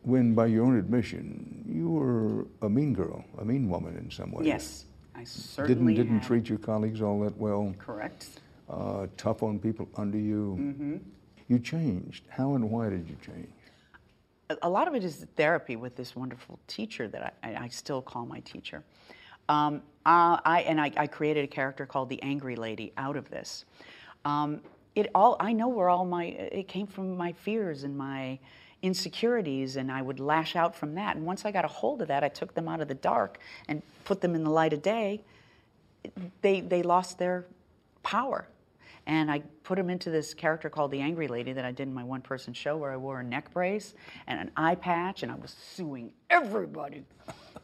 when, 0.07 0.33
by 0.33 0.45
your 0.45 0.65
own 0.65 0.77
admission, 0.79 1.63
you 1.67 1.89
were 1.89 2.47
a 2.65 2.69
mean 2.69 2.93
girl, 2.93 3.23
a 3.39 3.45
mean 3.45 3.69
woman 3.69 3.97
in 3.97 4.09
some 4.09 4.31
ways? 4.31 4.47
Yes, 4.47 4.85
I 5.13 5.23
certainly 5.25 5.93
Didn't 5.93 6.05
didn't 6.07 6.19
have. 6.19 6.27
treat 6.27 6.47
your 6.49 6.59
colleagues 6.59 7.01
all 7.01 7.19
that 7.21 7.37
well. 7.37 7.75
Correct. 7.77 8.39
Uh, 8.69 9.07
tough 9.17 9.43
on 9.43 9.59
people 9.59 9.87
under 9.97 10.17
you. 10.17 10.57
Mm-hmm. 10.59 10.95
You 11.49 11.59
changed. 11.59 12.23
How 12.29 12.55
and 12.55 12.69
why 12.71 12.89
did 12.89 13.07
you 13.09 13.17
change? 13.25 13.49
a- 14.61 14.69
lot 14.69 14.87
of 14.87 14.95
it 14.95 15.03
is 15.03 15.17
the 15.19 15.25
therapy 15.25 15.75
with 15.75 15.97
this 15.97 16.15
wonderful 16.15 16.57
teacher 16.67 17.09
that 17.09 17.35
I, 17.43 17.49
I- 17.49 17.63
I 17.63 17.67
still 17.67 18.01
call 18.01 18.25
my 18.25 18.39
teacher. 18.41 18.81
Um, 19.49 19.81
uh, 20.05 20.39
I, 20.45 20.61
and 20.67 20.79
I, 20.79 20.91
I 20.95 21.07
created 21.07 21.43
a 21.43 21.47
character 21.47 21.85
called 21.85 22.07
the 22.09 22.21
Angry 22.23 22.55
Lady 22.55 22.93
out 22.97 23.17
of 23.17 23.29
this. 23.29 23.65
Um, 24.23 24.61
it 24.95 25.09
all 25.13 25.35
I 25.39 25.51
know 25.53 25.67
where 25.67 25.89
all 25.89 26.05
my 26.05 26.25
it 26.25 26.67
came 26.69 26.87
from 26.87 27.15
my 27.17 27.31
fears 27.33 27.83
and 27.83 27.95
my 27.97 28.39
insecurities, 28.81 29.75
and 29.75 29.91
I 29.91 30.01
would 30.01 30.19
lash 30.19 30.55
out 30.55 30.75
from 30.75 30.95
that. 30.95 31.15
And 31.15 31.25
once 31.25 31.45
I 31.45 31.51
got 31.51 31.65
a 31.65 31.69
hold 31.69 32.01
of 32.01 32.07
that, 32.09 32.23
I 32.23 32.29
took 32.29 32.53
them 32.53 32.67
out 32.67 32.81
of 32.81 32.87
the 32.87 32.95
dark 32.95 33.39
and 33.67 33.81
put 34.05 34.21
them 34.21 34.35
in 34.35 34.43
the 34.43 34.49
light 34.49 34.73
of 34.73 34.81
day. 34.81 35.21
They 36.41 36.61
they 36.61 36.83
lost 36.83 37.17
their 37.17 37.45
power. 38.03 38.47
And 39.07 39.31
I 39.31 39.41
put 39.63 39.77
them 39.77 39.89
into 39.89 40.09
this 40.09 40.33
character 40.33 40.69
called 40.69 40.91
the 40.91 40.99
Angry 40.99 41.29
Lady 41.29 41.53
that 41.53 41.63
I 41.63 41.71
did 41.71 41.87
in 41.87 41.93
my 41.93 42.03
one 42.03 42.21
person 42.21 42.53
show 42.53 42.75
where 42.75 42.91
I 42.91 42.97
wore 42.97 43.21
a 43.21 43.23
neck 43.23 43.51
brace 43.51 43.93
and 44.27 44.37
an 44.37 44.51
eye 44.57 44.75
patch 44.75 45.23
and 45.23 45.31
I 45.31 45.35
was 45.35 45.55
suing 45.75 46.11
everybody 46.29 47.05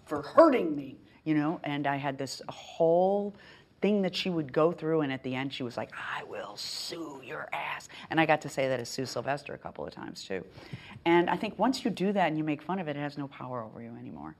for 0.05 0.21
hurting 0.21 0.73
me, 0.73 0.95
you 1.25 1.33
know? 1.35 1.59
And 1.65 1.85
I 1.85 1.97
had 1.97 2.17
this 2.17 2.41
whole 2.47 3.35
thing 3.83 4.01
that 4.01 4.15
she 4.15 4.29
would 4.29 4.53
go 4.53 4.71
through 4.71 5.01
and 5.01 5.11
at 5.11 5.21
the 5.23 5.35
end 5.35 5.53
she 5.53 5.61
was 5.61 5.75
like, 5.75 5.91
I 5.93 6.23
will 6.23 6.55
sue 6.55 7.21
your 7.23 7.49
ass. 7.51 7.89
And 8.09 8.19
I 8.19 8.25
got 8.25 8.39
to 8.43 8.49
say 8.49 8.69
that 8.69 8.79
as 8.79 8.87
Sue 8.87 9.05
Sylvester 9.05 9.53
a 9.53 9.57
couple 9.57 9.85
of 9.85 9.93
times 9.93 10.23
too. 10.23 10.43
And 11.03 11.29
I 11.29 11.35
think 11.35 11.59
once 11.59 11.83
you 11.83 11.91
do 11.91 12.13
that 12.13 12.27
and 12.29 12.37
you 12.37 12.45
make 12.45 12.61
fun 12.61 12.79
of 12.79 12.87
it, 12.87 12.95
it 12.95 13.01
has 13.01 13.17
no 13.17 13.27
power 13.27 13.61
over 13.61 13.81
you 13.81 13.93
anymore. 13.99 14.37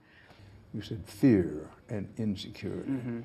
You 0.72 0.80
said 0.80 1.04
fear 1.04 1.68
and 1.90 2.08
insecurity. 2.16 2.90
Mm-hmm. 2.90 3.20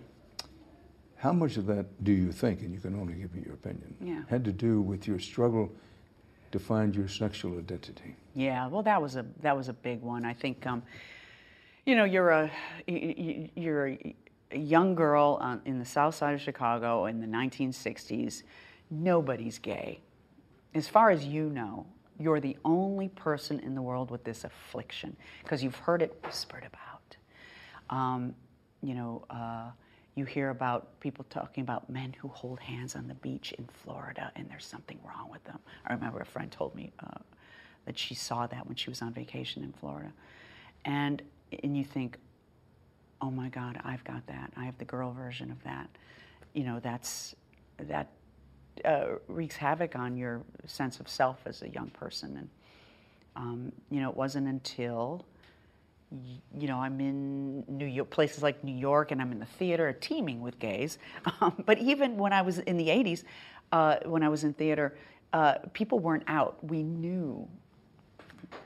How 1.15 1.31
much 1.31 1.55
of 1.55 1.65
that 1.67 1.85
do 2.03 2.11
you 2.11 2.31
think, 2.33 2.61
and 2.63 2.73
you 2.73 2.79
can 2.81 2.95
only 2.99 3.13
give 3.13 3.33
me 3.33 3.41
your 3.45 3.53
opinion, 3.55 3.95
Yeah. 4.01 4.21
had 4.29 4.43
to 4.43 4.51
do 4.51 4.81
with 4.81 5.07
your 5.07 5.19
struggle 5.19 5.71
to 6.51 6.59
find 6.59 6.93
your 6.93 7.07
sexual 7.07 7.57
identity? 7.57 8.15
Yeah, 8.35 8.67
well, 8.67 8.83
that 8.83 9.01
was 9.01 9.15
a 9.15 9.25
that 9.41 9.55
was 9.55 9.69
a 9.69 9.73
big 9.73 10.01
one. 10.01 10.25
I 10.25 10.33
think, 10.33 10.67
um, 10.67 10.81
you 11.85 11.95
know, 11.95 12.03
you're 12.05 12.29
a 12.29 12.51
you're 13.55 13.87
a 13.87 14.15
a 14.51 14.57
young 14.57 14.95
girl 14.95 15.37
uh, 15.41 15.57
in 15.65 15.79
the 15.79 15.85
South 15.85 16.15
Side 16.15 16.33
of 16.33 16.41
Chicago 16.41 17.05
in 17.05 17.19
the 17.21 17.27
1960s. 17.27 18.43
Nobody's 18.89 19.59
gay, 19.59 19.99
as 20.73 20.87
far 20.87 21.09
as 21.11 21.25
you 21.25 21.49
know. 21.49 21.85
You're 22.21 22.41
the 22.41 22.57
only 22.65 23.07
person 23.07 23.61
in 23.61 23.75
the 23.75 23.81
world 23.81 24.11
with 24.11 24.25
this 24.25 24.43
affliction 24.43 25.15
because 25.41 25.63
you've 25.63 25.77
heard 25.77 26.01
it 26.01 26.19
whispered 26.25 26.65
about. 26.67 27.15
Um, 27.89 28.35
you 28.81 28.93
know, 28.93 29.23
uh, 29.29 29.69
you 30.15 30.25
hear 30.25 30.49
about 30.49 30.99
people 30.99 31.25
talking 31.29 31.61
about 31.61 31.89
men 31.89 32.13
who 32.19 32.27
hold 32.27 32.59
hands 32.59 32.97
on 32.97 33.07
the 33.07 33.13
beach 33.15 33.53
in 33.53 33.65
Florida 33.83 34.33
and 34.35 34.49
there's 34.49 34.65
something 34.65 34.99
wrong 35.05 35.29
with 35.31 35.41
them. 35.45 35.59
I 35.85 35.93
remember 35.93 36.19
a 36.19 36.25
friend 36.25 36.51
told 36.51 36.75
me 36.75 36.91
uh, 36.99 37.19
that 37.85 37.97
she 37.97 38.15
saw 38.15 38.45
that 38.47 38.67
when 38.67 38.75
she 38.75 38.89
was 38.89 39.01
on 39.01 39.13
vacation 39.13 39.63
in 39.63 39.71
Florida. 39.71 40.11
And, 40.83 41.21
and 41.63 41.77
you 41.77 41.85
think, 41.85 42.17
oh 43.21 43.31
my 43.31 43.49
God, 43.49 43.79
I've 43.83 44.03
got 44.03 44.25
that. 44.27 44.51
I 44.55 44.65
have 44.65 44.77
the 44.77 44.85
girl 44.85 45.11
version 45.11 45.51
of 45.51 45.61
that. 45.63 45.89
You 46.53 46.63
know, 46.63 46.79
that's, 46.79 47.35
that 47.77 48.09
uh, 48.85 49.05
wreaks 49.27 49.55
havoc 49.55 49.95
on 49.95 50.17
your 50.17 50.41
sense 50.65 50.99
of 50.99 51.09
self 51.09 51.39
as 51.45 51.61
a 51.61 51.69
young 51.69 51.89
person. 51.89 52.37
And, 52.37 52.49
um, 53.35 53.71
you 53.89 53.99
know, 54.01 54.09
it 54.09 54.15
wasn't 54.15 54.47
until 54.47 55.25
you 56.57 56.67
know, 56.67 56.77
I'm 56.79 56.99
in 56.99 57.63
New 57.67 57.85
York, 57.85 58.09
places 58.09 58.41
like 58.41 58.63
New 58.63 58.75
York, 58.75 59.11
and 59.11 59.21
I'm 59.21 59.31
in 59.31 59.39
the 59.39 59.45
theater, 59.45 59.93
teeming 59.93 60.41
with 60.41 60.59
gays. 60.59 60.97
Um, 61.41 61.63
but 61.65 61.77
even 61.77 62.17
when 62.17 62.33
I 62.33 62.41
was 62.41 62.59
in 62.59 62.75
the 62.75 62.87
'80s, 62.87 63.23
uh, 63.71 63.97
when 64.05 64.23
I 64.23 64.29
was 64.29 64.43
in 64.43 64.53
theater, 64.53 64.97
uh, 65.31 65.55
people 65.73 65.99
weren't 65.99 66.23
out. 66.27 66.57
We 66.63 66.83
knew. 66.83 67.47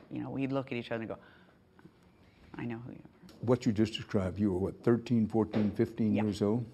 You 0.10 0.22
know, 0.22 0.30
we'd 0.30 0.52
look 0.52 0.72
at 0.72 0.78
each 0.78 0.92
other 0.92 1.02
and 1.02 1.10
go, 1.10 1.18
"I 2.56 2.66
know 2.66 2.80
who 2.86 2.94
you 2.94 3.00
are." 3.04 3.13
What 3.46 3.66
you 3.66 3.74
just 3.74 3.94
described, 3.94 4.40
you 4.40 4.54
were 4.54 4.58
what, 4.58 4.84
13, 4.84 5.28
14, 5.28 5.72
15 5.72 6.16
years 6.16 6.42
old? 6.42 6.66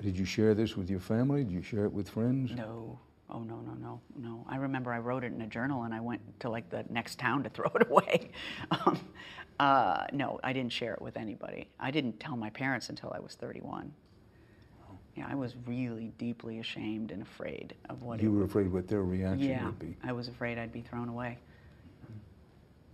Did 0.00 0.16
you 0.16 0.24
share 0.24 0.54
this 0.54 0.76
with 0.76 0.88
your 0.88 1.00
family? 1.00 1.42
Did 1.42 1.52
you 1.52 1.62
share 1.62 1.84
it 1.86 1.92
with 1.92 2.08
friends? 2.08 2.52
No. 2.52 3.00
Oh 3.30 3.40
no 3.40 3.56
no 3.60 3.72
no 3.72 4.00
no! 4.16 4.44
I 4.48 4.56
remember 4.56 4.92
I 4.92 4.98
wrote 4.98 5.24
it 5.24 5.32
in 5.32 5.40
a 5.40 5.46
journal 5.46 5.84
and 5.84 5.94
I 5.94 5.98
went 5.98 6.20
to 6.40 6.50
like 6.50 6.68
the 6.68 6.84
next 6.90 7.18
town 7.18 7.42
to 7.44 7.48
throw 7.56 7.70
it 7.74 7.90
away. 7.90 8.30
Um, 8.70 9.00
uh, 9.58 10.04
no, 10.12 10.38
I 10.44 10.52
didn't 10.52 10.72
share 10.72 10.92
it 10.92 11.00
with 11.02 11.16
anybody. 11.16 11.68
I 11.80 11.90
didn't 11.90 12.20
tell 12.20 12.36
my 12.36 12.50
parents 12.50 12.90
until 12.90 13.12
I 13.14 13.18
was 13.20 13.34
31. 13.34 13.92
Yeah, 15.16 15.26
I 15.28 15.34
was 15.34 15.54
really 15.66 16.12
deeply 16.18 16.58
ashamed 16.58 17.12
and 17.12 17.22
afraid 17.22 17.74
of 17.88 18.02
what 18.02 18.20
You 18.20 18.28
it 18.28 18.38
were 18.38 18.44
afraid 18.44 18.70
what 18.70 18.88
their 18.88 19.02
reaction 19.04 19.48
Yeah, 19.48 19.64
would 19.66 19.78
be. 19.78 19.96
I 20.04 20.12
was 20.12 20.28
afraid 20.28 20.58
I'd 20.58 20.72
be 20.72 20.82
thrown 20.82 21.08
away. 21.08 21.38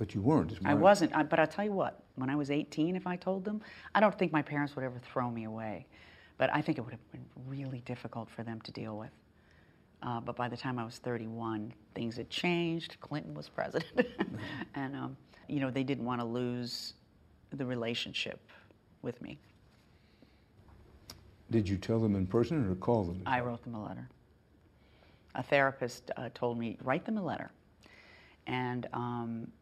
But 0.00 0.14
you 0.14 0.22
weren't. 0.22 0.58
I 0.64 0.72
wasn't, 0.72 1.14
I, 1.14 1.22
but 1.24 1.38
I'll 1.38 1.46
tell 1.46 1.66
you 1.66 1.72
what, 1.72 2.02
when 2.14 2.30
I 2.30 2.34
was 2.34 2.50
18, 2.50 2.96
if 2.96 3.06
I 3.06 3.16
told 3.16 3.44
them, 3.44 3.60
I 3.94 4.00
don't 4.00 4.18
think 4.18 4.32
my 4.32 4.40
parents 4.40 4.74
would 4.74 4.82
ever 4.82 4.98
throw 4.98 5.30
me 5.30 5.44
away. 5.44 5.86
But 6.38 6.48
I 6.54 6.62
think 6.62 6.78
it 6.78 6.80
would 6.80 6.92
have 6.92 7.12
been 7.12 7.26
really 7.46 7.80
difficult 7.80 8.30
for 8.30 8.42
them 8.42 8.62
to 8.62 8.72
deal 8.72 8.96
with. 8.96 9.10
Uh, 10.02 10.18
but 10.18 10.36
by 10.36 10.48
the 10.48 10.56
time 10.56 10.78
I 10.78 10.86
was 10.86 10.96
31, 10.96 11.74
things 11.94 12.16
had 12.16 12.30
changed. 12.30 12.96
Clinton 13.02 13.34
was 13.34 13.50
president. 13.50 14.08
and, 14.74 14.96
um, 14.96 15.18
you 15.48 15.60
know, 15.60 15.70
they 15.70 15.82
didn't 15.84 16.06
want 16.06 16.22
to 16.22 16.26
lose 16.26 16.94
the 17.50 17.66
relationship 17.66 18.40
with 19.02 19.20
me. 19.20 19.38
Did 21.50 21.68
you 21.68 21.76
tell 21.76 21.98
them 21.98 22.16
in 22.16 22.26
person 22.26 22.66
or 22.66 22.74
call 22.74 23.04
them? 23.04 23.22
I 23.26 23.40
wrote 23.40 23.62
them 23.64 23.74
a 23.74 23.84
letter. 23.86 24.08
A 25.34 25.42
therapist 25.42 26.10
uh, 26.16 26.30
told 26.32 26.58
me, 26.58 26.78
write 26.82 27.04
them 27.04 27.18
a 27.18 27.22
letter. 27.22 27.50
And 28.46 28.88
um, 28.94 29.52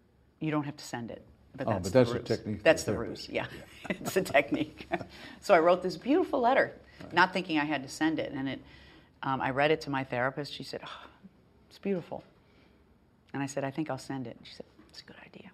you 0.41 0.51
don't 0.51 0.65
have 0.65 0.77
to 0.77 0.85
send 0.85 1.11
it. 1.11 1.23
But 1.57 1.67
Oh, 1.67 1.71
that's, 1.73 1.91
but 1.91 1.93
the 1.93 1.99
that's 1.99 2.11
a 2.11 2.15
ruse. 2.15 2.25
technique 2.29 2.63
That's 2.63 2.83
the 2.85 2.93
therapist. 2.93 3.29
ruse, 3.29 3.35
yeah. 3.35 3.47
it's 3.91 4.17
a 4.17 4.23
technique. 4.23 4.89
so 5.41 5.55
I 5.55 5.59
wrote 5.59 5.83
this 5.83 5.97
beautiful 5.97 6.41
letter, 6.41 6.75
not 7.13 7.33
thinking 7.33 7.59
I 7.59 7.65
had 7.65 7.83
to 7.83 7.89
send 7.89 8.19
it. 8.19 8.33
And 8.33 8.49
it, 8.49 8.61
um, 9.23 9.41
I 9.41 9.51
read 9.51 9.71
it 9.71 9.81
to 9.83 9.91
my 9.91 10.05
therapist. 10.05 10.53
She 10.53 10.63
said, 10.63 10.81
oh, 10.85 11.07
it's 11.69 11.79
beautiful. 11.79 12.23
And 13.35 13.43
I 13.43 13.47
said, 13.47 13.65
I 13.65 13.71
think 13.71 13.91
I'll 13.91 13.99
send 13.99 14.27
it. 14.27 14.37
She 14.45 14.55
said, 14.55 14.67
it's 14.91 15.01
a 15.01 15.05
good 15.05 15.17
idea. 15.25 15.51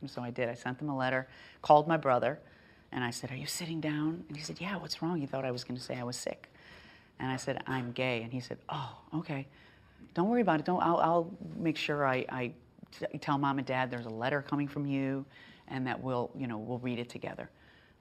And 0.00 0.10
so 0.10 0.22
I 0.22 0.30
did. 0.30 0.48
I 0.48 0.54
sent 0.54 0.78
them 0.78 0.88
a 0.88 0.96
letter, 0.96 1.26
called 1.62 1.86
my 1.88 1.96
brother, 1.96 2.38
and 2.90 3.02
I 3.02 3.10
said, 3.10 3.30
Are 3.30 3.36
you 3.36 3.46
sitting 3.46 3.80
down? 3.80 4.24
And 4.28 4.36
he 4.36 4.42
said, 4.42 4.60
Yeah, 4.60 4.76
what's 4.76 5.00
wrong? 5.00 5.18
He 5.20 5.26
thought 5.26 5.44
I 5.44 5.50
was 5.50 5.64
going 5.64 5.78
to 5.78 5.82
say 5.82 5.96
I 5.96 6.02
was 6.04 6.16
sick. 6.16 6.48
And 7.18 7.30
I 7.30 7.36
said, 7.36 7.62
I'm 7.66 7.92
gay. 7.92 8.22
And 8.22 8.32
he 8.32 8.40
said, 8.40 8.58
Oh, 8.68 8.96
okay. 9.14 9.46
Don't 10.14 10.28
worry 10.28 10.42
about 10.42 10.60
it. 10.60 10.66
Don't, 10.66 10.82
I'll, 10.82 10.98
I'll 10.98 11.30
make 11.56 11.76
sure 11.76 12.04
I, 12.06 12.26
I 12.28 12.52
tell 13.20 13.38
mom 13.38 13.58
and 13.58 13.66
dad 13.66 13.90
there's 13.90 14.06
a 14.06 14.10
letter 14.10 14.42
coming 14.42 14.68
from 14.68 14.86
you 14.86 15.24
and 15.68 15.86
that 15.86 16.02
we'll, 16.02 16.30
you 16.36 16.46
know, 16.46 16.58
we'll 16.58 16.78
read 16.78 16.98
it 16.98 17.08
together. 17.08 17.50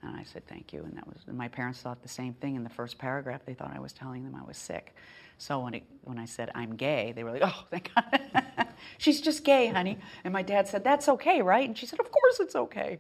And 0.02 0.16
I 0.16 0.24
said, 0.24 0.48
Thank 0.48 0.74
you. 0.74 0.84
And 0.84 0.98
that 0.98 1.08
was, 1.08 1.18
and 1.28 1.38
my 1.38 1.48
parents 1.48 1.82
thought 1.82 2.02
the 2.02 2.10
same 2.10 2.34
thing. 2.34 2.56
In 2.56 2.64
the 2.64 2.70
first 2.70 2.98
paragraph, 2.98 3.42
they 3.46 3.54
thought 3.54 3.72
I 3.74 3.80
was 3.80 3.94
telling 3.94 4.24
them 4.24 4.36
I 4.36 4.44
was 4.44 4.58
sick. 4.58 4.96
So 5.38 5.60
when, 5.60 5.76
it, 5.76 5.84
when 6.04 6.18
I 6.18 6.26
said, 6.26 6.52
I'm 6.56 6.76
gay, 6.76 7.14
they 7.16 7.24
were 7.24 7.32
like, 7.32 7.44
Oh, 7.46 7.66
thank 7.70 7.92
God. 7.94 8.68
She's 8.98 9.22
just 9.22 9.44
gay, 9.44 9.68
honey. 9.68 10.00
And 10.24 10.34
my 10.34 10.42
dad 10.42 10.68
said, 10.68 10.84
That's 10.84 11.08
okay, 11.08 11.42
right? 11.42 11.68
And 11.68 11.78
she 11.78 11.86
said, 11.86 12.00
Of 12.00 12.12
course 12.12 12.40
it's 12.40 12.56
okay. 12.56 13.00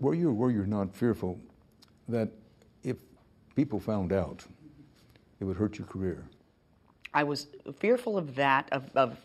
Were 0.00 0.14
you 0.14 0.30
or 0.30 0.32
were 0.32 0.50
you 0.50 0.66
not 0.66 0.94
fearful 0.94 1.38
that 2.08 2.30
if 2.82 2.96
people 3.54 3.78
found 3.78 4.12
out 4.12 4.44
it 5.40 5.44
would 5.44 5.56
hurt 5.56 5.78
your 5.78 5.86
career. 5.86 6.24
I 7.12 7.24
was 7.24 7.48
fearful 7.78 8.16
of 8.16 8.34
that, 8.36 8.68
of, 8.70 8.90
of 8.94 9.16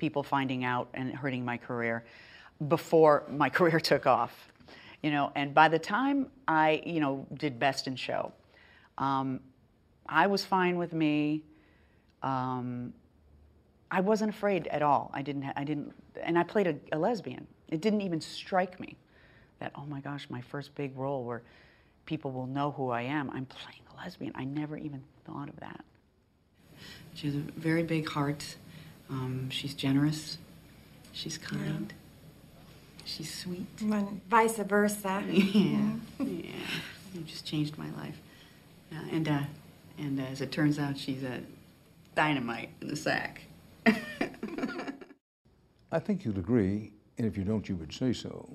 people 0.00 0.22
finding 0.24 0.64
out 0.64 0.88
and 0.94 1.14
hurting 1.14 1.44
my 1.44 1.58
career 1.58 2.04
before 2.66 3.24
my 3.28 3.48
career 3.58 3.78
took 3.78 4.06
off. 4.06 4.32
You 5.02 5.10
know, 5.10 5.30
and 5.36 5.54
by 5.54 5.68
the 5.68 5.78
time 5.78 6.26
I, 6.48 6.82
you 6.84 7.00
know, 7.00 7.26
did 7.34 7.58
Best 7.58 7.86
in 7.86 7.96
Show, 7.96 8.32
um, 8.98 9.40
I 10.06 10.26
was 10.26 10.44
fine 10.44 10.76
with 10.76 10.92
me. 10.92 11.42
Um, 12.22 12.92
I 13.90 14.00
wasn't 14.00 14.30
afraid 14.30 14.66
at 14.66 14.82
all. 14.82 15.10
I 15.14 15.22
didn't. 15.22 15.44
I 15.56 15.64
didn't. 15.64 15.92
And 16.22 16.38
I 16.38 16.42
played 16.42 16.66
a, 16.66 16.76
a 16.96 16.98
lesbian. 16.98 17.46
It 17.68 17.80
didn't 17.80 18.02
even 18.02 18.20
strike 18.20 18.78
me 18.80 18.96
that 19.58 19.72
oh 19.74 19.84
my 19.86 20.00
gosh, 20.00 20.26
my 20.28 20.40
first 20.40 20.74
big 20.74 20.96
role 20.96 21.24
where 21.24 21.42
people 22.04 22.30
will 22.30 22.46
know 22.46 22.72
who 22.72 22.90
I 22.90 23.02
am. 23.02 23.30
I'm 23.30 23.46
playing 23.46 23.82
a 23.94 24.02
lesbian. 24.02 24.32
I 24.34 24.44
never 24.44 24.76
even 24.76 25.02
thought 25.24 25.48
of 25.48 25.56
that. 25.60 25.84
She 27.14 27.26
has 27.28 27.36
a 27.36 27.38
very 27.38 27.82
big 27.82 28.08
heart. 28.08 28.56
Um, 29.10 29.50
she's 29.50 29.74
generous. 29.74 30.38
She's 31.12 31.36
kind. 31.36 31.92
She's 33.04 33.32
sweet. 33.32 33.66
And 33.80 34.20
vice 34.28 34.56
versa. 34.58 35.22
Yeah, 35.28 35.94
yeah. 36.18 36.52
You 37.12 37.22
just 37.26 37.44
changed 37.44 37.76
my 37.76 37.90
life. 37.90 38.20
Uh, 38.92 39.00
and 39.10 39.28
uh, 39.28 39.42
and 39.98 40.20
as 40.20 40.40
it 40.40 40.52
turns 40.52 40.78
out, 40.78 40.96
she's 40.96 41.24
a 41.24 41.40
dynamite 42.14 42.70
in 42.80 42.88
the 42.88 42.96
sack. 42.96 43.42
I 45.92 45.98
think 45.98 46.24
you'd 46.24 46.38
agree, 46.38 46.92
and 47.18 47.26
if 47.26 47.36
you 47.36 47.42
don't, 47.42 47.68
you 47.68 47.74
would 47.76 47.92
say 47.92 48.12
so, 48.12 48.48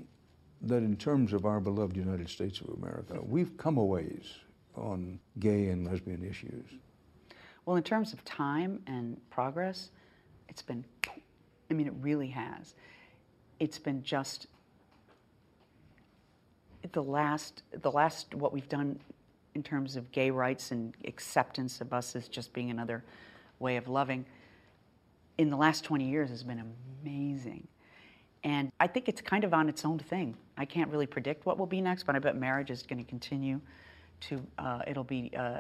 that 0.62 0.78
in 0.78 0.95
terms 0.95 1.34
of 1.34 1.45
our 1.45 1.60
beloved 1.60 1.97
United 1.97 2.30
States 2.30 2.62
of 2.62 2.70
America, 2.70 3.20
we've 3.22 3.58
come 3.58 3.78
a 3.78 3.84
ways 3.84 4.36
on 4.76 5.20
gay 5.39 5.68
and 5.68 5.86
lesbian 5.86 6.24
issues. 6.24 6.66
Well, 7.66 7.76
in 7.76 7.84
terms 7.84 8.14
of 8.14 8.24
time 8.24 8.82
and 8.88 9.20
progress, 9.30 9.89
it's 10.50 10.62
been, 10.62 10.86
I 11.70 11.74
mean, 11.74 11.88
it 11.88 11.93
really 12.02 12.30
has. 12.30 12.76
It's 13.60 13.80
been 13.80 14.04
just 14.04 14.48
the 16.91 17.04
last, 17.04 17.64
the 17.82 17.91
last, 17.91 18.34
what 18.36 18.54
we've 18.54 18.70
done 18.70 19.00
in 19.56 19.64
terms 19.64 19.96
of 19.96 20.12
gay 20.12 20.30
rights 20.30 20.72
and 20.72 20.93
acceptance 21.06 21.82
of 21.82 21.93
us 21.93 22.16
as 22.16 22.28
just 22.28 22.54
being 22.54 22.70
another 22.70 23.04
way 23.60 23.78
of 23.78 23.88
loving 23.88 24.26
in 25.38 25.50
the 25.50 25.58
last 25.58 25.84
20 25.84 26.08
years 26.10 26.30
has 26.30 26.43
been 26.43 26.64
amazing. 27.04 27.68
And 28.43 28.72
I 28.80 28.88
think 28.88 29.10
it's 29.10 29.22
kind 29.22 29.43
of 29.43 29.54
on 29.54 29.70
its 29.70 29.84
own 29.86 30.00
thing. 30.00 30.38
I 30.58 30.66
can't 30.66 30.89
really 30.91 31.08
predict 31.08 31.46
what 31.46 31.58
will 31.58 31.66
be 31.66 31.82
next, 31.82 32.04
but 32.04 32.16
I 32.16 32.20
bet 32.20 32.38
marriage 32.38 32.70
is 32.70 32.84
going 32.84 33.04
to 33.04 33.10
continue 33.10 33.60
to, 34.22 34.45
uh, 34.57 34.82
it'll 34.88 35.03
be 35.03 35.32
uh, 35.36 35.41
uh, 35.41 35.59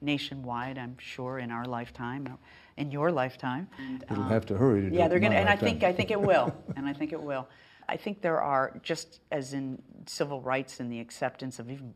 nationwide, 0.00 0.78
I'm 0.78 0.96
sure, 0.98 1.38
in 1.38 1.50
our 1.50 1.64
lifetime, 1.64 2.28
uh, 2.30 2.36
in 2.76 2.90
your 2.90 3.10
lifetime. 3.10 3.68
It'll 4.10 4.24
have 4.24 4.46
to 4.46 4.56
hurry 4.56 4.82
to 4.82 4.94
Yeah, 4.94 5.08
they're 5.08 5.18
going 5.18 5.32
to, 5.32 5.38
and 5.38 5.48
I 5.48 5.56
think, 5.56 5.82
I 5.82 5.92
think 5.92 6.10
it 6.10 6.20
will, 6.20 6.54
and 6.76 6.86
I 6.86 6.92
think 6.92 7.12
it 7.12 7.20
will. 7.20 7.48
I 7.88 7.96
think 7.96 8.20
there 8.20 8.40
are, 8.40 8.78
just 8.82 9.20
as 9.30 9.52
in 9.52 9.80
civil 10.06 10.40
rights 10.40 10.80
and 10.80 10.90
the 10.90 11.00
acceptance 11.00 11.58
of 11.58 11.70
even 11.70 11.94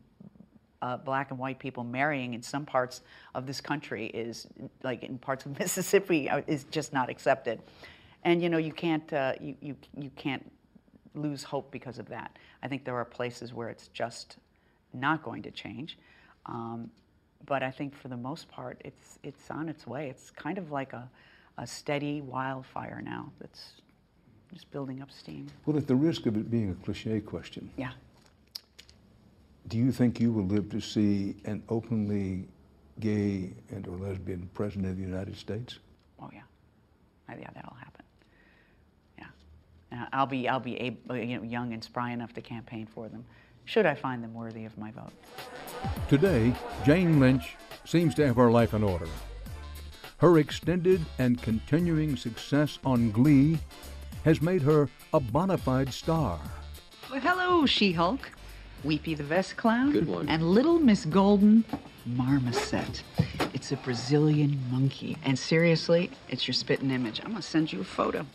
uh, 0.81 0.97
black 0.97 1.31
and 1.31 1.39
white 1.39 1.59
people 1.59 1.83
marrying 1.83 2.33
in 2.33 2.41
some 2.41 2.65
parts 2.65 3.01
of 3.35 3.45
this 3.45 3.61
country 3.61 4.07
is 4.07 4.47
like 4.83 5.03
in 5.03 5.17
parts 5.17 5.45
of 5.45 5.57
Mississippi 5.59 6.29
uh, 6.29 6.41
is 6.47 6.63
just 6.65 6.93
not 6.93 7.09
accepted, 7.09 7.61
and 8.23 8.41
you 8.41 8.49
know 8.49 8.57
you 8.57 8.71
can't 8.71 9.11
uh, 9.13 9.33
you, 9.39 9.55
you 9.61 9.75
you 9.97 10.09
can't 10.15 10.51
lose 11.13 11.43
hope 11.43 11.71
because 11.71 11.99
of 11.99 12.09
that. 12.09 12.37
I 12.63 12.67
think 12.67 12.85
there 12.85 12.95
are 12.95 13.05
places 13.05 13.53
where 13.53 13.69
it's 13.69 13.89
just 13.89 14.37
not 14.93 15.23
going 15.23 15.41
to 15.43 15.51
change, 15.51 15.97
um, 16.45 16.89
but 17.45 17.63
I 17.63 17.71
think 17.71 17.95
for 17.95 18.07
the 18.07 18.17
most 18.17 18.47
part 18.49 18.81
it's 18.85 19.19
it's 19.23 19.49
on 19.49 19.69
its 19.69 19.87
way. 19.87 20.09
It's 20.09 20.29
kind 20.31 20.57
of 20.57 20.71
like 20.71 20.93
a, 20.93 21.09
a 21.57 21.65
steady 21.67 22.21
wildfire 22.21 23.01
now 23.03 23.31
that's 23.39 23.81
just 24.53 24.69
building 24.71 25.01
up 25.01 25.11
steam. 25.11 25.47
Well, 25.65 25.77
at 25.77 25.87
the 25.87 25.95
risk 25.95 26.25
of 26.25 26.35
it 26.35 26.51
being 26.51 26.69
a 26.71 26.75
cliche 26.85 27.19
question, 27.21 27.69
Yeah. 27.77 27.91
do 29.67 29.77
you 29.77 29.91
think 29.91 30.19
you 30.19 30.31
will 30.33 30.45
live 30.45 30.69
to 30.71 30.81
see 30.81 31.35
an 31.45 31.63
openly 31.69 32.47
gay 32.99 33.53
and 33.69 33.87
or 33.87 33.95
lesbian 33.97 34.49
president 34.53 34.87
of 34.91 34.97
the 34.97 35.03
United 35.03 35.35
States? 35.37 35.79
Oh 36.19 36.29
yeah, 36.33 36.41
yeah, 37.29 37.47
that'll 37.55 37.75
happen. 37.75 38.03
Yeah, 39.17 39.25
and 39.91 40.07
I'll 40.13 40.25
be 40.25 40.47
I'll 40.49 40.59
be 40.59 40.75
able, 40.79 41.15
you 41.15 41.37
know, 41.37 41.43
young 41.43 41.73
and 41.73 41.83
spry 41.83 42.11
enough 42.11 42.33
to 42.33 42.41
campaign 42.41 42.85
for 42.85 43.07
them, 43.09 43.23
should 43.65 43.85
I 43.85 43.95
find 43.95 44.23
them 44.23 44.33
worthy 44.33 44.65
of 44.65 44.77
my 44.77 44.91
vote. 44.91 45.11
Today, 46.09 46.53
Jane 46.85 47.19
Lynch 47.19 47.55
seems 47.85 48.13
to 48.15 48.27
have 48.27 48.35
her 48.35 48.51
life 48.51 48.73
in 48.73 48.83
order. 48.83 49.07
Her 50.17 50.37
extended 50.37 51.01
and 51.19 51.41
continuing 51.41 52.15
success 52.15 52.77
on 52.85 53.11
Glee 53.11 53.57
has 54.23 54.41
made 54.41 54.61
her 54.61 54.87
a 55.13 55.19
bona 55.19 55.57
fide 55.57 55.91
star. 55.93 56.39
Well, 57.09 57.19
hello, 57.19 57.65
She 57.65 57.91
Hulk, 57.91 58.29
Weepy 58.83 59.15
the 59.15 59.23
Vest 59.23 59.57
Clown, 59.57 59.91
Good 59.91 60.07
one. 60.07 60.29
and 60.29 60.43
Little 60.43 60.77
Miss 60.79 61.05
Golden 61.05 61.65
Marmoset. 62.05 63.03
It's 63.53 63.71
a 63.71 63.77
Brazilian 63.77 64.59
monkey. 64.71 65.17
And 65.23 65.37
seriously, 65.37 66.11
it's 66.29 66.47
your 66.47 66.53
spitting 66.53 66.91
image. 66.91 67.19
I'm 67.19 67.31
going 67.31 67.41
to 67.41 67.47
send 67.47 67.73
you 67.73 67.81
a 67.81 67.83
photo. 67.83 68.25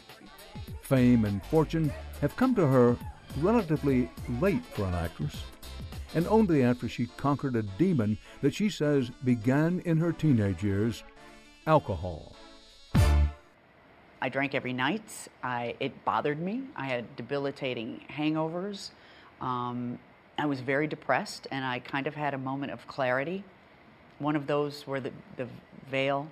Fame 0.83 1.25
and 1.25 1.43
fortune 1.47 1.93
have 2.21 2.35
come 2.37 2.55
to 2.57 2.67
her 2.67 2.97
relatively 3.39 4.11
late 4.41 4.65
for 4.65 4.85
an 4.85 4.95
actress, 4.95 5.43
and 6.15 6.27
only 6.29 6.63
after 6.63 6.89
she 6.89 7.07
conquered 7.17 7.57
a 7.57 7.63
demon 7.63 8.19
that 8.43 8.55
she 8.55 8.69
says 8.69 9.11
began 9.25 9.81
in 9.85 9.99
her 9.99 10.13
teenage 10.13 10.63
years 10.63 11.03
alcohol. 11.67 12.35
I 14.23 14.29
drank 14.29 14.55
every 14.55 14.73
night. 14.73 15.29
I, 15.43 15.75
it 15.79 16.05
bothered 16.05 16.41
me. 16.41 16.63
I 16.75 16.87
had 16.87 17.17
debilitating 17.17 18.01
hangovers. 18.11 18.91
Um, 19.41 19.99
I 20.39 20.47
was 20.47 20.61
very 20.61 20.87
depressed, 20.87 21.47
and 21.51 21.65
I 21.65 21.81
kind 21.81 22.07
of 22.07 22.15
had 22.15 22.35
a 22.35 22.39
moment 22.39 22.73
of 22.73 22.87
clarity. 22.87 23.45
One 24.19 24.37
of 24.37 24.47
those 24.47 24.87
where 24.87 25.01
the, 25.01 25.13
the 25.37 25.47
veil 25.91 26.29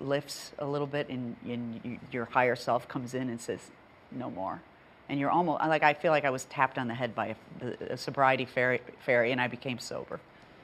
lifts 0.00 0.52
a 0.58 0.66
little 0.66 0.86
bit, 0.86 1.08
and, 1.08 1.36
and 1.46 1.80
you, 1.84 1.98
your 2.10 2.24
higher 2.26 2.56
self 2.56 2.88
comes 2.88 3.14
in 3.14 3.28
and 3.28 3.40
says, 3.40 3.70
"No 4.10 4.30
more." 4.30 4.62
And 5.08 5.20
you're 5.20 5.30
almost 5.30 5.60
like 5.60 5.82
I 5.82 5.94
feel 5.94 6.10
like 6.10 6.24
I 6.24 6.30
was 6.30 6.46
tapped 6.46 6.78
on 6.78 6.88
the 6.88 6.94
head 6.94 7.14
by 7.14 7.36
a, 7.62 7.92
a 7.92 7.96
sobriety 7.96 8.44
fairy, 8.44 8.80
fairy, 9.04 9.32
and 9.32 9.40
I 9.40 9.46
became 9.46 9.78
sober. 9.78 10.20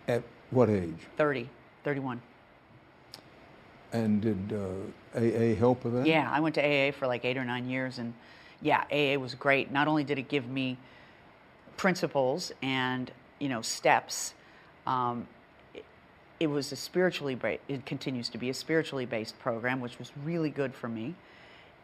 At 0.08 0.22
what 0.50 0.68
age? 0.68 0.94
30, 1.16 1.48
31. 1.84 2.20
And 3.92 4.20
did 4.22 4.52
uh, 4.52 5.18
AA 5.18 5.54
help 5.54 5.84
with 5.84 5.94
that? 5.94 6.06
Yeah, 6.06 6.30
I 6.30 6.40
went 6.40 6.54
to 6.54 6.62
AA 6.62 6.92
for 6.92 7.06
like 7.06 7.24
eight 7.24 7.36
or 7.36 7.44
nine 7.44 7.68
years, 7.68 7.98
and 7.98 8.14
yeah, 8.62 8.84
AA 8.90 9.18
was 9.18 9.34
great. 9.34 9.70
Not 9.70 9.86
only 9.86 10.02
did 10.02 10.18
it 10.18 10.28
give 10.28 10.48
me 10.48 10.78
principles 11.76 12.52
and 12.62 13.10
you 13.38 13.48
know 13.48 13.60
steps, 13.60 14.34
um, 14.86 15.26
it, 15.74 15.84
it 16.40 16.46
was 16.46 16.72
a 16.72 16.76
spiritually 16.76 17.34
based. 17.34 17.62
It 17.68 17.84
continues 17.84 18.30
to 18.30 18.38
be 18.38 18.48
a 18.48 18.54
spiritually 18.54 19.04
based 19.04 19.38
program, 19.38 19.80
which 19.80 19.98
was 19.98 20.10
really 20.24 20.50
good 20.50 20.74
for 20.74 20.88
me, 20.88 21.14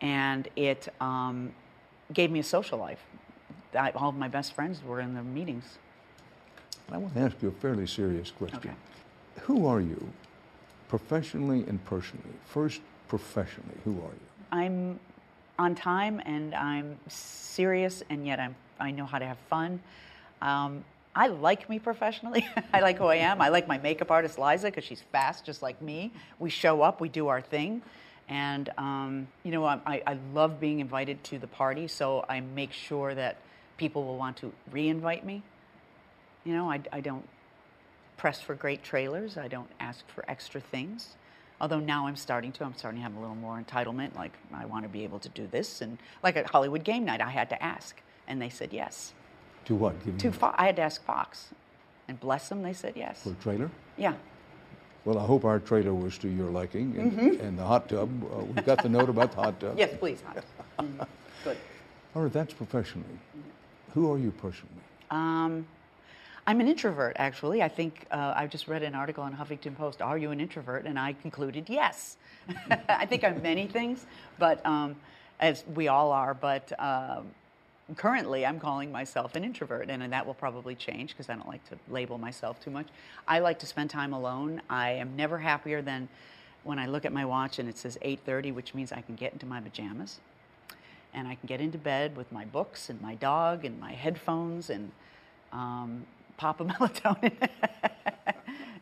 and 0.01 0.49
it 0.57 0.89
um, 1.01 1.53
gave 2.13 2.31
me 2.31 2.39
a 2.39 2.45
social 2.45 2.79
life. 2.79 3.01
I, 3.79 3.91
all 3.91 4.09
of 4.09 4.17
my 4.17 4.29
best 4.29 4.55
friends 4.55 4.83
were 4.83 5.01
in 5.01 5.15
the 5.15 5.23
meetings. 5.23 5.79
I 6.91 6.97
want 6.97 7.15
to 7.15 7.21
ask 7.21 7.37
you 7.43 7.49
a 7.49 7.53
fairly 7.53 7.87
serious 7.87 8.31
question. 8.31 8.59
Okay. 8.59 8.73
Who 9.43 9.67
are 9.67 9.81
you, 9.81 10.09
professionally 10.89 11.65
and 11.69 11.85
personally? 11.85 12.35
First, 12.47 12.81
professionally, 13.09 13.77
who 13.85 13.93
are 13.99 14.13
you? 14.13 14.29
I'm 14.51 15.01
on 15.59 15.75
time 15.75 16.23
and 16.25 16.55
I'm 16.55 16.99
serious, 17.09 18.03
and 18.09 18.27
yet 18.27 18.41
I'm 18.41 18.57
I 18.81 18.91
know 18.91 19.07
how 19.07 19.19
to 19.19 19.27
have 19.27 19.39
fun. 19.51 19.81
Um, 20.41 20.85
I 21.15 21.27
like 21.27 21.69
me 21.69 21.79
professionally. 21.79 22.47
I 22.73 22.81
like 22.81 22.99
who 22.99 23.07
I 23.07 23.17
am. 23.17 23.41
I 23.41 23.49
like 23.49 23.67
my 23.67 23.79
makeup 23.79 24.11
artist 24.11 24.39
Liza 24.39 24.69
because 24.69 24.85
she's 24.85 25.03
fast, 25.13 25.45
just 25.45 25.63
like 25.63 25.81
me. 25.83 26.13
We 26.39 26.51
show 26.51 26.83
up, 26.83 27.01
we 27.01 27.09
do 27.09 27.29
our 27.29 27.41
thing, 27.41 27.83
and 28.29 28.71
um, 28.79 29.29
you 29.43 29.51
know 29.51 29.65
I, 29.65 30.03
I, 30.07 30.19
love 30.35 30.61
being 30.61 30.81
invited 30.81 31.23
to 31.25 31.39
the 31.39 31.47
party. 31.47 31.89
So 31.89 32.25
I 32.29 32.41
make 32.41 32.73
sure 32.73 33.15
that 33.15 33.39
people 33.77 34.05
will 34.05 34.19
want 34.19 34.37
to 34.39 34.53
re-invite 34.71 35.25
me. 35.25 35.43
You 36.45 36.53
know, 36.55 36.71
I, 36.71 36.81
I 36.93 37.01
don't 37.01 37.27
press 38.17 38.41
for 38.41 38.55
great 38.55 38.83
trailers. 38.83 39.37
I 39.37 39.49
don't 39.49 39.71
ask 39.81 40.07
for 40.09 40.25
extra 40.29 40.61
things. 40.61 41.17
Although 41.61 41.81
now 41.81 42.07
I'm 42.07 42.17
starting 42.17 42.53
to, 42.53 42.65
I'm 42.65 42.75
starting 42.75 43.01
to 43.01 43.03
have 43.03 43.17
a 43.17 43.21
little 43.21 43.35
more 43.35 43.61
entitlement. 43.61 44.15
Like 44.15 44.33
I 44.55 44.65
want 44.67 44.85
to 44.85 44.89
be 44.89 45.05
able 45.05 45.19
to 45.21 45.29
do 45.31 45.47
this, 45.47 45.81
and 45.81 45.99
like 46.23 46.37
at 46.37 46.51
Hollywood 46.51 46.85
Game 46.85 47.05
Night, 47.05 47.21
I 47.21 47.31
had 47.31 47.49
to 47.51 47.63
ask, 47.63 48.01
and 48.27 48.41
they 48.41 48.51
said 48.51 48.73
yes. 48.73 49.15
To 49.65 49.75
what? 49.75 50.05
Give 50.05 50.17
To 50.19 50.27
me 50.29 50.33
Fo- 50.33 50.55
I 50.57 50.67
had 50.67 50.77
to 50.77 50.83
ask 50.83 51.03
Fox, 51.05 51.49
and 52.07 52.21
bless 52.21 52.49
them, 52.49 52.63
they 52.63 52.73
said 52.73 52.93
yes. 52.97 53.23
for 53.23 53.31
a 53.31 53.35
trailer? 53.35 53.71
Yeah. 53.97 54.15
Well, 55.05 55.19
I 55.19 55.25
hope 55.25 55.45
our 55.45 55.59
trailer 55.59 55.95
was 55.95 56.19
to 56.19 56.29
your 56.29 56.51
liking, 56.51 56.97
and, 56.99 57.13
Mhm. 57.13 57.41
and 57.41 57.59
the 57.59 57.65
hot 57.65 57.89
tub. 57.89 58.09
Uh, 58.25 58.43
we 58.45 58.63
got 58.63 58.83
the 58.83 58.89
note 58.89 59.09
about 59.09 59.31
the 59.33 59.37
hot 59.41 59.61
tub. 59.61 59.79
Yes, 59.79 59.95
please. 59.99 60.21
hot 60.23 60.45
Mm, 60.79 61.07
Good. 61.45 61.57
All 62.15 62.23
right, 62.23 62.33
that's 62.33 62.53
professionally. 62.55 63.19
Who 63.95 64.13
are 64.13 64.19
you 64.19 64.31
personally? 64.33 64.83
Um, 65.11 65.67
I'm 66.47 66.61
an 66.61 66.69
introvert, 66.69 67.17
actually. 67.19 67.63
I 67.63 67.69
think 67.69 68.07
uh, 68.11 68.33
I 68.37 68.47
just 68.47 68.69
read 68.69 68.83
an 68.83 68.95
article 68.95 69.23
on 69.25 69.35
Huffington 69.35 69.77
Post. 69.77 70.01
Are 70.03 70.17
you 70.19 70.31
an 70.31 70.41
introvert? 70.41 70.85
And 70.87 70.99
I 70.99 71.13
concluded 71.15 71.69
yes. 71.69 72.17
I 72.89 73.07
think 73.07 73.25
I'm 73.25 73.41
many 73.43 73.67
things, 73.67 74.07
but 74.39 74.65
um, 74.65 74.97
as 75.41 75.65
we 75.75 75.89
all 75.89 76.11
are. 76.13 76.35
But 76.35 76.73
uh, 76.79 77.21
currently, 77.97 78.45
I'm 78.45 78.61
calling 78.61 78.93
myself 78.93 79.35
an 79.35 79.45
introvert, 79.45 79.89
and 79.89 80.13
that 80.13 80.27
will 80.27 80.35
probably 80.35 80.75
change 80.75 81.11
because 81.11 81.31
I 81.31 81.35
don't 81.35 81.49
like 81.49 81.67
to 81.71 81.79
label 81.89 82.19
myself 82.19 82.61
too 82.61 82.71
much. 82.71 82.87
I 83.27 83.39
like 83.39 83.59
to 83.61 83.67
spend 83.67 83.91
time 83.91 84.13
alone. 84.13 84.61
I 84.69 84.91
am 84.91 85.17
never 85.17 85.39
happier 85.39 85.81
than 85.81 86.09
when 86.65 86.79
I 86.79 86.87
look 86.87 87.05
at 87.05 87.13
my 87.13 87.25
watch 87.25 87.59
and 87.59 87.69
it 87.69 87.79
says 87.79 87.97
8:30, 88.03 88.53
which 88.53 88.75
means 88.75 88.93
I 88.93 89.01
can 89.01 89.15
get 89.15 89.33
into 89.33 89.47
my 89.47 89.61
pajamas, 89.61 90.21
and 91.15 91.27
I 91.27 91.35
can 91.35 91.47
get 91.47 91.61
into 91.61 91.79
bed 91.79 92.17
with 92.17 92.31
my 92.31 92.45
books 92.45 92.91
and 92.91 93.01
my 93.01 93.15
dog 93.15 93.65
and 93.65 93.81
my 93.81 93.93
headphones 93.93 94.69
and 94.71 94.91
um, 95.53 96.05
pop 96.37 96.61
a 96.61 96.65
melatonin, 96.67 97.49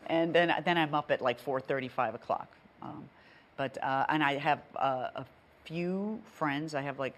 and 0.09 0.35
then 0.35 0.53
then 0.65 0.79
I'm 0.79 0.95
up 0.95 1.11
at 1.11 1.21
like 1.21 1.41
4:30, 1.41 1.91
5 1.91 2.15
o'clock. 2.15 2.49
Um, 2.83 3.09
but 3.57 3.83
uh, 3.83 4.07
and 4.09 4.23
I 4.23 4.35
have 4.35 4.61
uh, 4.77 5.11
a 5.15 5.25
few 5.65 6.21
friends. 6.33 6.75
I 6.75 6.83
have 6.83 6.99
like 6.99 7.15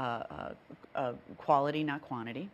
uh, 0.00 0.02
uh, 0.02 0.52
uh, 0.94 1.12
quality, 1.36 1.84
not 1.84 2.00
quantity. 2.00 2.48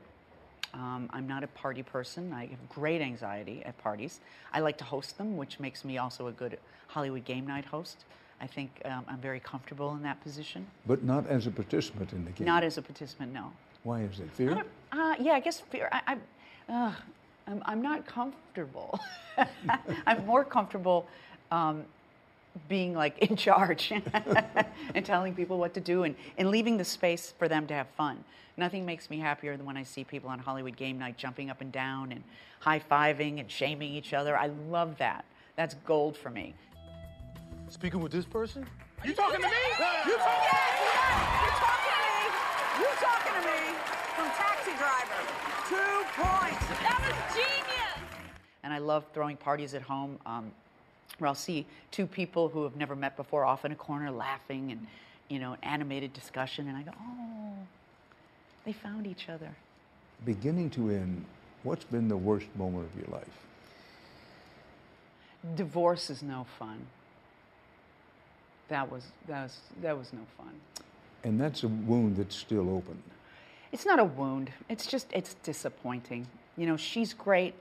Um, 0.74 1.08
I'm 1.12 1.28
not 1.28 1.44
a 1.44 1.46
party 1.46 1.82
person. 1.82 2.32
I 2.32 2.46
have 2.46 2.68
great 2.68 3.00
anxiety 3.00 3.62
at 3.64 3.78
parties. 3.78 4.18
I 4.52 4.58
like 4.58 4.76
to 4.78 4.84
host 4.84 5.16
them, 5.16 5.36
which 5.36 5.60
makes 5.60 5.84
me 5.84 5.96
also 5.96 6.26
a 6.26 6.32
good 6.32 6.58
Hollywood 6.88 7.24
game 7.24 7.46
night 7.46 7.64
host. 7.64 8.04
I 8.40 8.48
think 8.48 8.82
um, 8.84 9.04
I'm 9.06 9.18
very 9.18 9.38
comfortable 9.38 9.94
in 9.94 10.02
that 10.02 10.20
position. 10.22 10.66
But 10.86 11.04
not 11.04 11.28
as 11.28 11.46
a 11.46 11.52
participant 11.52 12.12
in 12.12 12.24
the 12.24 12.32
game. 12.32 12.46
Not 12.46 12.64
as 12.64 12.78
a 12.78 12.82
participant, 12.82 13.32
no. 13.32 13.52
Why 13.84 14.02
is 14.02 14.18
it? 14.18 14.28
Fear? 14.32 14.64
Uh, 14.90 15.14
yeah, 15.20 15.32
I 15.34 15.40
guess 15.40 15.60
fear. 15.60 15.88
I, 15.92 16.18
I, 16.68 16.72
uh, 16.72 16.92
I'm, 17.46 17.62
I'm 17.64 17.80
not 17.80 18.06
comfortable. 18.06 18.98
I'm 20.06 20.26
more 20.26 20.44
comfortable 20.44 21.06
um, 21.52 21.84
being 22.68 22.94
like 22.94 23.18
in 23.30 23.36
charge 23.36 23.92
and 24.94 25.06
telling 25.06 25.34
people 25.34 25.58
what 25.58 25.74
to 25.74 25.80
do 25.80 26.04
and, 26.04 26.14
and 26.38 26.50
leaving 26.50 26.76
the 26.76 26.84
space 26.84 27.34
for 27.38 27.48
them 27.48 27.66
to 27.66 27.74
have 27.74 27.88
fun. 27.96 28.24
Nothing 28.56 28.86
makes 28.86 29.10
me 29.10 29.18
happier 29.18 29.56
than 29.56 29.66
when 29.66 29.76
I 29.76 29.82
see 29.82 30.04
people 30.04 30.30
on 30.30 30.38
Hollywood 30.38 30.76
game 30.76 30.98
night 30.98 31.18
jumping 31.18 31.50
up 31.50 31.60
and 31.60 31.70
down 31.70 32.12
and 32.12 32.22
high 32.60 32.80
fiving 32.80 33.38
and 33.38 33.50
shaming 33.50 33.92
each 33.92 34.14
other. 34.14 34.36
I 34.36 34.46
love 34.70 34.96
that. 34.98 35.24
That's 35.56 35.74
gold 35.86 36.16
for 36.16 36.30
me. 36.30 36.54
Speaking 37.68 38.00
with 38.00 38.12
this 38.12 38.24
person? 38.24 38.66
You 39.04 39.12
talking 39.12 39.42
to 39.42 39.48
me? 39.48 39.54
You 39.54 39.74
talking? 39.78 40.12
Yes, 40.12 40.78
yes. 40.80 41.42
You 41.42 41.50
talking 41.52 41.92
to 41.92 42.00
me? 42.00 42.80
You 42.80 42.88
talking 43.00 43.32
to 43.32 43.42
me? 43.46 43.60
From 44.16 44.28
taxi 44.30 44.72
driver. 44.78 45.20
Two 45.68 45.98
points. 46.16 46.66
That 46.80 46.98
was 47.02 47.36
genius. 47.36 48.10
And 48.62 48.72
I 48.72 48.78
love 48.78 49.04
throwing 49.12 49.36
parties 49.36 49.74
at 49.74 49.82
home. 49.82 50.18
Um, 50.24 50.50
where 51.18 51.28
I'll 51.28 51.34
see 51.34 51.66
two 51.90 52.06
people 52.06 52.48
who 52.48 52.62
have 52.64 52.76
never 52.76 52.94
met 52.94 53.16
before 53.16 53.44
off 53.44 53.64
in 53.64 53.72
a 53.72 53.76
corner 53.76 54.10
laughing 54.10 54.72
and, 54.72 54.86
you 55.28 55.38
know, 55.38 55.56
animated 55.62 56.12
discussion, 56.12 56.68
and 56.68 56.76
I 56.76 56.82
go, 56.82 56.92
oh, 57.00 57.52
they 58.64 58.72
found 58.72 59.06
each 59.06 59.28
other. 59.28 59.50
Beginning 60.24 60.70
to 60.70 60.90
end, 60.90 61.24
what's 61.62 61.84
been 61.84 62.08
the 62.08 62.16
worst 62.16 62.46
moment 62.56 62.88
of 62.92 63.00
your 63.00 63.08
life? 63.16 63.28
Divorce 65.54 66.10
is 66.10 66.22
no 66.22 66.46
fun. 66.58 66.86
That 68.68 68.90
was 68.90 69.04
that 69.28 69.44
was 69.44 69.58
that 69.80 69.96
was 69.96 70.12
no 70.12 70.22
fun. 70.36 70.52
And 71.22 71.40
that's 71.40 71.62
a 71.62 71.68
wound 71.68 72.16
that's 72.16 72.34
still 72.34 72.68
open. 72.68 73.00
It's 73.70 73.86
not 73.86 74.00
a 74.00 74.04
wound. 74.04 74.50
It's 74.68 74.86
just 74.86 75.06
it's 75.12 75.34
disappointing. 75.34 76.26
You 76.56 76.66
know, 76.66 76.76
she's 76.76 77.14
great. 77.14 77.54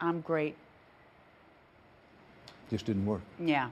I'm 0.00 0.22
great. 0.22 0.56
Just 2.70 2.86
didn't 2.86 3.04
work. 3.04 3.20
Yeah. 3.38 3.70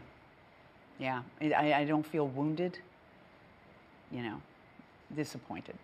Yeah. 0.98 1.22
I, 1.40 1.72
I 1.72 1.84
don't 1.84 2.04
feel 2.04 2.26
wounded. 2.26 2.78
You 4.10 4.22
know, 4.22 4.42
disappointed. 5.14 5.76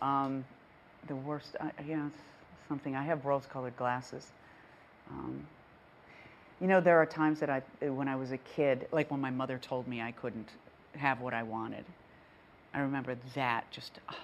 Um, 0.00 0.44
the 1.08 1.16
worst, 1.16 1.56
uh, 1.60 1.66
yeah, 1.86 2.08
something. 2.68 2.94
I 2.94 3.02
have 3.02 3.24
rose-colored 3.24 3.76
glasses. 3.76 4.32
Um, 5.10 5.46
you 6.60 6.68
know, 6.68 6.80
there 6.80 6.96
are 6.98 7.06
times 7.06 7.40
that 7.40 7.50
I, 7.50 7.62
when 7.88 8.08
I 8.08 8.16
was 8.16 8.30
a 8.30 8.38
kid, 8.38 8.86
like 8.92 9.10
when 9.10 9.20
my 9.20 9.30
mother 9.30 9.58
told 9.58 9.88
me 9.88 10.00
I 10.00 10.12
couldn't 10.12 10.48
have 10.96 11.20
what 11.20 11.34
I 11.34 11.42
wanted. 11.42 11.84
I 12.72 12.80
remember 12.80 13.16
that 13.34 13.70
just 13.70 13.98
uh, 14.08 14.14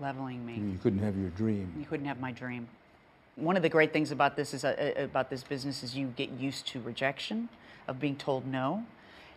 leveling 0.00 0.46
me. 0.46 0.54
You 0.54 0.78
couldn't 0.82 1.00
have 1.00 1.16
your 1.16 1.30
dream. 1.30 1.74
You 1.78 1.84
couldn't 1.84 2.06
have 2.06 2.20
my 2.20 2.32
dream. 2.32 2.68
One 3.36 3.56
of 3.56 3.62
the 3.62 3.68
great 3.68 3.92
things 3.92 4.12
about 4.12 4.36
this 4.36 4.54
is 4.54 4.64
uh, 4.64 4.92
about 4.96 5.28
this 5.28 5.42
business 5.42 5.82
is 5.82 5.96
you 5.96 6.06
get 6.16 6.30
used 6.30 6.66
to 6.68 6.80
rejection, 6.80 7.48
of 7.88 8.00
being 8.00 8.16
told 8.16 8.46
no, 8.46 8.84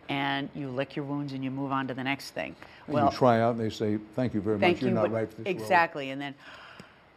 and 0.08 0.48
you 0.54 0.68
lick 0.68 0.96
your 0.96 1.04
wounds 1.04 1.32
and 1.32 1.42
you 1.42 1.50
move 1.50 1.72
on 1.72 1.88
to 1.88 1.94
the 1.94 2.04
next 2.04 2.30
thing. 2.30 2.54
Well, 2.86 3.10
you 3.10 3.16
try 3.16 3.40
out 3.40 3.56
and 3.56 3.60
they 3.60 3.70
say, 3.70 3.98
"Thank 4.14 4.34
you 4.34 4.40
very 4.40 4.58
thank 4.58 4.76
much. 4.76 4.82
You're 4.82 4.90
you, 4.90 4.94
not 4.94 5.10
right 5.10 5.28
for 5.28 5.36
this 5.36 5.46
role." 5.46 5.62
exactly, 5.62 6.10
and 6.10 6.20
then 6.20 6.34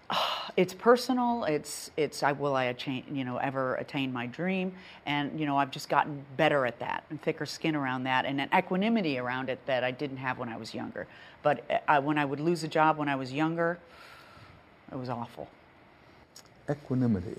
it's 0.58 0.74
personal. 0.74 1.44
It's 1.46 1.92
it's 1.98 2.24
I 2.24 2.32
will 2.32 2.56
I 2.56 2.66
attain 2.66 3.04
you 3.12 3.24
know 3.24 3.38
ever 3.38 3.76
attain 3.76 4.12
my 4.12 4.28
dream, 4.28 4.74
and 5.06 5.40
you 5.40 5.46
know 5.46 5.58
I've 5.58 5.72
just 5.72 5.90
gotten 5.90 6.24
better 6.38 6.66
at 6.66 6.80
that 6.80 7.04
and 7.10 7.22
thicker 7.22 7.46
skin 7.46 7.76
around 7.76 8.04
that, 8.04 8.26
and 8.26 8.42
an 8.42 8.50
equanimity 8.56 9.18
around 9.18 9.50
it 9.50 9.60
that 9.66 9.84
I 9.84 9.92
didn't 9.92 10.18
have 10.18 10.38
when 10.38 10.50
I 10.50 10.58
was 10.58 10.74
younger. 10.74 11.08
But 11.42 11.64
uh, 11.70 11.78
I, 11.88 12.00
when 12.00 12.18
I 12.18 12.26
would 12.26 12.40
lose 12.40 12.64
a 12.64 12.68
job 12.68 12.98
when 12.98 13.10
I 13.10 13.16
was 13.16 13.32
younger, 13.32 13.80
it 14.92 14.98
was 14.98 15.10
awful. 15.10 15.48
Equanimity. 16.70 17.36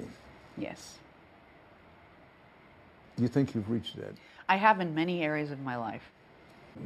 Yes, 0.56 0.98
You 3.20 3.28
think 3.28 3.54
you've 3.54 3.70
reached 3.70 3.96
that? 3.96 4.14
I 4.48 4.56
have 4.56 4.80
in 4.80 4.94
many 4.94 5.22
areas 5.22 5.50
of 5.50 5.60
my 5.60 5.76
life. 5.76 6.10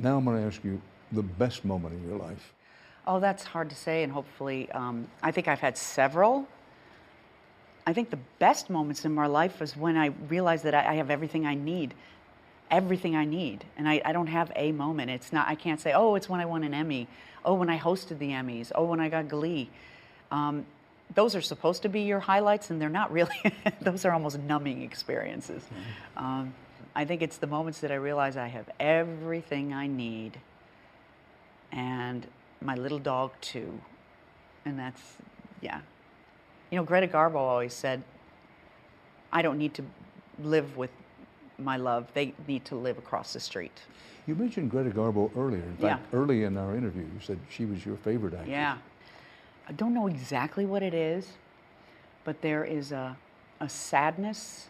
Now 0.03 0.18
I'm 0.18 0.24
going 0.24 0.37
to 0.37 0.43
ask 0.47 0.64
you 0.64 0.80
the 1.12 1.22
best 1.22 1.64
moment 1.64 1.95
in 1.95 2.09
your 2.09 2.18
life. 2.18 2.53
Oh, 3.07 3.20
that's 3.20 3.45
hard 3.45 3.70
to 3.70 3.76
say, 3.76 4.03
and 4.03 4.12
hopefully, 4.12 4.70
um, 4.72 5.07
I 5.22 5.30
think 5.30 5.47
I've 5.47 5.61
had 5.61 5.78
several. 5.78 6.49
I 7.87 7.93
think 7.93 8.11
the 8.11 8.18
best 8.39 8.68
moments 8.68 9.05
in 9.05 9.14
my 9.14 9.26
life 9.26 9.62
is 9.62 9.76
when 9.76 9.97
I 9.97 10.07
realized 10.28 10.64
that 10.64 10.74
I, 10.74 10.93
I 10.93 10.95
have 10.95 11.11
everything 11.11 11.47
I 11.47 11.55
need, 11.55 11.95
everything 12.70 13.14
I 13.14 13.26
need, 13.26 13.64
and 13.76 13.89
I, 13.89 14.01
I 14.05 14.12
don't 14.12 14.26
have 14.26 14.51
a 14.57 14.72
moment. 14.72 15.11
It's 15.11 15.32
not. 15.32 15.47
I 15.47 15.55
can't 15.55 15.80
say, 15.80 15.93
oh, 15.93 16.16
it's 16.16 16.28
when 16.28 16.41
I 16.41 16.47
won 16.47 16.64
an 16.64 16.74
Emmy. 16.74 17.07
Oh, 17.45 17.55
when 17.55 17.70
I 17.70 17.78
hosted 17.78 18.18
the 18.18 18.30
Emmys. 18.30 18.72
Oh, 18.74 18.87
when 18.87 19.01
I 19.01 19.09
got 19.09 19.28
Glee. 19.28 19.70
Um, 20.32 20.66
those 21.15 21.35
are 21.35 21.41
supposed 21.43 21.83
to 21.83 21.89
be 21.89 22.03
your 22.03 22.21
highlights, 22.21 22.71
and 22.71 22.81
they're 22.81 22.89
not 22.89 23.13
really. 23.13 23.37
those 23.81 24.05
are 24.05 24.13
almost 24.13 24.39
numbing 24.39 24.83
experiences. 24.83 25.63
Um, 26.17 26.55
I 26.95 27.05
think 27.05 27.23
it's 27.23 27.37
the 27.39 27.47
moments 27.47 27.81
that 27.81 27.91
I 27.91 27.97
realize 27.97 28.37
I 28.37 28.47
have 28.49 28.69
everything 28.81 29.73
I 29.75 29.87
need, 29.87 30.39
and 31.73 32.27
my 32.61 32.75
little 32.75 32.99
dog 32.99 33.33
too, 33.41 33.81
and 34.65 34.79
that's 34.79 35.17
yeah. 35.61 35.81
You 36.71 36.79
know, 36.79 36.85
Greta 36.85 37.07
Garbo 37.07 37.37
always 37.37 37.75
said, 37.75 38.03
"I 39.33 39.43
don't 39.43 39.59
need 39.59 39.75
to 39.75 39.85
live 40.43 40.77
with 40.77 40.91
my 41.59 41.77
love; 41.77 42.09
they 42.15 42.33
need 42.49 42.65
to 42.67 42.77
live 42.77 42.99
across 42.99 43.33
the 43.33 43.41
street." 43.41 43.83
You 44.27 44.35
mentioned 44.35 44.71
Greta 44.71 44.91
Garbo 44.91 45.31
earlier. 45.37 45.63
In 45.63 45.77
Yeah. 45.81 45.97
fact, 45.97 46.15
early 46.15 46.45
in 46.45 46.57
our 46.57 46.75
interview, 46.75 47.03
you 47.03 47.21
said 47.21 47.39
she 47.51 47.67
was 47.67 47.85
your 47.85 47.97
favorite 47.97 48.33
actress. 48.33 48.49
Yeah. 48.51 48.79
I 49.69 49.73
don't 49.73 49.95
know 49.95 50.07
exactly 50.07 50.67
what 50.67 50.83
it 50.83 50.95
is, 50.95 51.27
but 52.25 52.43
there 52.43 52.65
is 52.65 52.93
a, 52.93 53.17
a 53.61 53.69
sadness 53.69 54.69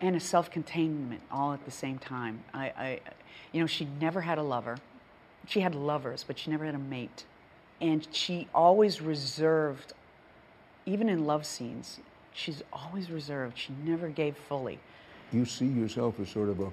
and 0.00 0.14
a 0.14 0.20
self 0.20 0.50
containment 0.50 1.22
all 1.30 1.52
at 1.52 1.64
the 1.64 1.70
same 1.70 1.98
time. 1.98 2.42
I, 2.52 2.66
I, 2.66 3.00
you 3.52 3.60
know, 3.60 3.66
she 3.66 3.86
never 4.00 4.20
had 4.20 4.38
a 4.38 4.42
lover. 4.42 4.76
She 5.46 5.60
had 5.60 5.74
lovers, 5.74 6.24
but 6.26 6.38
she 6.38 6.50
never 6.50 6.64
had 6.64 6.74
a 6.74 6.78
mate. 6.78 7.24
And 7.80 8.06
she 8.10 8.48
always 8.54 9.00
reserved, 9.00 9.92
even 10.86 11.08
in 11.08 11.26
love 11.26 11.46
scenes, 11.46 12.00
she's 12.32 12.62
always 12.72 13.10
reserved. 13.10 13.56
She 13.56 13.72
never 13.84 14.08
gave 14.08 14.36
fully. 14.36 14.78
You 15.32 15.44
see 15.44 15.66
yourself 15.66 16.20
as 16.20 16.28
sort 16.28 16.48
of 16.48 16.60
a 16.60 16.72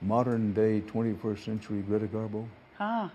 modern 0.00 0.52
day 0.52 0.82
21st 0.86 1.44
century 1.44 1.82
Greta 1.82 2.06
Garbo? 2.06 2.46
Ah, 2.80 3.10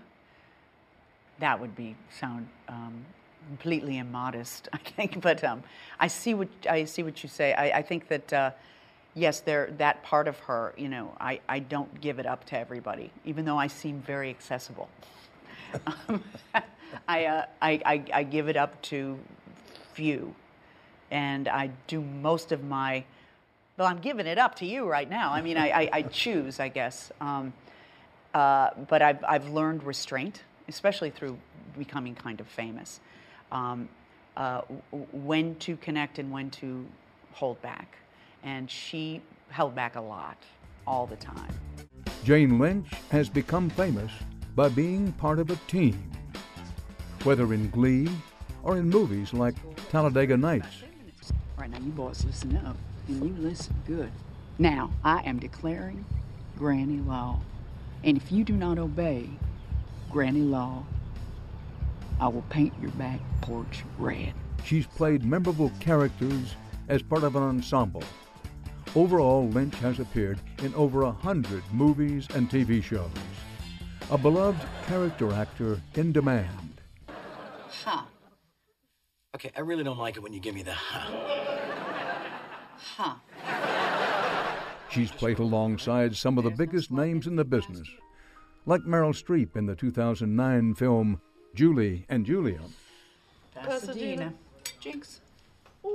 that 1.38 1.60
would 1.60 1.76
be 1.76 1.94
sound 2.10 2.48
um, 2.68 3.04
completely 3.48 3.98
immodest, 3.98 4.68
I 4.72 4.78
think. 4.78 5.20
But 5.20 5.42
um, 5.42 5.62
I 5.98 6.06
see 6.06 6.34
what 6.34 6.48
I 6.68 6.84
see 6.84 7.02
what 7.02 7.22
you 7.22 7.28
say. 7.28 7.52
I, 7.54 7.78
I 7.78 7.82
think 7.82 8.08
that 8.08 8.32
uh, 8.32 8.50
yes, 9.14 9.40
there 9.40 9.70
that 9.78 10.02
part 10.02 10.28
of 10.28 10.38
her. 10.40 10.74
You 10.76 10.88
know, 10.88 11.16
I, 11.20 11.40
I 11.48 11.58
don't 11.58 12.00
give 12.00 12.18
it 12.18 12.26
up 12.26 12.44
to 12.46 12.58
everybody, 12.58 13.10
even 13.24 13.44
though 13.44 13.58
I 13.58 13.66
seem 13.66 14.00
very 14.00 14.30
accessible. 14.30 14.88
um, 15.86 16.22
I, 17.08 17.26
uh, 17.26 17.46
I, 17.60 17.80
I 17.84 18.04
I 18.12 18.22
give 18.22 18.48
it 18.48 18.56
up 18.56 18.80
to 18.82 19.18
few, 19.94 20.34
and 21.10 21.48
I 21.48 21.70
do 21.86 22.00
most 22.00 22.52
of 22.52 22.62
my. 22.62 23.04
Well, 23.76 23.86
I'm 23.86 24.00
giving 24.00 24.26
it 24.26 24.38
up 24.38 24.56
to 24.56 24.66
you 24.66 24.88
right 24.88 25.08
now. 25.08 25.32
I 25.32 25.40
mean, 25.40 25.56
I, 25.56 25.68
I, 25.70 25.90
I 25.92 26.02
choose, 26.02 26.58
I 26.58 26.66
guess. 26.66 27.12
Um, 27.20 27.52
uh, 28.34 28.70
but 28.88 29.02
I've, 29.02 29.22
I've 29.22 29.48
learned 29.50 29.84
restraint, 29.84 30.42
especially 30.66 31.10
through 31.10 31.38
becoming 31.78 32.16
kind 32.16 32.40
of 32.40 32.48
famous. 32.48 32.98
Um, 33.52 33.88
uh, 34.38 34.62
when 35.12 35.56
to 35.56 35.76
connect 35.78 36.18
and 36.18 36.30
when 36.30 36.48
to 36.48 36.86
hold 37.32 37.60
back. 37.60 37.98
And 38.44 38.70
she 38.70 39.20
held 39.50 39.74
back 39.74 39.96
a 39.96 40.00
lot, 40.00 40.38
all 40.86 41.06
the 41.06 41.16
time. 41.16 41.52
Jane 42.24 42.58
Lynch 42.58 42.88
has 43.10 43.28
become 43.28 43.68
famous 43.70 44.12
by 44.54 44.68
being 44.68 45.12
part 45.12 45.38
of 45.38 45.50
a 45.50 45.56
team, 45.66 46.10
whether 47.24 47.52
in 47.52 47.68
Glee 47.70 48.08
or 48.62 48.76
in 48.78 48.88
movies 48.88 49.32
like 49.32 49.54
Talladega 49.88 50.36
Nights. 50.36 50.84
Right 51.56 51.70
now, 51.70 51.78
you 51.78 51.90
boys 51.90 52.24
listen 52.24 52.56
up, 52.58 52.76
and 53.08 53.24
you 53.24 53.34
listen 53.42 53.74
good. 53.86 54.10
Now, 54.58 54.90
I 55.04 55.22
am 55.22 55.38
declaring 55.38 56.04
Granny 56.56 56.98
Law. 56.98 57.40
And 58.04 58.16
if 58.16 58.30
you 58.30 58.44
do 58.44 58.52
not 58.52 58.78
obey 58.78 59.28
Granny 60.10 60.40
Law, 60.42 60.84
I 62.20 62.28
will 62.28 62.44
paint 62.50 62.74
your 62.80 62.90
back 62.92 63.20
porch 63.40 63.84
red. 63.98 64.32
She's 64.64 64.86
played 64.86 65.24
memorable 65.24 65.70
characters 65.80 66.54
as 66.88 67.02
part 67.02 67.22
of 67.22 67.36
an 67.36 67.42
ensemble. 67.42 68.02
Overall, 68.96 69.48
Lynch 69.48 69.74
has 69.76 70.00
appeared 70.00 70.40
in 70.62 70.74
over 70.74 71.02
a 71.02 71.12
hundred 71.12 71.62
movies 71.72 72.26
and 72.34 72.50
TV 72.50 72.82
shows. 72.82 73.10
A 74.10 74.18
beloved 74.18 74.66
character 74.86 75.32
actor 75.32 75.80
in 75.94 76.12
demand. 76.12 76.80
Huh. 77.84 78.02
Okay, 79.34 79.52
I 79.56 79.60
really 79.60 79.84
don't 79.84 79.98
like 79.98 80.16
it 80.16 80.20
when 80.20 80.32
you 80.32 80.40
give 80.40 80.54
me 80.54 80.62
the 80.62 80.72
huh. 80.72 81.28
Huh. 82.96 83.14
She's 84.90 85.10
played 85.10 85.38
alongside 85.38 86.16
some 86.16 86.38
of 86.38 86.44
the 86.44 86.50
biggest 86.50 86.90
names 86.90 87.26
in 87.26 87.36
the 87.36 87.44
business, 87.44 87.86
like 88.64 88.80
Meryl 88.82 89.12
Streep 89.12 89.54
in 89.54 89.66
the 89.66 89.76
2009 89.76 90.74
film 90.74 91.20
Julie 91.58 92.04
and 92.08 92.24
Julia. 92.24 92.60
Pasadena. 93.52 94.32
Jinx. 94.78 95.20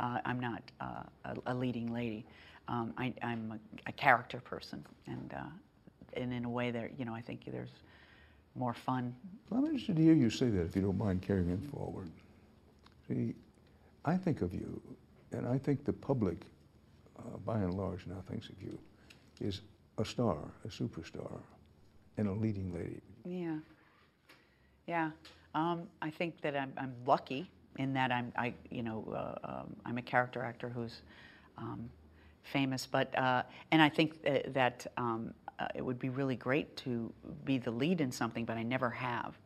Uh, 0.00 0.18
I'm 0.24 0.40
not 0.40 0.62
uh, 0.80 1.04
a, 1.24 1.52
a, 1.52 1.54
leading 1.54 1.94
lady. 1.94 2.26
Um, 2.66 2.92
I, 2.98 3.14
am 3.22 3.52
a, 3.52 3.90
a, 3.90 3.92
character 3.92 4.40
person, 4.40 4.84
and 5.06 5.32
uh, 5.32 5.44
and 6.14 6.32
in 6.32 6.44
a 6.44 6.48
way 6.48 6.72
that 6.72 6.98
you 6.98 7.04
know 7.04 7.14
I 7.14 7.20
think 7.20 7.44
there's 7.46 7.70
more 8.56 8.74
fun. 8.74 9.14
I'm 9.52 9.64
interested 9.64 9.94
to 9.94 10.02
hear 10.02 10.14
you 10.14 10.28
say 10.28 10.48
that, 10.48 10.62
if 10.62 10.74
you 10.74 10.82
don't 10.82 10.98
mind 10.98 11.22
carrying 11.22 11.50
it 11.50 11.62
forward. 11.70 12.10
See, 13.06 13.36
I 14.04 14.16
think 14.16 14.42
of 14.42 14.52
you, 14.52 14.82
and 15.30 15.46
I 15.46 15.56
think 15.56 15.84
the 15.84 15.92
public, 15.92 16.38
uh, 17.16 17.36
by 17.46 17.58
and 17.58 17.74
large, 17.74 18.04
now 18.08 18.24
thinks 18.28 18.48
of 18.48 18.60
you, 18.60 18.76
is 19.40 19.60
a 20.02 20.04
star, 20.04 20.36
a 20.64 20.68
superstar, 20.68 21.38
and 22.18 22.28
a 22.28 22.32
leading 22.32 22.74
lady. 22.74 23.00
Yeah. 23.24 23.58
Yeah. 24.86 25.10
Um, 25.54 25.84
I 26.02 26.10
think 26.10 26.40
that 26.42 26.56
I'm, 26.56 26.72
I'm, 26.76 26.92
lucky 27.06 27.48
in 27.78 27.92
that 27.94 28.10
I'm, 28.10 28.32
I, 28.36 28.52
you 28.70 28.82
know, 28.82 29.06
uh, 29.14 29.46
um, 29.60 29.76
I'm 29.86 29.98
a 29.98 30.02
character 30.02 30.42
actor 30.42 30.68
who's 30.68 31.02
um, 31.56 31.88
famous, 32.42 32.84
but, 32.84 33.16
uh, 33.16 33.44
and 33.70 33.80
I 33.80 33.88
think 33.88 34.22
that, 34.52 34.86
um, 34.96 35.32
uh, 35.58 35.68
it 35.74 35.84
would 35.84 35.98
be 35.98 36.08
really 36.08 36.34
great 36.34 36.76
to 36.78 37.12
be 37.44 37.58
the 37.58 37.70
lead 37.70 38.00
in 38.00 38.10
something, 38.10 38.44
but 38.44 38.56
I 38.56 38.64
never 38.64 38.90
have, 38.90 39.38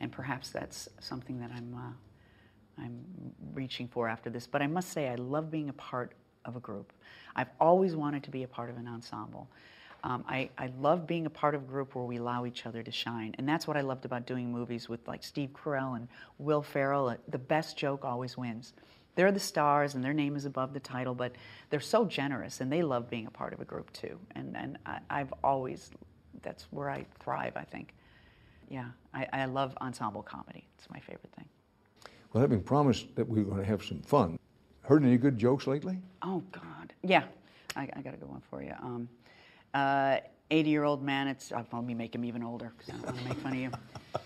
and 0.00 0.10
perhaps 0.10 0.50
that's 0.50 0.88
something 0.98 1.38
that 1.38 1.52
I'm, 1.54 1.74
uh, 1.74 2.82
I'm 2.82 3.04
reaching 3.54 3.86
for 3.86 4.08
after 4.08 4.30
this. 4.30 4.46
But 4.46 4.62
I 4.62 4.66
must 4.66 4.90
say, 4.90 5.08
I 5.08 5.14
love 5.14 5.50
being 5.50 5.68
a 5.68 5.74
part 5.74 6.12
of 6.44 6.56
a 6.56 6.60
group. 6.60 6.92
I've 7.36 7.50
always 7.60 7.94
wanted 7.94 8.24
to 8.24 8.30
be 8.30 8.42
a 8.42 8.48
part 8.48 8.70
of 8.70 8.76
an 8.76 8.88
ensemble. 8.88 9.48
Um, 10.02 10.24
I, 10.28 10.50
I 10.56 10.70
love 10.80 11.06
being 11.06 11.26
a 11.26 11.30
part 11.30 11.54
of 11.54 11.62
a 11.62 11.66
group 11.66 11.94
where 11.94 12.04
we 12.04 12.16
allow 12.16 12.46
each 12.46 12.66
other 12.66 12.82
to 12.82 12.90
shine. 12.90 13.34
And 13.38 13.48
that's 13.48 13.66
what 13.66 13.76
I 13.76 13.82
loved 13.82 14.04
about 14.04 14.26
doing 14.26 14.50
movies 14.50 14.88
with 14.88 15.06
like 15.06 15.22
Steve 15.22 15.50
Carell 15.52 15.96
and 15.96 16.08
Will 16.38 16.62
Ferrell. 16.62 17.08
Uh, 17.08 17.16
the 17.28 17.38
best 17.38 17.76
joke 17.76 18.04
always 18.04 18.36
wins. 18.36 18.72
They're 19.14 19.32
the 19.32 19.40
stars 19.40 19.94
and 19.94 20.04
their 20.04 20.14
name 20.14 20.36
is 20.36 20.44
above 20.44 20.72
the 20.72 20.80
title, 20.80 21.14
but 21.14 21.32
they're 21.68 21.80
so 21.80 22.04
generous 22.04 22.60
and 22.60 22.72
they 22.72 22.82
love 22.82 23.10
being 23.10 23.26
a 23.26 23.30
part 23.30 23.52
of 23.52 23.60
a 23.60 23.64
group 23.64 23.92
too. 23.92 24.18
And, 24.34 24.56
and 24.56 24.78
I, 24.86 25.00
I've 25.10 25.34
always, 25.44 25.90
that's 26.42 26.64
where 26.70 26.88
I 26.88 27.04
thrive, 27.18 27.52
I 27.56 27.64
think. 27.64 27.94
Yeah, 28.68 28.86
I, 29.12 29.26
I 29.32 29.44
love 29.46 29.76
ensemble 29.80 30.22
comedy. 30.22 30.64
It's 30.78 30.88
my 30.88 31.00
favorite 31.00 31.32
thing. 31.36 31.46
Well, 32.32 32.40
having 32.40 32.62
promised 32.62 33.14
that 33.16 33.28
we 33.28 33.42
were 33.42 33.50
going 33.50 33.62
to 33.62 33.68
have 33.68 33.82
some 33.82 34.00
fun, 34.02 34.38
heard 34.82 35.02
any 35.02 35.16
good 35.16 35.36
jokes 35.36 35.66
lately? 35.66 35.98
Oh, 36.22 36.42
God. 36.52 36.92
Yeah, 37.02 37.24
I, 37.74 37.88
I 37.94 38.00
got 38.02 38.14
a 38.14 38.16
good 38.16 38.28
one 38.28 38.42
for 38.48 38.62
you. 38.62 38.72
Um, 38.80 39.08
Uh, 39.72 40.18
80 40.50 40.70
year 40.70 40.84
old 40.84 41.02
man, 41.02 41.28
it's, 41.28 41.52
oh, 41.52 41.58
I'll 41.58 41.64
probably 41.64 41.94
make 41.94 42.14
him 42.14 42.24
even 42.24 42.42
older 42.42 42.72
because 42.76 42.92
I 42.92 42.96
don't 42.96 43.06
want 43.06 43.18
to 43.18 43.24
make 43.28 43.38
fun 43.38 43.52
of 43.52 43.58
you. 43.58 43.70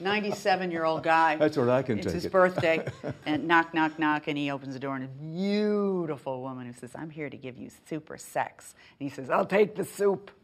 97 0.01 0.71
year 0.71 0.85
old 0.85 1.03
guy. 1.03 1.37
That's 1.41 1.57
what 1.57 1.69
I 1.69 1.83
can 1.83 1.99
it's 1.99 2.07
take. 2.07 2.15
It's 2.15 2.25
his 2.25 2.25
it. 2.27 2.33
birthday. 2.33 2.87
and 3.27 3.47
knock, 3.47 3.75
knock, 3.75 3.99
knock. 3.99 4.27
And 4.29 4.39
he 4.39 4.51
opens 4.51 4.75
the 4.75 4.81
door 4.81 4.97
and 4.97 5.05
a 5.05 5.09
beautiful 5.09 6.41
woman 6.41 6.67
who 6.67 6.73
says, 6.73 6.93
I'm 6.95 7.11
here 7.11 7.29
to 7.29 7.37
give 7.37 7.59
you 7.59 7.69
super 7.89 8.17
sex. 8.17 8.75
And 8.99 9.09
he 9.09 9.15
says, 9.15 9.29
I'll 9.31 9.45
take 9.47 9.75
the 9.75 9.85
soup. 9.85 10.31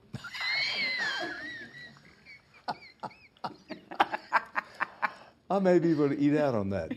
I 5.51 5.59
may 5.59 5.80
be 5.80 5.90
able 5.90 6.09
to 6.11 6.18
eat 6.18 6.36
out 6.36 6.55
on 6.55 6.70
that. 6.70 6.92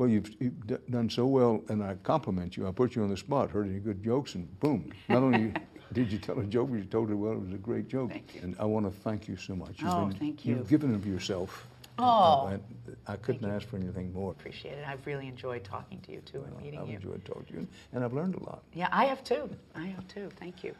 Well, 0.00 0.08
you've, 0.08 0.34
you've, 0.40 0.90
done 0.90 1.10
so 1.10 1.26
well, 1.26 1.62
and 1.68 1.84
I 1.84 1.94
compliment 1.96 2.56
you. 2.56 2.66
I 2.66 2.72
put 2.72 2.96
you 2.96 3.02
on 3.02 3.10
the 3.10 3.18
spot, 3.18 3.50
heard 3.50 3.68
any 3.68 3.80
good 3.80 4.02
jokes, 4.02 4.34
and 4.34 4.58
boom. 4.58 4.90
Not 5.10 5.22
only 5.22 5.52
did 5.92 6.10
you 6.10 6.16
tell 6.16 6.40
a 6.40 6.44
joke, 6.44 6.70
but 6.70 6.76
you 6.76 6.84
told 6.84 7.10
it 7.10 7.14
well. 7.14 7.32
It 7.32 7.42
was 7.42 7.52
a 7.52 7.58
great 7.58 7.86
joke. 7.86 8.10
Thank 8.10 8.34
you. 8.34 8.40
And 8.40 8.56
I 8.58 8.64
want 8.64 8.86
to 8.86 8.98
thank 9.02 9.28
you 9.28 9.36
so 9.36 9.54
much. 9.54 9.78
You've 9.78 9.90
oh, 9.90 10.06
been, 10.06 10.16
thank 10.16 10.46
you. 10.46 10.56
You've 10.56 10.70
given 10.70 10.94
of 10.94 11.06
yourself. 11.06 11.66
Oh. 11.98 12.46
Uh, 12.46 12.46
and 12.46 12.96
I 13.08 13.16
couldn't 13.16 13.44
ask 13.44 13.68
for 13.68 13.76
anything 13.76 14.10
more. 14.14 14.30
Appreciate 14.30 14.78
it. 14.78 14.86
I've 14.88 15.06
really 15.06 15.28
enjoyed 15.28 15.64
talking 15.64 16.00
to 16.00 16.12
you, 16.12 16.20
too, 16.20 16.44
and 16.44 16.56
meeting 16.62 16.80
I've 16.80 16.88
you. 16.88 16.94
I've 16.94 17.02
enjoyed 17.02 17.24
talking 17.26 17.44
to 17.48 17.52
you, 17.60 17.68
and 17.92 18.02
I've 18.02 18.14
learned 18.14 18.36
a 18.36 18.42
lot. 18.42 18.62
Yeah, 18.72 18.88
I 18.92 19.04
have, 19.04 19.22
too. 19.22 19.50
I 19.74 19.84
have, 19.84 20.08
too. 20.08 20.30
Thank 20.36 20.64
you. 20.64 20.74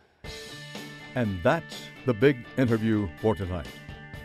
And 1.15 1.43
that's 1.43 1.77
the 2.07 2.15
big 2.15 2.39
interview 2.57 3.07
for 3.21 3.35
tonight. 3.35 3.67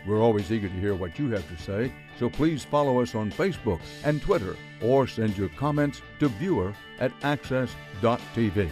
We're 0.06 0.22
always 0.22 0.52
eager 0.52 0.68
to 0.68 0.74
hear 0.74 0.94
what 0.94 1.18
you 1.18 1.30
have 1.30 1.48
to 1.48 1.62
say, 1.62 1.92
so 2.18 2.30
please 2.30 2.64
follow 2.64 3.00
us 3.00 3.14
on 3.14 3.30
Facebook 3.30 3.80
and 4.04 4.22
Twitter 4.22 4.56
or 4.80 5.06
send 5.06 5.36
your 5.36 5.48
comments 5.50 6.00
to 6.20 6.28
viewer 6.28 6.72
at 7.00 7.18
axs.tv. 7.20 8.70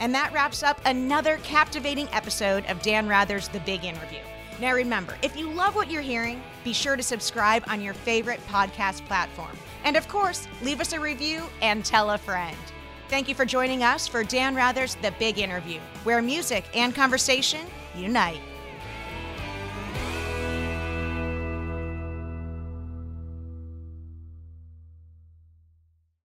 And 0.00 0.12
that 0.12 0.32
wraps 0.32 0.64
up 0.64 0.80
another 0.84 1.36
captivating 1.44 2.08
episode 2.08 2.66
of 2.66 2.82
Dan 2.82 3.06
Rather's 3.06 3.46
The 3.46 3.60
Big 3.60 3.84
Interview. 3.84 4.18
Now 4.60 4.72
remember, 4.74 5.16
if 5.22 5.36
you 5.36 5.48
love 5.48 5.76
what 5.76 5.88
you're 5.88 6.02
hearing, 6.02 6.42
be 6.64 6.72
sure 6.72 6.96
to 6.96 7.02
subscribe 7.04 7.62
on 7.68 7.80
your 7.80 7.94
favorite 7.94 8.40
podcast 8.48 9.06
platform. 9.06 9.56
And 9.84 9.96
of 9.96 10.08
course, 10.08 10.48
leave 10.62 10.80
us 10.80 10.92
a 10.92 10.98
review 10.98 11.44
and 11.60 11.84
tell 11.84 12.10
a 12.10 12.18
friend. 12.18 12.56
Thank 13.12 13.28
you 13.28 13.34
for 13.34 13.44
joining 13.44 13.82
us 13.82 14.08
for 14.08 14.24
Dan 14.24 14.54
Rather's 14.54 14.94
The 14.94 15.12
Big 15.18 15.38
Interview, 15.38 15.80
where 16.02 16.22
music 16.22 16.64
and 16.74 16.94
conversation 16.94 17.66
unite. 17.94 18.40